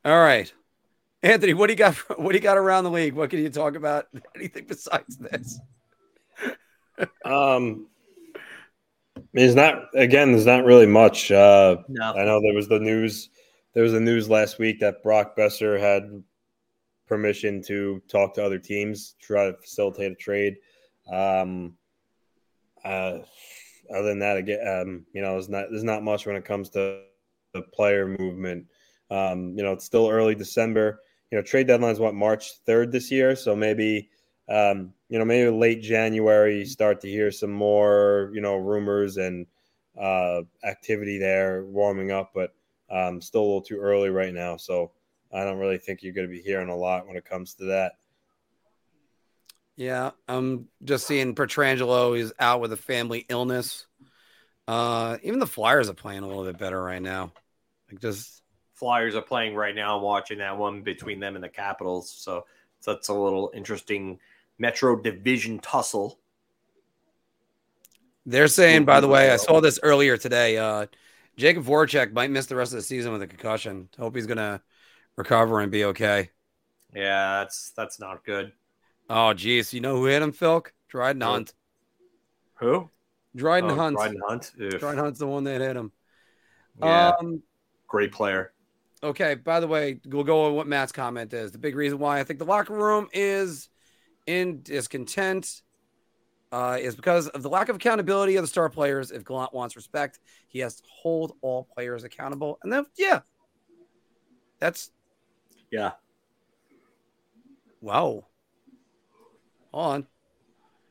[0.06, 0.52] All right.
[1.22, 3.14] Anthony, what do you got what do you got around the league?
[3.14, 4.08] What can you talk about?
[4.36, 5.60] Anything besides this?
[7.26, 7.88] um
[9.34, 11.32] there's not again, there's not really much.
[11.32, 12.14] Uh no.
[12.14, 13.30] I know there was the news
[13.74, 16.24] there was a news last week that Brock Boeser had
[17.08, 20.58] permission to talk to other teams, try to facilitate a trade.
[21.12, 21.78] Um,
[22.84, 23.20] uh,
[23.94, 26.70] other than that, again, um, you know, there's not there's not much when it comes
[26.72, 27.02] to
[27.54, 28.66] the player movement.
[29.10, 31.02] Um, you know, it's still early December.
[31.32, 34.10] You know, trade deadline's what March third this year, so maybe
[34.50, 39.18] um, you know maybe late January you start to hear some more you know rumors
[39.18, 39.46] and
[40.00, 42.54] uh, activity there warming up, but
[42.92, 44.58] um, still a little too early right now.
[44.58, 44.92] So
[45.34, 47.66] I don't really think you're going to be hearing a lot when it comes to
[47.66, 47.94] that.
[49.78, 53.88] Yeah, I'm just seeing Pietrangelo is out with a family illness.
[54.68, 57.32] Uh, even the Flyers are playing a little bit better right now.
[57.90, 58.44] Like just
[58.74, 59.98] Flyers are playing right now.
[59.98, 62.12] I'm watching that one between them and the Capitals.
[62.12, 62.46] So,
[62.80, 64.20] so that's a little interesting
[64.60, 66.20] Metro Division tussle.
[68.26, 70.58] They're saying, by the way, I saw this earlier today.
[70.58, 70.86] Uh,
[71.38, 73.90] Jakub Voracek might miss the rest of the season with a concussion.
[73.98, 74.62] Hope he's gonna
[75.16, 76.30] recover and be okay.
[76.94, 78.52] Yeah, that's that's not good.
[79.10, 79.74] Oh, geez.
[79.74, 80.66] You know who hit him, Phil?
[80.88, 81.54] Dryden Hunt.
[82.56, 82.90] Who?
[83.36, 83.98] Dryden oh, Hunt.
[83.98, 84.52] Dryden Hunt.
[84.58, 85.92] Dryden Hunt's the one that hit him.
[86.80, 87.14] Yeah.
[87.20, 87.42] Um,
[87.88, 88.54] Great player.
[89.04, 91.52] Okay, by the way, we'll go on what Matt's comment is.
[91.52, 93.68] The big reason why I think the locker room is
[94.28, 95.62] in discontent
[96.52, 99.12] uh, is because of the lack of accountability of the star players.
[99.12, 102.60] If Gallant wants respect, he has to hold all players accountable.
[102.64, 103.22] And then, yeah,
[104.60, 104.92] that's
[105.72, 105.92] Yeah.
[107.82, 108.26] wow.
[109.72, 110.08] Hold on.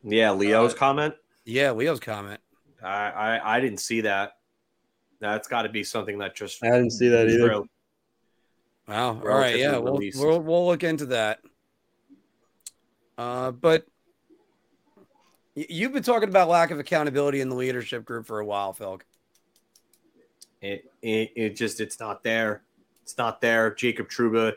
[0.02, 0.32] Yeah.
[0.32, 1.14] Leo's Uh, comment.
[1.44, 2.40] Yeah, Leo's comment.
[2.82, 4.32] I, I I didn't see that.
[5.20, 7.48] That's got to be something that just I didn't see that either.
[7.48, 7.66] Real-
[8.88, 9.08] Wow.
[9.08, 9.56] All right.
[9.56, 11.40] Yeah, we'll, we'll we'll look into that.
[13.18, 13.89] Uh, but y-
[15.68, 19.00] you've been talking about lack of accountability in the leadership group for a while, Phil.
[20.62, 22.62] It, it it just it's not there.
[23.02, 23.74] It's not there.
[23.74, 24.54] Jacob Trouba,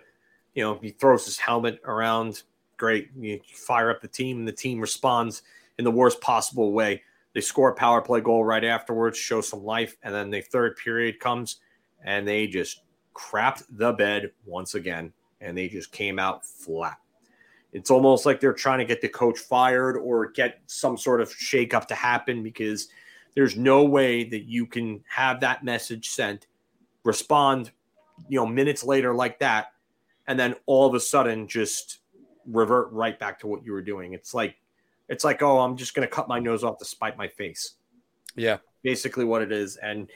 [0.53, 2.43] you know, he throws his helmet around.
[2.77, 3.09] Great.
[3.17, 5.43] You fire up the team, and the team responds
[5.77, 7.01] in the worst possible way.
[7.33, 10.77] They score a power play goal right afterwards, show some life, and then the third
[10.77, 11.57] period comes,
[12.03, 12.81] and they just
[13.15, 16.97] crapped the bed once again, and they just came out flat.
[17.73, 21.29] It's almost like they're trying to get the coach fired or get some sort of
[21.29, 22.87] shakeup to happen because
[23.35, 26.45] there's no way that you can have that message sent,
[27.03, 27.71] respond,
[28.29, 29.73] you know, minutes later like that,
[30.27, 31.99] and then all of a sudden just
[32.45, 34.13] revert right back to what you were doing.
[34.13, 34.55] It's like,
[35.09, 37.73] it's like, oh, I'm just going to cut my nose off to spite my face.
[38.35, 38.57] Yeah.
[38.83, 40.09] Basically, what it is, and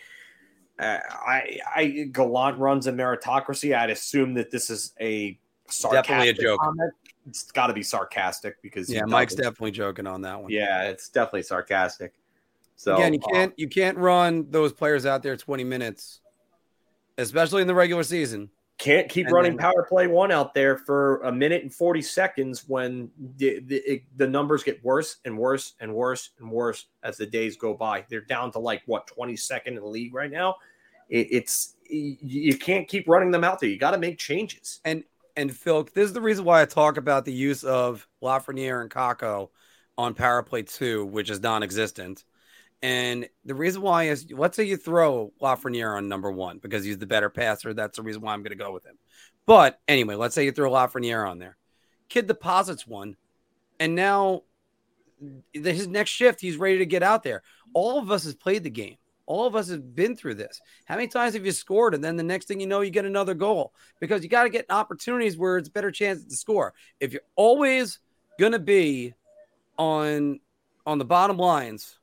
[0.77, 3.75] uh, I, I Gallant runs a meritocracy.
[3.75, 5.39] I'd assume that this is a
[5.69, 6.59] sarcastic Definitely a joke.
[6.59, 6.93] comment.
[7.27, 10.51] It's got to be sarcastic because Yeah, Mike's definitely joking on that one.
[10.51, 12.13] Yeah, it's definitely sarcastic.
[12.75, 16.21] So Again, you uh, can't you can't run those players out there 20 minutes,
[17.17, 18.49] especially in the regular season.
[18.77, 22.01] can't keep And running then- power play one out there for a minute and 40
[22.03, 26.85] seconds when the, the, it- the numbers get worse and worse and worse and worse
[27.01, 28.05] as the days go by.
[28.09, 30.57] They're down to like what 22nd in the league right now.
[31.09, 33.69] It, it's you, you can't keep running them out there.
[33.69, 34.79] You got to make changes.
[34.85, 35.03] And
[35.53, 39.49] Phil, this is the reason why I talk about the use of Lafreniere and Kakko
[39.97, 42.23] on power play two, which is non-existent.
[42.81, 46.97] And the reason why is let's say you throw Lafreniere on number one because he's
[46.97, 47.73] the better passer.
[47.73, 48.97] That's the reason why I'm going to go with him.
[49.45, 51.57] But anyway, let's say you throw Lafreniere on there.
[52.09, 53.15] Kid deposits one,
[53.79, 54.43] and now
[55.53, 57.43] his next shift, he's ready to get out there.
[57.73, 58.97] All of us has played the game.
[59.27, 60.61] All of us have been through this.
[60.85, 63.05] How many times have you scored and then the next thing you know, you get
[63.05, 63.73] another goal?
[63.99, 66.73] Because you got to get opportunities where it's a better chance to score.
[66.99, 67.99] If you're always
[68.39, 69.13] going to be
[69.77, 70.39] on
[70.85, 71.99] on the bottom lines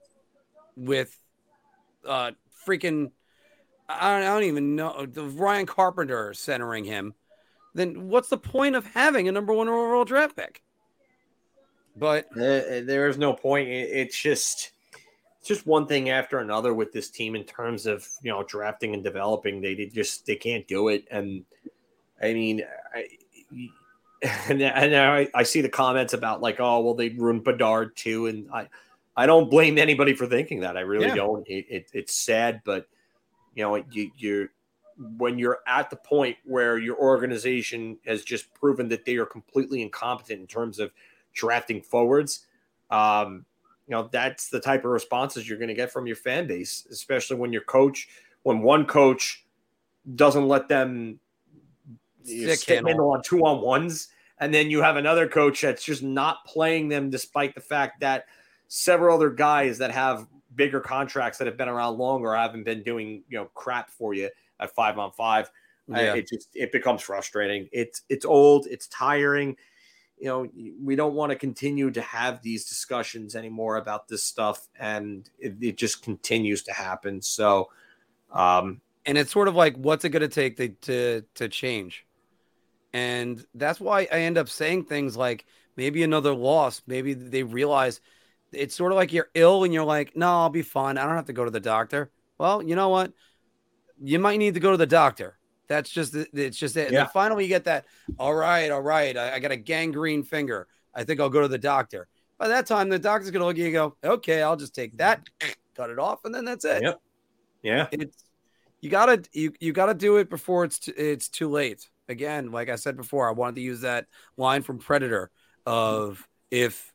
[0.77, 1.19] with
[2.07, 2.33] uh
[2.67, 3.11] freaking
[3.89, 7.15] I don't, I don't even know the Ryan Carpenter centering him,
[7.75, 10.63] then what's the point of having a number one overall draft pick?
[11.97, 13.69] But there is no point.
[13.69, 14.73] It's just
[15.45, 18.95] it's just one thing after another with this team in terms of you know drafting
[18.95, 19.61] and developing.
[19.61, 21.05] They, they just they can't do it.
[21.11, 21.45] And
[22.23, 22.63] I mean,
[22.95, 23.09] I,
[24.49, 28.25] and, and I, I see the comments about like, oh well, they ruined Bedard too,
[28.25, 28.69] and I
[29.19, 30.79] I don't blame anybody for thinking that.
[30.79, 31.15] I really Yeah.
[31.17, 31.47] don't.
[31.47, 32.87] It, it, it's sad, but
[33.55, 34.49] you know, you you
[35.19, 39.83] when you're at the point where your organization has just proven that they are completely
[39.83, 40.91] incompetent in terms of
[41.35, 42.47] drafting forwards,
[42.91, 43.45] um,
[43.87, 46.87] you know, that's the type of responses you're going to get from your fan base,
[46.91, 48.09] especially when your coach,
[48.43, 49.45] when one coach
[50.15, 51.19] doesn't let them
[52.25, 53.13] you know, Stick handle.
[53.13, 54.09] on two on ones,
[54.39, 58.27] and then you have another coach that's just not playing them, despite the fact that
[58.69, 63.23] several other guys that have bigger contracts that have been around longer haven't been doing
[63.29, 64.31] you know crap for you
[64.61, 65.51] at five on five.
[65.89, 67.69] Yeah, it just it becomes frustrating.
[67.73, 68.67] It's it's old.
[68.67, 69.57] It's tiring.
[70.19, 70.49] You know,
[70.83, 75.57] we don't want to continue to have these discussions anymore about this stuff, and it,
[75.61, 77.21] it just continues to happen.
[77.21, 77.69] So,
[78.33, 82.07] um, and it's sort of like what's it going to take to, to to change?
[82.93, 85.45] And that's why i end up saying things like
[85.77, 88.01] maybe another loss maybe they realize
[88.53, 90.97] it's sort of like you're ill and you're like no i'll be fine.
[90.97, 92.13] I don't have to go to the doctor.
[92.39, 93.13] Well you know what?
[94.01, 95.39] You might need to go to the doctor
[95.69, 96.87] that's just it- it's just it.
[96.87, 97.01] And Yeah.
[97.05, 97.87] then finally you get that
[98.19, 100.67] all right all right I, I got a gangrene finger.
[100.95, 102.07] I think i'll go to the doctor.
[102.39, 104.75] By that time the doctor's going to look at you and go okay i'll just
[104.75, 105.29] take that
[105.75, 106.83] cut it off and then that's it.
[106.83, 107.01] Yep.
[107.63, 108.25] yeah, it's
[108.81, 111.89] you gotta you, you gotta do it before it's too, it's too late.
[112.09, 115.31] Again like i said before i wanted to use that line from predator
[115.65, 116.93] of if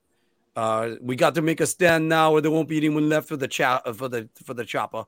[0.55, 3.35] uh we got to make a stand now or there won't be anyone left for
[3.37, 5.05] the chat for the for the chopper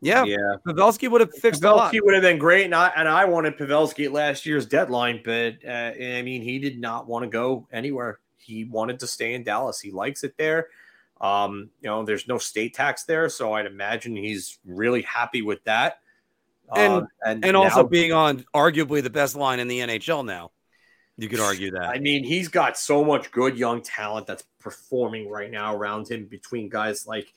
[0.00, 0.36] yeah, yeah.
[0.66, 1.62] Pavelski would have fixed.
[1.62, 5.20] Pavelski would have been great, and I and I wanted Pavelski at last year's deadline,
[5.24, 8.18] but uh, I mean, he did not want to go anywhere.
[8.38, 9.80] He wanted to stay in Dallas.
[9.80, 10.68] He likes it there.
[11.20, 15.62] Um, you know, there's no state tax there, so I'd imagine he's really happy with
[15.64, 16.00] that.
[16.74, 20.52] And- Um, and and also being on arguably the best line in the NHL now.
[21.18, 21.82] You could argue that.
[21.82, 26.24] I mean, he's got so much good young talent that's performing right now around him
[26.24, 27.30] between guys like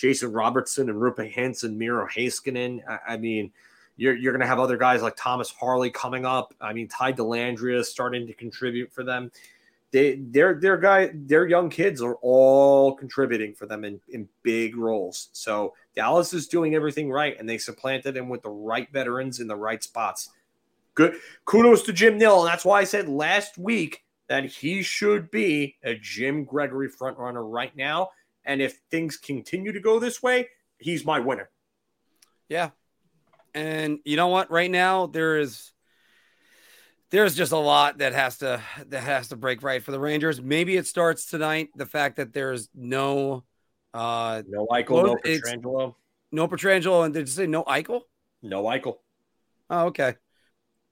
[0.00, 2.80] Jason Robertson and Roope Hintz, Miro Heiskanen.
[2.88, 3.52] I, I mean,
[3.98, 6.54] you're, you're going to have other guys like Thomas Harley coming up.
[6.58, 9.30] I mean, Ty Dellandrea starting to contribute for them.
[9.90, 14.76] They, their, their guy, their young kids are all contributing for them in, in big
[14.76, 15.28] roles.
[15.32, 19.48] So Dallas is doing everything right, and they supplanted him with the right veterans in
[19.48, 20.30] the right spots.
[20.94, 22.40] Good kudos to Jim Nill.
[22.40, 27.42] And that's why I said last week that he should be a Jim Gregory frontrunner
[27.44, 28.10] right now.
[28.44, 30.48] And if things continue to go this way,
[30.78, 31.50] he's my winner.
[32.48, 32.70] Yeah.
[33.54, 34.50] And you know what?
[34.50, 35.72] Right now there is
[37.10, 40.40] there's just a lot that has to that has to break right for the Rangers.
[40.40, 41.70] Maybe it starts tonight.
[41.74, 43.44] The fact that there's no
[43.92, 45.94] uh No Eichel, no Pietrangelo,
[46.32, 48.02] no Pietrangelo and did you say no Eichel?
[48.42, 48.96] no Eichel.
[49.68, 50.16] Oh, okay.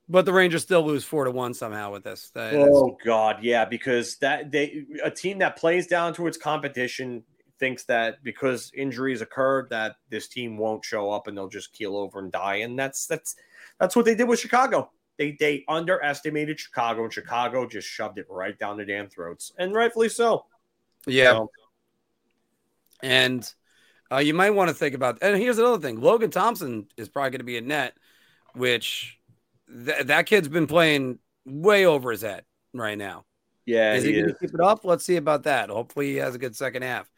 [0.08, 2.30] But the Rangers still lose four to one somehow with this.
[2.34, 7.24] That Oh God, yeah, because that they a team that plays down to its competition
[7.58, 11.96] thinks that because injuries occurred that this team won't show up and they'll just keel
[11.96, 13.36] over and die, and that's that's
[13.78, 14.90] that's what they did with Chicago.
[15.18, 19.74] They they underestimated Chicago, and Chicago just shoved it right down their damn throats, and
[19.74, 20.46] rightfully so.
[21.06, 21.32] yeah.
[21.32, 21.50] So,
[23.02, 23.52] And
[24.10, 25.18] uh, you might want to think about.
[25.22, 27.94] And here's another thing: Logan Thompson is probably going to be a net,
[28.54, 29.18] which
[29.68, 33.24] th- that kid's been playing way over his head right now.
[33.66, 34.84] yeah, is he, he going to keep it up?
[34.84, 35.70] Let's see about that.
[35.70, 37.10] Hopefully, he has a good second half.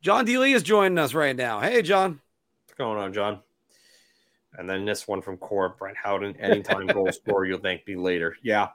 [0.00, 0.38] John D.
[0.38, 1.60] Lee is joining us right now.
[1.60, 2.20] Hey, John.
[2.66, 3.40] What's going on, John?
[4.56, 6.36] And then this one from Core Brent Howden.
[6.36, 8.36] Anytime goal scorer, you'll thank me later.
[8.42, 8.68] Yeah,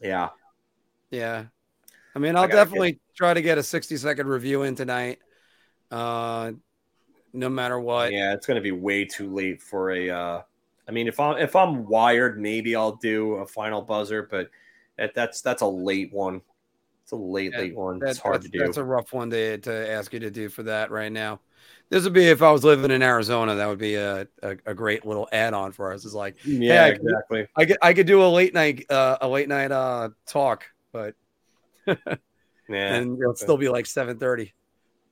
[0.00, 0.30] yeah.
[1.10, 1.44] Yeah,
[2.14, 5.18] I mean, I'll I definitely try to get a 60 second review in tonight.
[5.90, 6.52] Uh,
[7.32, 8.12] no matter what.
[8.12, 10.10] Yeah, it's going to be way too late for a.
[10.10, 10.42] Uh,
[10.88, 14.50] I mean, if I'm if I'm wired, maybe I'll do a final buzzer, but
[14.96, 16.42] that, that's that's a late one.
[17.12, 17.98] It's a late Yeah, late one.
[17.98, 18.58] That- it's hard that's, to do.
[18.60, 21.40] That's a rough one to, to ask you to do for that right now.
[21.90, 23.54] This would be if I was living in Arizona.
[23.54, 26.06] That would be a, a, a great little add on for us.
[26.06, 27.46] It's like yeah, I can- exactly.
[27.54, 31.14] I could I could do a late night uh, a late night uh, talk, but
[31.86, 31.96] Yeah,
[32.68, 34.54] and it'll still be like seven thirty.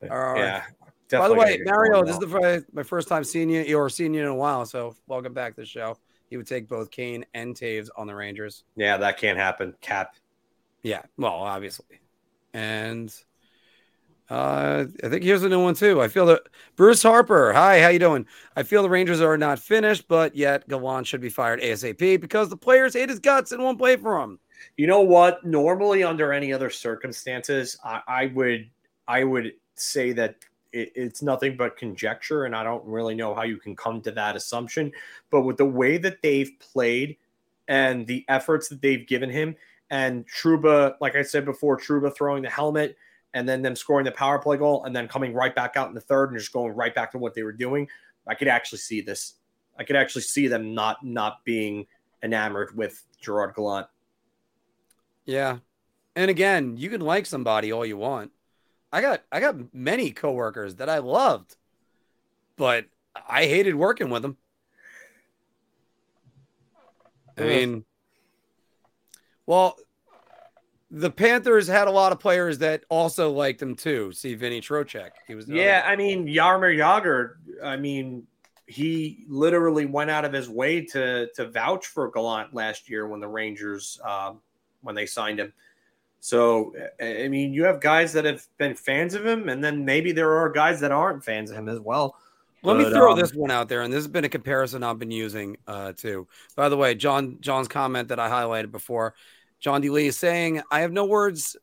[0.02, 0.38] all right.
[0.38, 0.62] yeah.
[1.10, 4.22] By the way, Mario, this is the my first time seeing you or seeing you
[4.22, 4.64] in a while.
[4.64, 5.98] So welcome back to the show.
[6.30, 8.64] He would take both Kane and Toews on the Rangers.
[8.76, 9.74] yeah, that can't happen.
[9.82, 10.14] Cap.
[10.82, 12.00] Yeah, well, obviously,
[12.54, 13.14] and
[14.30, 16.00] uh, I think here's a new one too.
[16.00, 16.42] I feel that
[16.76, 17.52] Bruce Harper.
[17.52, 18.26] Hi, how you doing?
[18.56, 22.48] I feel the Rangers are not finished, but yet Gallant should be fired asap because
[22.48, 24.38] the players hate his guts and won't play for him.
[24.76, 25.44] You know what?
[25.44, 28.70] Normally, under any other circumstances, I, I would
[29.08, 30.36] I would say that
[30.72, 34.12] it, it's nothing but conjecture, and I don't really know how you can come to
[34.12, 34.92] that assumption.
[35.30, 37.16] But with the way that they've played
[37.68, 39.56] and the efforts that they've given him,
[39.90, 42.96] and Trouba, like I said before, Trouba throwing the helmet
[43.34, 45.94] and then them scoring the power play goal and then coming right back out in
[45.94, 47.88] the third and just going right back to what they were doing,
[48.26, 49.34] I could actually see this.
[49.78, 51.86] I could actually see them not not being
[52.22, 53.86] enamored with Gerard Gallant.
[55.24, 55.58] Yeah,
[56.16, 58.30] and again, you can like somebody all you want.
[58.92, 61.56] I got I got many coworkers that I loved,
[62.56, 62.86] but
[63.28, 64.36] I hated working with them.
[67.38, 67.84] I mean,
[69.50, 69.76] well,
[70.92, 74.12] the Panthers had a lot of players that also liked him too.
[74.12, 75.82] See, Vinny Trocheck, he was Yeah.
[75.84, 77.34] I mean Jaromir Jagr.
[77.60, 78.28] I mean,
[78.66, 83.18] he literally went out of his way to to vouch for Gallant last year when
[83.18, 84.40] the Rangers um,
[84.82, 85.52] when they signed him.
[86.20, 86.72] So
[87.02, 90.30] I mean, you have guys that have been fans of him, and then maybe there
[90.38, 92.14] are guys that aren't fans of him as well.
[92.62, 94.98] Let me throw um, this one out there, and this has been a comparison I've
[94.98, 96.28] been using uh, too.
[96.56, 99.14] By the way, John John's comment that I highlighted before,
[99.60, 99.90] John D.
[99.90, 101.56] Lee is saying, "I have no words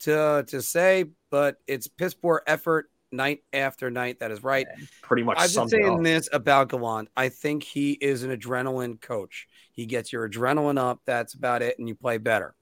[0.00, 4.66] to to say, but it's piss poor effort night after night." That is right.
[5.02, 6.02] Pretty much I've been saying up.
[6.02, 7.08] this about Gallant.
[7.16, 9.48] I think he is an adrenaline coach.
[9.72, 11.00] He gets your adrenaline up.
[11.04, 12.54] That's about it, and you play better.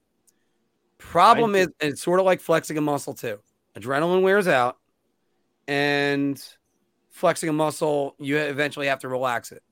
[0.98, 3.40] Problem is, it's sort of like flexing a muscle too.
[3.74, 4.76] Adrenaline wears out,
[5.66, 6.42] and
[7.10, 9.62] flexing a muscle, you eventually have to relax it.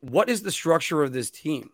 [0.00, 1.70] What is the structure of this team?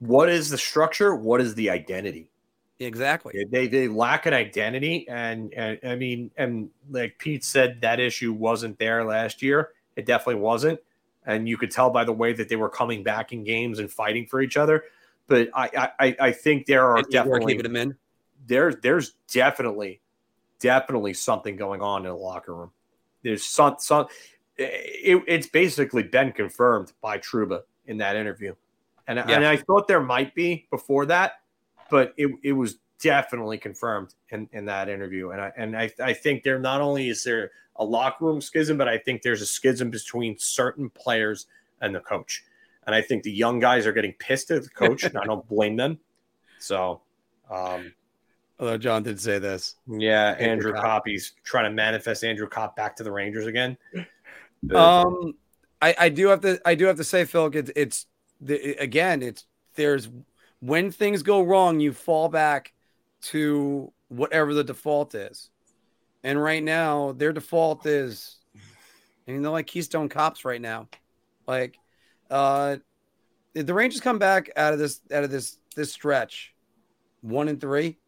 [0.00, 1.14] What is the structure?
[1.14, 2.30] What is the identity?
[2.78, 3.34] Exactly.
[3.50, 8.32] They they lack an identity, and, and I mean, and like Pete said, that issue
[8.32, 9.70] wasn't there last year.
[9.96, 10.80] It definitely wasn't,
[11.26, 13.92] and you could tell by the way that they were coming back in games and
[13.92, 14.84] fighting for each other.
[15.26, 17.96] But I I, I think there are And definitely keeping him in.
[18.46, 20.00] there's there's definitely
[20.58, 22.70] definitely something going on in the locker room.
[23.22, 24.06] There's some some
[24.56, 28.54] it, it's basically been confirmed by Trouba in that interview,
[29.18, 29.36] and Yeah.
[29.36, 31.40] and I thought there might be before that,
[31.90, 36.12] but it it was definitely confirmed in, in that interview, and I and I I
[36.12, 39.46] think there not only is there a locker room schism, but I think there's a
[39.46, 41.46] schism between certain players
[41.80, 42.44] and the coach,
[42.86, 45.46] and I think the young guys are getting pissed at the coach, and I don't
[45.54, 45.98] blame them.
[46.58, 47.00] So,
[47.50, 47.92] um,
[48.58, 49.76] Although John did say this.
[49.86, 50.82] yeah, Andrew Andrew Copp.
[50.84, 53.78] Coppy's trying to manifest Andrew Copp back to the Rangers again.
[54.74, 55.32] Um,
[55.80, 58.06] I, I do have to I do have to say, Phil, it's, it's
[58.40, 60.08] the, again, it's there's
[60.60, 62.72] when things go wrong, you fall back
[63.22, 65.50] to whatever the default is,
[66.22, 68.38] and right now their default is,
[69.26, 70.88] I mean, they're like Keystone Cops right now,
[71.46, 71.78] like,
[72.30, 72.76] uh,
[73.54, 76.54] the Rangers come back out of this out of this this stretch,
[77.20, 77.98] one and three,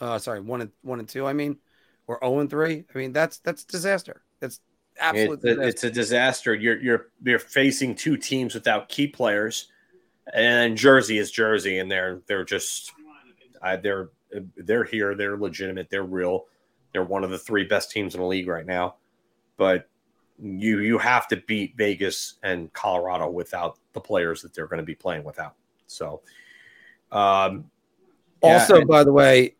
[0.00, 1.58] uh, sorry, one and one and two, I mean,
[2.06, 2.84] or zero and three.
[2.94, 4.22] I mean, that's that's disaster.
[4.40, 4.60] That's
[5.00, 5.68] absolute It's a, disaster.
[5.68, 6.54] it's a disaster.
[6.54, 9.68] You're you're you're facing two teams without key players,
[10.32, 12.92] and Jersey is Jersey, and they're they're just
[13.62, 14.10] uh, they're
[14.56, 15.14] they're here.
[15.14, 15.88] They're legitimate.
[15.90, 16.46] They're real.
[16.92, 18.96] They're one of the three best teams in the league right now.
[19.56, 19.88] But
[20.38, 24.84] you you have to beat Vegas and Colorado without the players that they're going to
[24.86, 25.54] be playing without.
[25.86, 26.22] So,
[27.12, 27.70] um,
[28.42, 29.54] yeah, Also, and- by the way,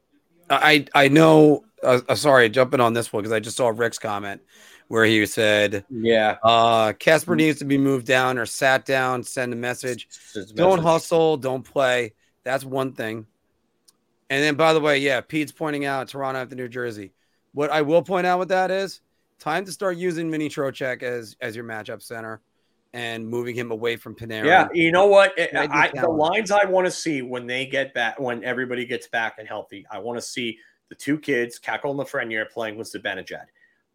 [0.51, 1.65] I I know.
[1.83, 4.41] Uh, sorry, jumping on this one because I just saw Rick's comment
[4.89, 7.37] where he said, yeah, uh, "Casper Mm-hmm.
[7.39, 9.23] needs to be moved down or sat down.
[9.23, 10.09] Send a message.
[10.55, 10.85] Don't message.
[10.85, 11.37] hustle.
[11.37, 12.13] Don't play.
[12.43, 13.27] That's one thing."
[14.31, 17.13] And then, by the way, yeah, Pete's pointing out Toronto after New Jersey.
[17.53, 19.01] What I will point out with that is
[19.39, 22.41] time to start using Vinnie Trocheck as as your matchup center
[22.93, 24.47] and moving him away from Panarin.
[24.47, 25.37] Yeah, you know what?
[25.37, 29.09] It- I, the lines I want to see when they get back, when everybody gets
[29.09, 30.59] back and healthy, I want to see
[30.89, 33.47] the two kids, Kakko and Lafreniere, playing with Zibanejad.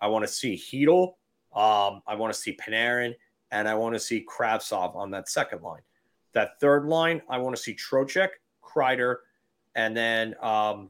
[0.02, 1.14] I want to see Chytil.
[1.54, 3.16] Um, I want to see Panarin,
[3.52, 5.82] and I want to see Kravtsov on that second line.
[6.34, 8.30] That third line, I want to see Trocheck,
[8.64, 9.18] Kreider,
[9.76, 10.90] and then um,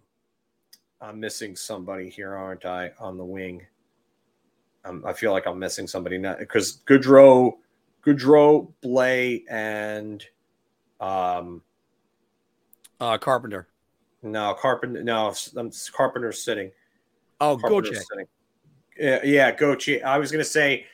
[1.02, 3.66] I'm missing somebody here, aren't I, on the wing?
[4.86, 7.54] Um, I feel like I'm missing somebody now because Goodrow.
[8.06, 10.26] Goudreau, Blais, and
[11.00, 11.62] um,
[13.00, 13.68] uh, Carpenter.
[14.24, 15.04] no Carpenter.
[15.04, 16.72] No, um, Carpenter's sitting.
[17.42, 18.26] Oh, Carpenter's sitting.
[19.00, 20.06] Yeah, yeah, Gauthier.
[20.06, 20.86] I was gonna say,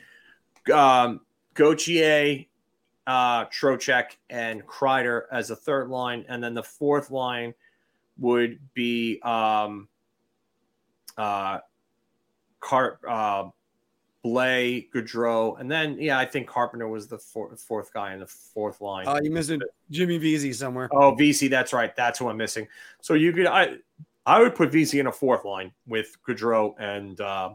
[0.73, 1.21] um,
[1.53, 2.45] Gauthier,
[3.07, 7.53] uh, Trocheck, and Kreider as a third line, and then the fourth line
[8.17, 9.87] would be um,
[11.17, 11.59] uh,
[12.59, 13.49] Car uh,
[14.25, 18.27] Blais, Goodrow, and then yeah, I think Carpenter was the four, fourth guy in the
[18.27, 19.07] fourth line.
[19.07, 19.61] Uh, you missing
[19.91, 20.89] Jimmy Vesey somewhere.
[20.91, 21.95] Oh, Vesey, that's right.
[21.95, 22.67] That's who I'm missing.
[23.01, 23.77] So you could I
[24.25, 27.53] I would put Vesey in a fourth line with Goodrow and uh,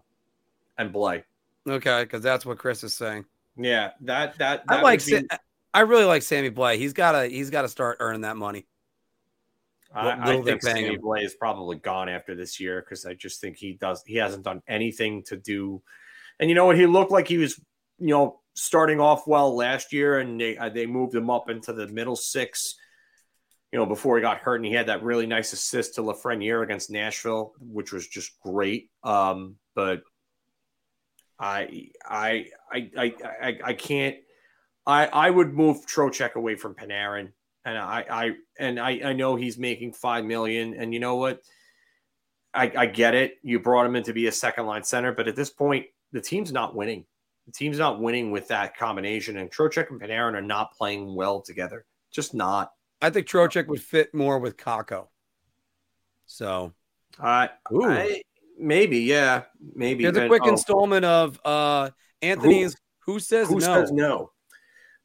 [0.81, 1.23] and Blais.
[1.69, 3.27] Okay, because that's what Chris is saying.
[3.57, 5.01] Yeah, that that, I like.
[5.07, 5.37] would be-
[5.73, 6.79] I really like Sammy Blais.
[6.79, 7.27] He's got to.
[7.27, 8.67] He's got to start earning that money.
[9.95, 11.01] I, I think Sammy him.
[11.01, 14.45] Blais is probably gone after this year because I just think he does he hasn't
[14.45, 15.83] done anything to do.
[16.39, 16.77] And you know what?
[16.77, 17.61] He looked like he was
[17.99, 21.73] you know starting off well last year, and they uh, they moved him up into
[21.73, 22.77] the middle six.
[23.73, 26.65] You know, before he got hurt, and he had that really nice assist to Lafreniere
[26.65, 28.91] against Nashville, which was just great.
[29.05, 30.03] Um, but
[31.41, 32.91] I I I
[33.43, 34.17] I I, can't.
[34.87, 37.33] I I would move Trocheck away from Panarin
[37.65, 40.75] and I, I and I, I know he's making five million.
[40.75, 41.43] And you know what?
[42.53, 43.35] I, I get it.
[43.43, 46.21] You brought him in to be a second line center, but at this point, the
[46.21, 47.05] team's not winning.
[47.47, 51.41] The team's not winning with that combination, and Trocheck and Panarin are not playing well
[51.41, 51.85] together.
[52.11, 52.73] Just not.
[53.01, 55.09] I think Trocheck would fit more with Kakko.
[56.27, 56.73] So
[57.19, 58.23] Uh, I-
[58.61, 59.43] maybe, yeah,
[59.75, 60.05] maybe.
[60.05, 61.91] here's a quick oh, installment of uh
[62.23, 62.77] Anthony's
[63.07, 63.61] Who, Says Who No.
[63.61, 64.31] says no?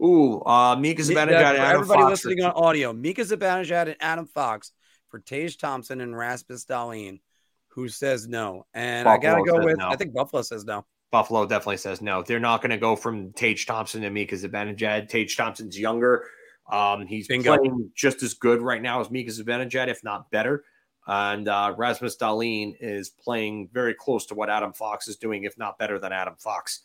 [0.03, 3.95] Ooh, uh, Mika Mi- Zibanejad, and Adam everybody Fox listening on audio, Mika Zibanejad and
[4.01, 4.71] Adam Fox
[5.09, 7.21] for Tage Thompson and Rasmus Dahlin.
[7.69, 8.65] Who says no?
[8.73, 9.77] And I gotta go with.
[9.77, 9.89] no.
[9.89, 10.85] I think Buffalo says no.
[11.11, 12.23] Buffalo definitely says no.
[12.23, 15.07] They're not going to go from Tage Thompson to Mika Zibanejad.
[15.07, 16.25] Tage Thompson's younger.
[16.69, 17.55] Um, he's Bingo.
[17.55, 20.65] playing just as good right now as Mika Zibanejad, if not better.
[21.07, 25.57] And uh, Rasmus Dahlin is playing very close to what Adam Fox is doing, if
[25.57, 26.81] not better than Adam Fox.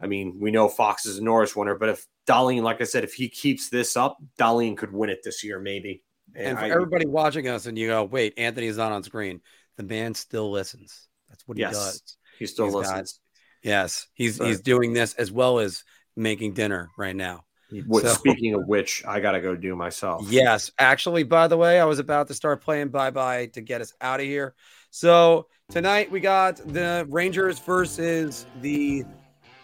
[0.00, 3.04] I mean, we know Fox is a Norris winner, but if Dahlin, like I said,
[3.04, 6.02] if he keeps this up, Dahlin could win it this year, maybe.
[6.34, 9.40] And for I- everybody watching us, and you go, wait, Anthony's not on screen.
[9.76, 11.06] The man still listens.
[11.28, 11.74] That's what he Yes.
[11.74, 12.16] does.
[12.38, 13.20] he still he's got- listens.
[13.62, 15.84] Yes, he's he's doing this as well as
[16.16, 17.44] making dinner right now.
[17.86, 20.26] Which, So- Speaking of which, I got to go do myself.
[20.30, 23.80] Yes, actually, by the way, I was about to start playing bye bye to get
[23.80, 24.54] us out of here.
[24.90, 29.04] So tonight we got the Rangers versus the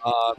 [0.03, 0.33] Uh,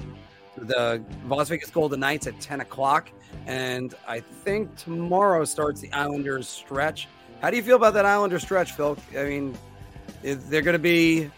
[0.56, 3.10] the Las Vegas Golden Knights at 10 o'clock.
[3.46, 7.08] And I think tomorrow starts the Islanders stretch.
[7.40, 8.96] How do you feel about that Islander stretch, Phil?
[9.16, 9.56] I mean,
[10.22, 11.30] they're going to be.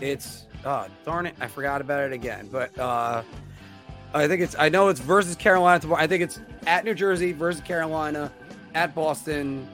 [0.00, 0.46] It's.
[0.64, 1.34] Oh, darn it.
[1.40, 2.48] I forgot about it again.
[2.52, 3.22] But uh,
[4.14, 4.56] I think it's.
[4.58, 6.02] I know it's versus Carolina tomorrow.
[6.02, 8.32] I think it's at New Jersey versus Carolina,
[8.74, 9.68] at Boston,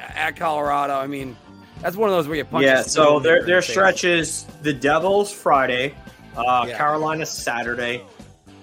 [0.00, 0.94] at Colorado.
[0.94, 1.36] I mean,
[1.82, 2.64] that's one of those where you punch.
[2.64, 3.70] yeah, so their the their face.
[3.70, 5.94] stretch is the Devils Friday,
[6.36, 6.76] uh, Yeah.
[6.78, 8.02] Carolina Saturday,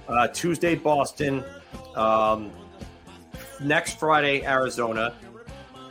[0.08, 1.44] uh, Tuesday Boston,
[1.96, 2.50] um,
[3.62, 5.14] next Friday Arizona,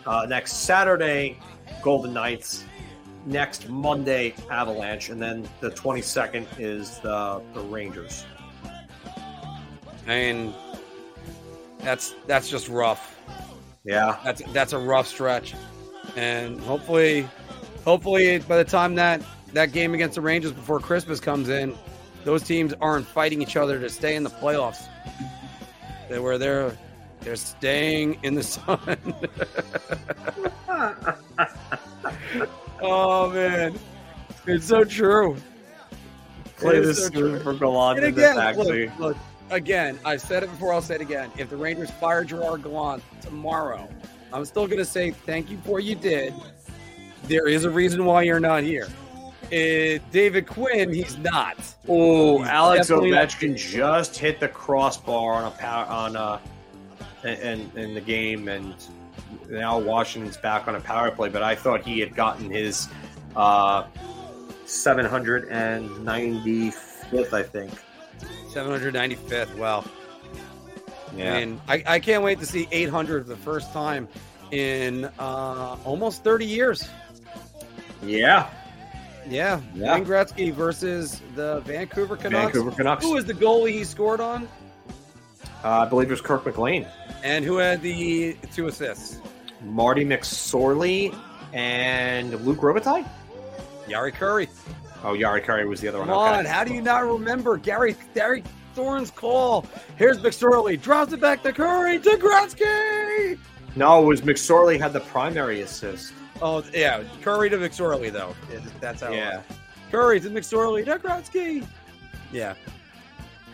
[0.05, 1.39] uh, next Saturday
[1.81, 2.65] Golden Knights,
[3.25, 8.25] next Monday Avalanche, and then the twenty second is the the Rangers.
[10.07, 10.55] I mean,
[11.79, 13.17] that's that's just rough.
[13.85, 15.55] Yeah, That's that's a rough stretch,
[16.17, 17.29] and hopefully,
[17.85, 19.23] hopefully by the time that
[19.53, 21.75] that game against the Rangers before Christmas comes in,
[22.25, 24.87] those teams aren't fighting each other to stay in the playoffs.
[26.09, 26.77] They were they're
[27.23, 28.79] they're staying in the sun.
[32.81, 33.79] oh man,
[34.47, 35.37] it's so true.
[36.57, 38.87] play It this so for Gallant And in the taxi.
[38.89, 39.17] look, look,
[39.53, 41.31] again, I've said it before, I'll say it again.
[41.37, 43.89] If the Rangers fire Gerard Gallant tomorrow,
[44.33, 46.35] I'm still going to say thank you for what you did.
[47.25, 48.89] There is a reason why you're not here.
[49.45, 51.57] Uh, David Quinn, he's not.
[51.87, 56.41] Oh, Alex Ovechkin just hit the crossbar on a power on a
[57.23, 58.75] in, in the game, and
[59.51, 61.29] now Washington's back on a power play.
[61.29, 62.89] But I thought he had gotten his
[63.37, 63.85] uh,
[64.65, 67.73] 795th, I think.
[68.53, 69.55] 795th.
[69.57, 69.85] Well,
[71.17, 74.09] Yeah, and I, I can't wait to see 800 for the first time
[74.51, 76.89] in uh, almost 30 years.
[78.03, 78.49] yeah.
[79.29, 79.95] Yeah, Yeah.
[79.95, 82.53] Wayne Gretzky versus the Vancouver Canucks.
[82.53, 83.05] Vancouver Canucks.
[83.05, 84.49] Who was the goalie he scored on?
[85.63, 86.87] Uh, I believe it was Kirk McLean,
[87.23, 89.19] And who had the two assists?
[89.65, 91.17] Marty McSorley,
[91.53, 93.07] and Luc Robitaille.
[93.89, 94.49] Jari Kurri.
[95.05, 96.17] Oh, Jari Kurri was the other Come one.
[96.35, 96.49] on, Okay.
[96.49, 99.67] how do you not remember Gary Gary Thorne's call?
[99.97, 103.39] Here's McSorley, drops it back to Kurri to Gretzky.
[103.75, 106.13] No, it was McSorley had the primary assist.
[106.41, 108.35] Oh yeah, Kurri to McSorley though.
[108.81, 109.11] That's how.
[109.11, 109.43] Yeah.
[109.91, 111.67] Kurri to McSorley to Gretzky.
[112.33, 112.55] Yeah.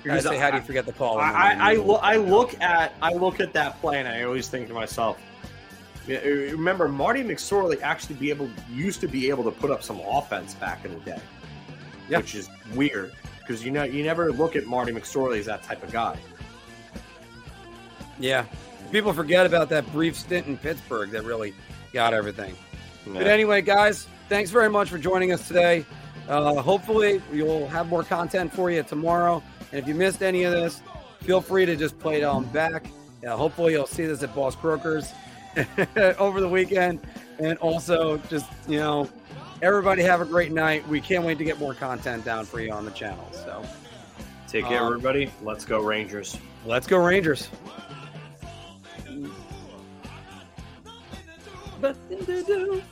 [0.08, 1.18] I say, how do you forget the call?
[1.18, 4.48] I, I, I, lo- I look at I look at that play and I always
[4.48, 5.18] think to myself,
[6.06, 10.54] remember Marty McSorley actually be able used to be able to put up some offense
[10.54, 11.20] back in the day,
[12.08, 12.18] Yeah.
[12.18, 15.82] which is weird because you know you never look at Marty McSorley as that type
[15.82, 16.18] of guy.
[18.18, 18.44] Yeah.
[18.90, 21.54] People forget about that brief stint in Pittsburgh that really
[21.92, 22.56] got everything.
[23.06, 25.84] But anyway, guys, thanks very much for joining us today.
[26.28, 29.42] Uh, hopefully, you'll have more content for you tomorrow.
[29.72, 30.82] And if you missed any of this,
[31.22, 32.86] feel free to just play it on back.
[33.26, 35.12] Uh, hopefully, you'll see this at Boss Croakers
[36.18, 37.00] over the weekend.
[37.38, 39.08] And also, just, you know,
[39.62, 40.86] everybody have a great night.
[40.88, 43.28] We can't wait to get more content down for you on the channel.
[43.32, 43.64] So
[44.48, 45.30] Take care, Um, everybody.
[45.42, 46.38] Let's go Rangers.
[46.64, 47.48] let's go, Rangers.
[51.80, 52.82] Nothing to do.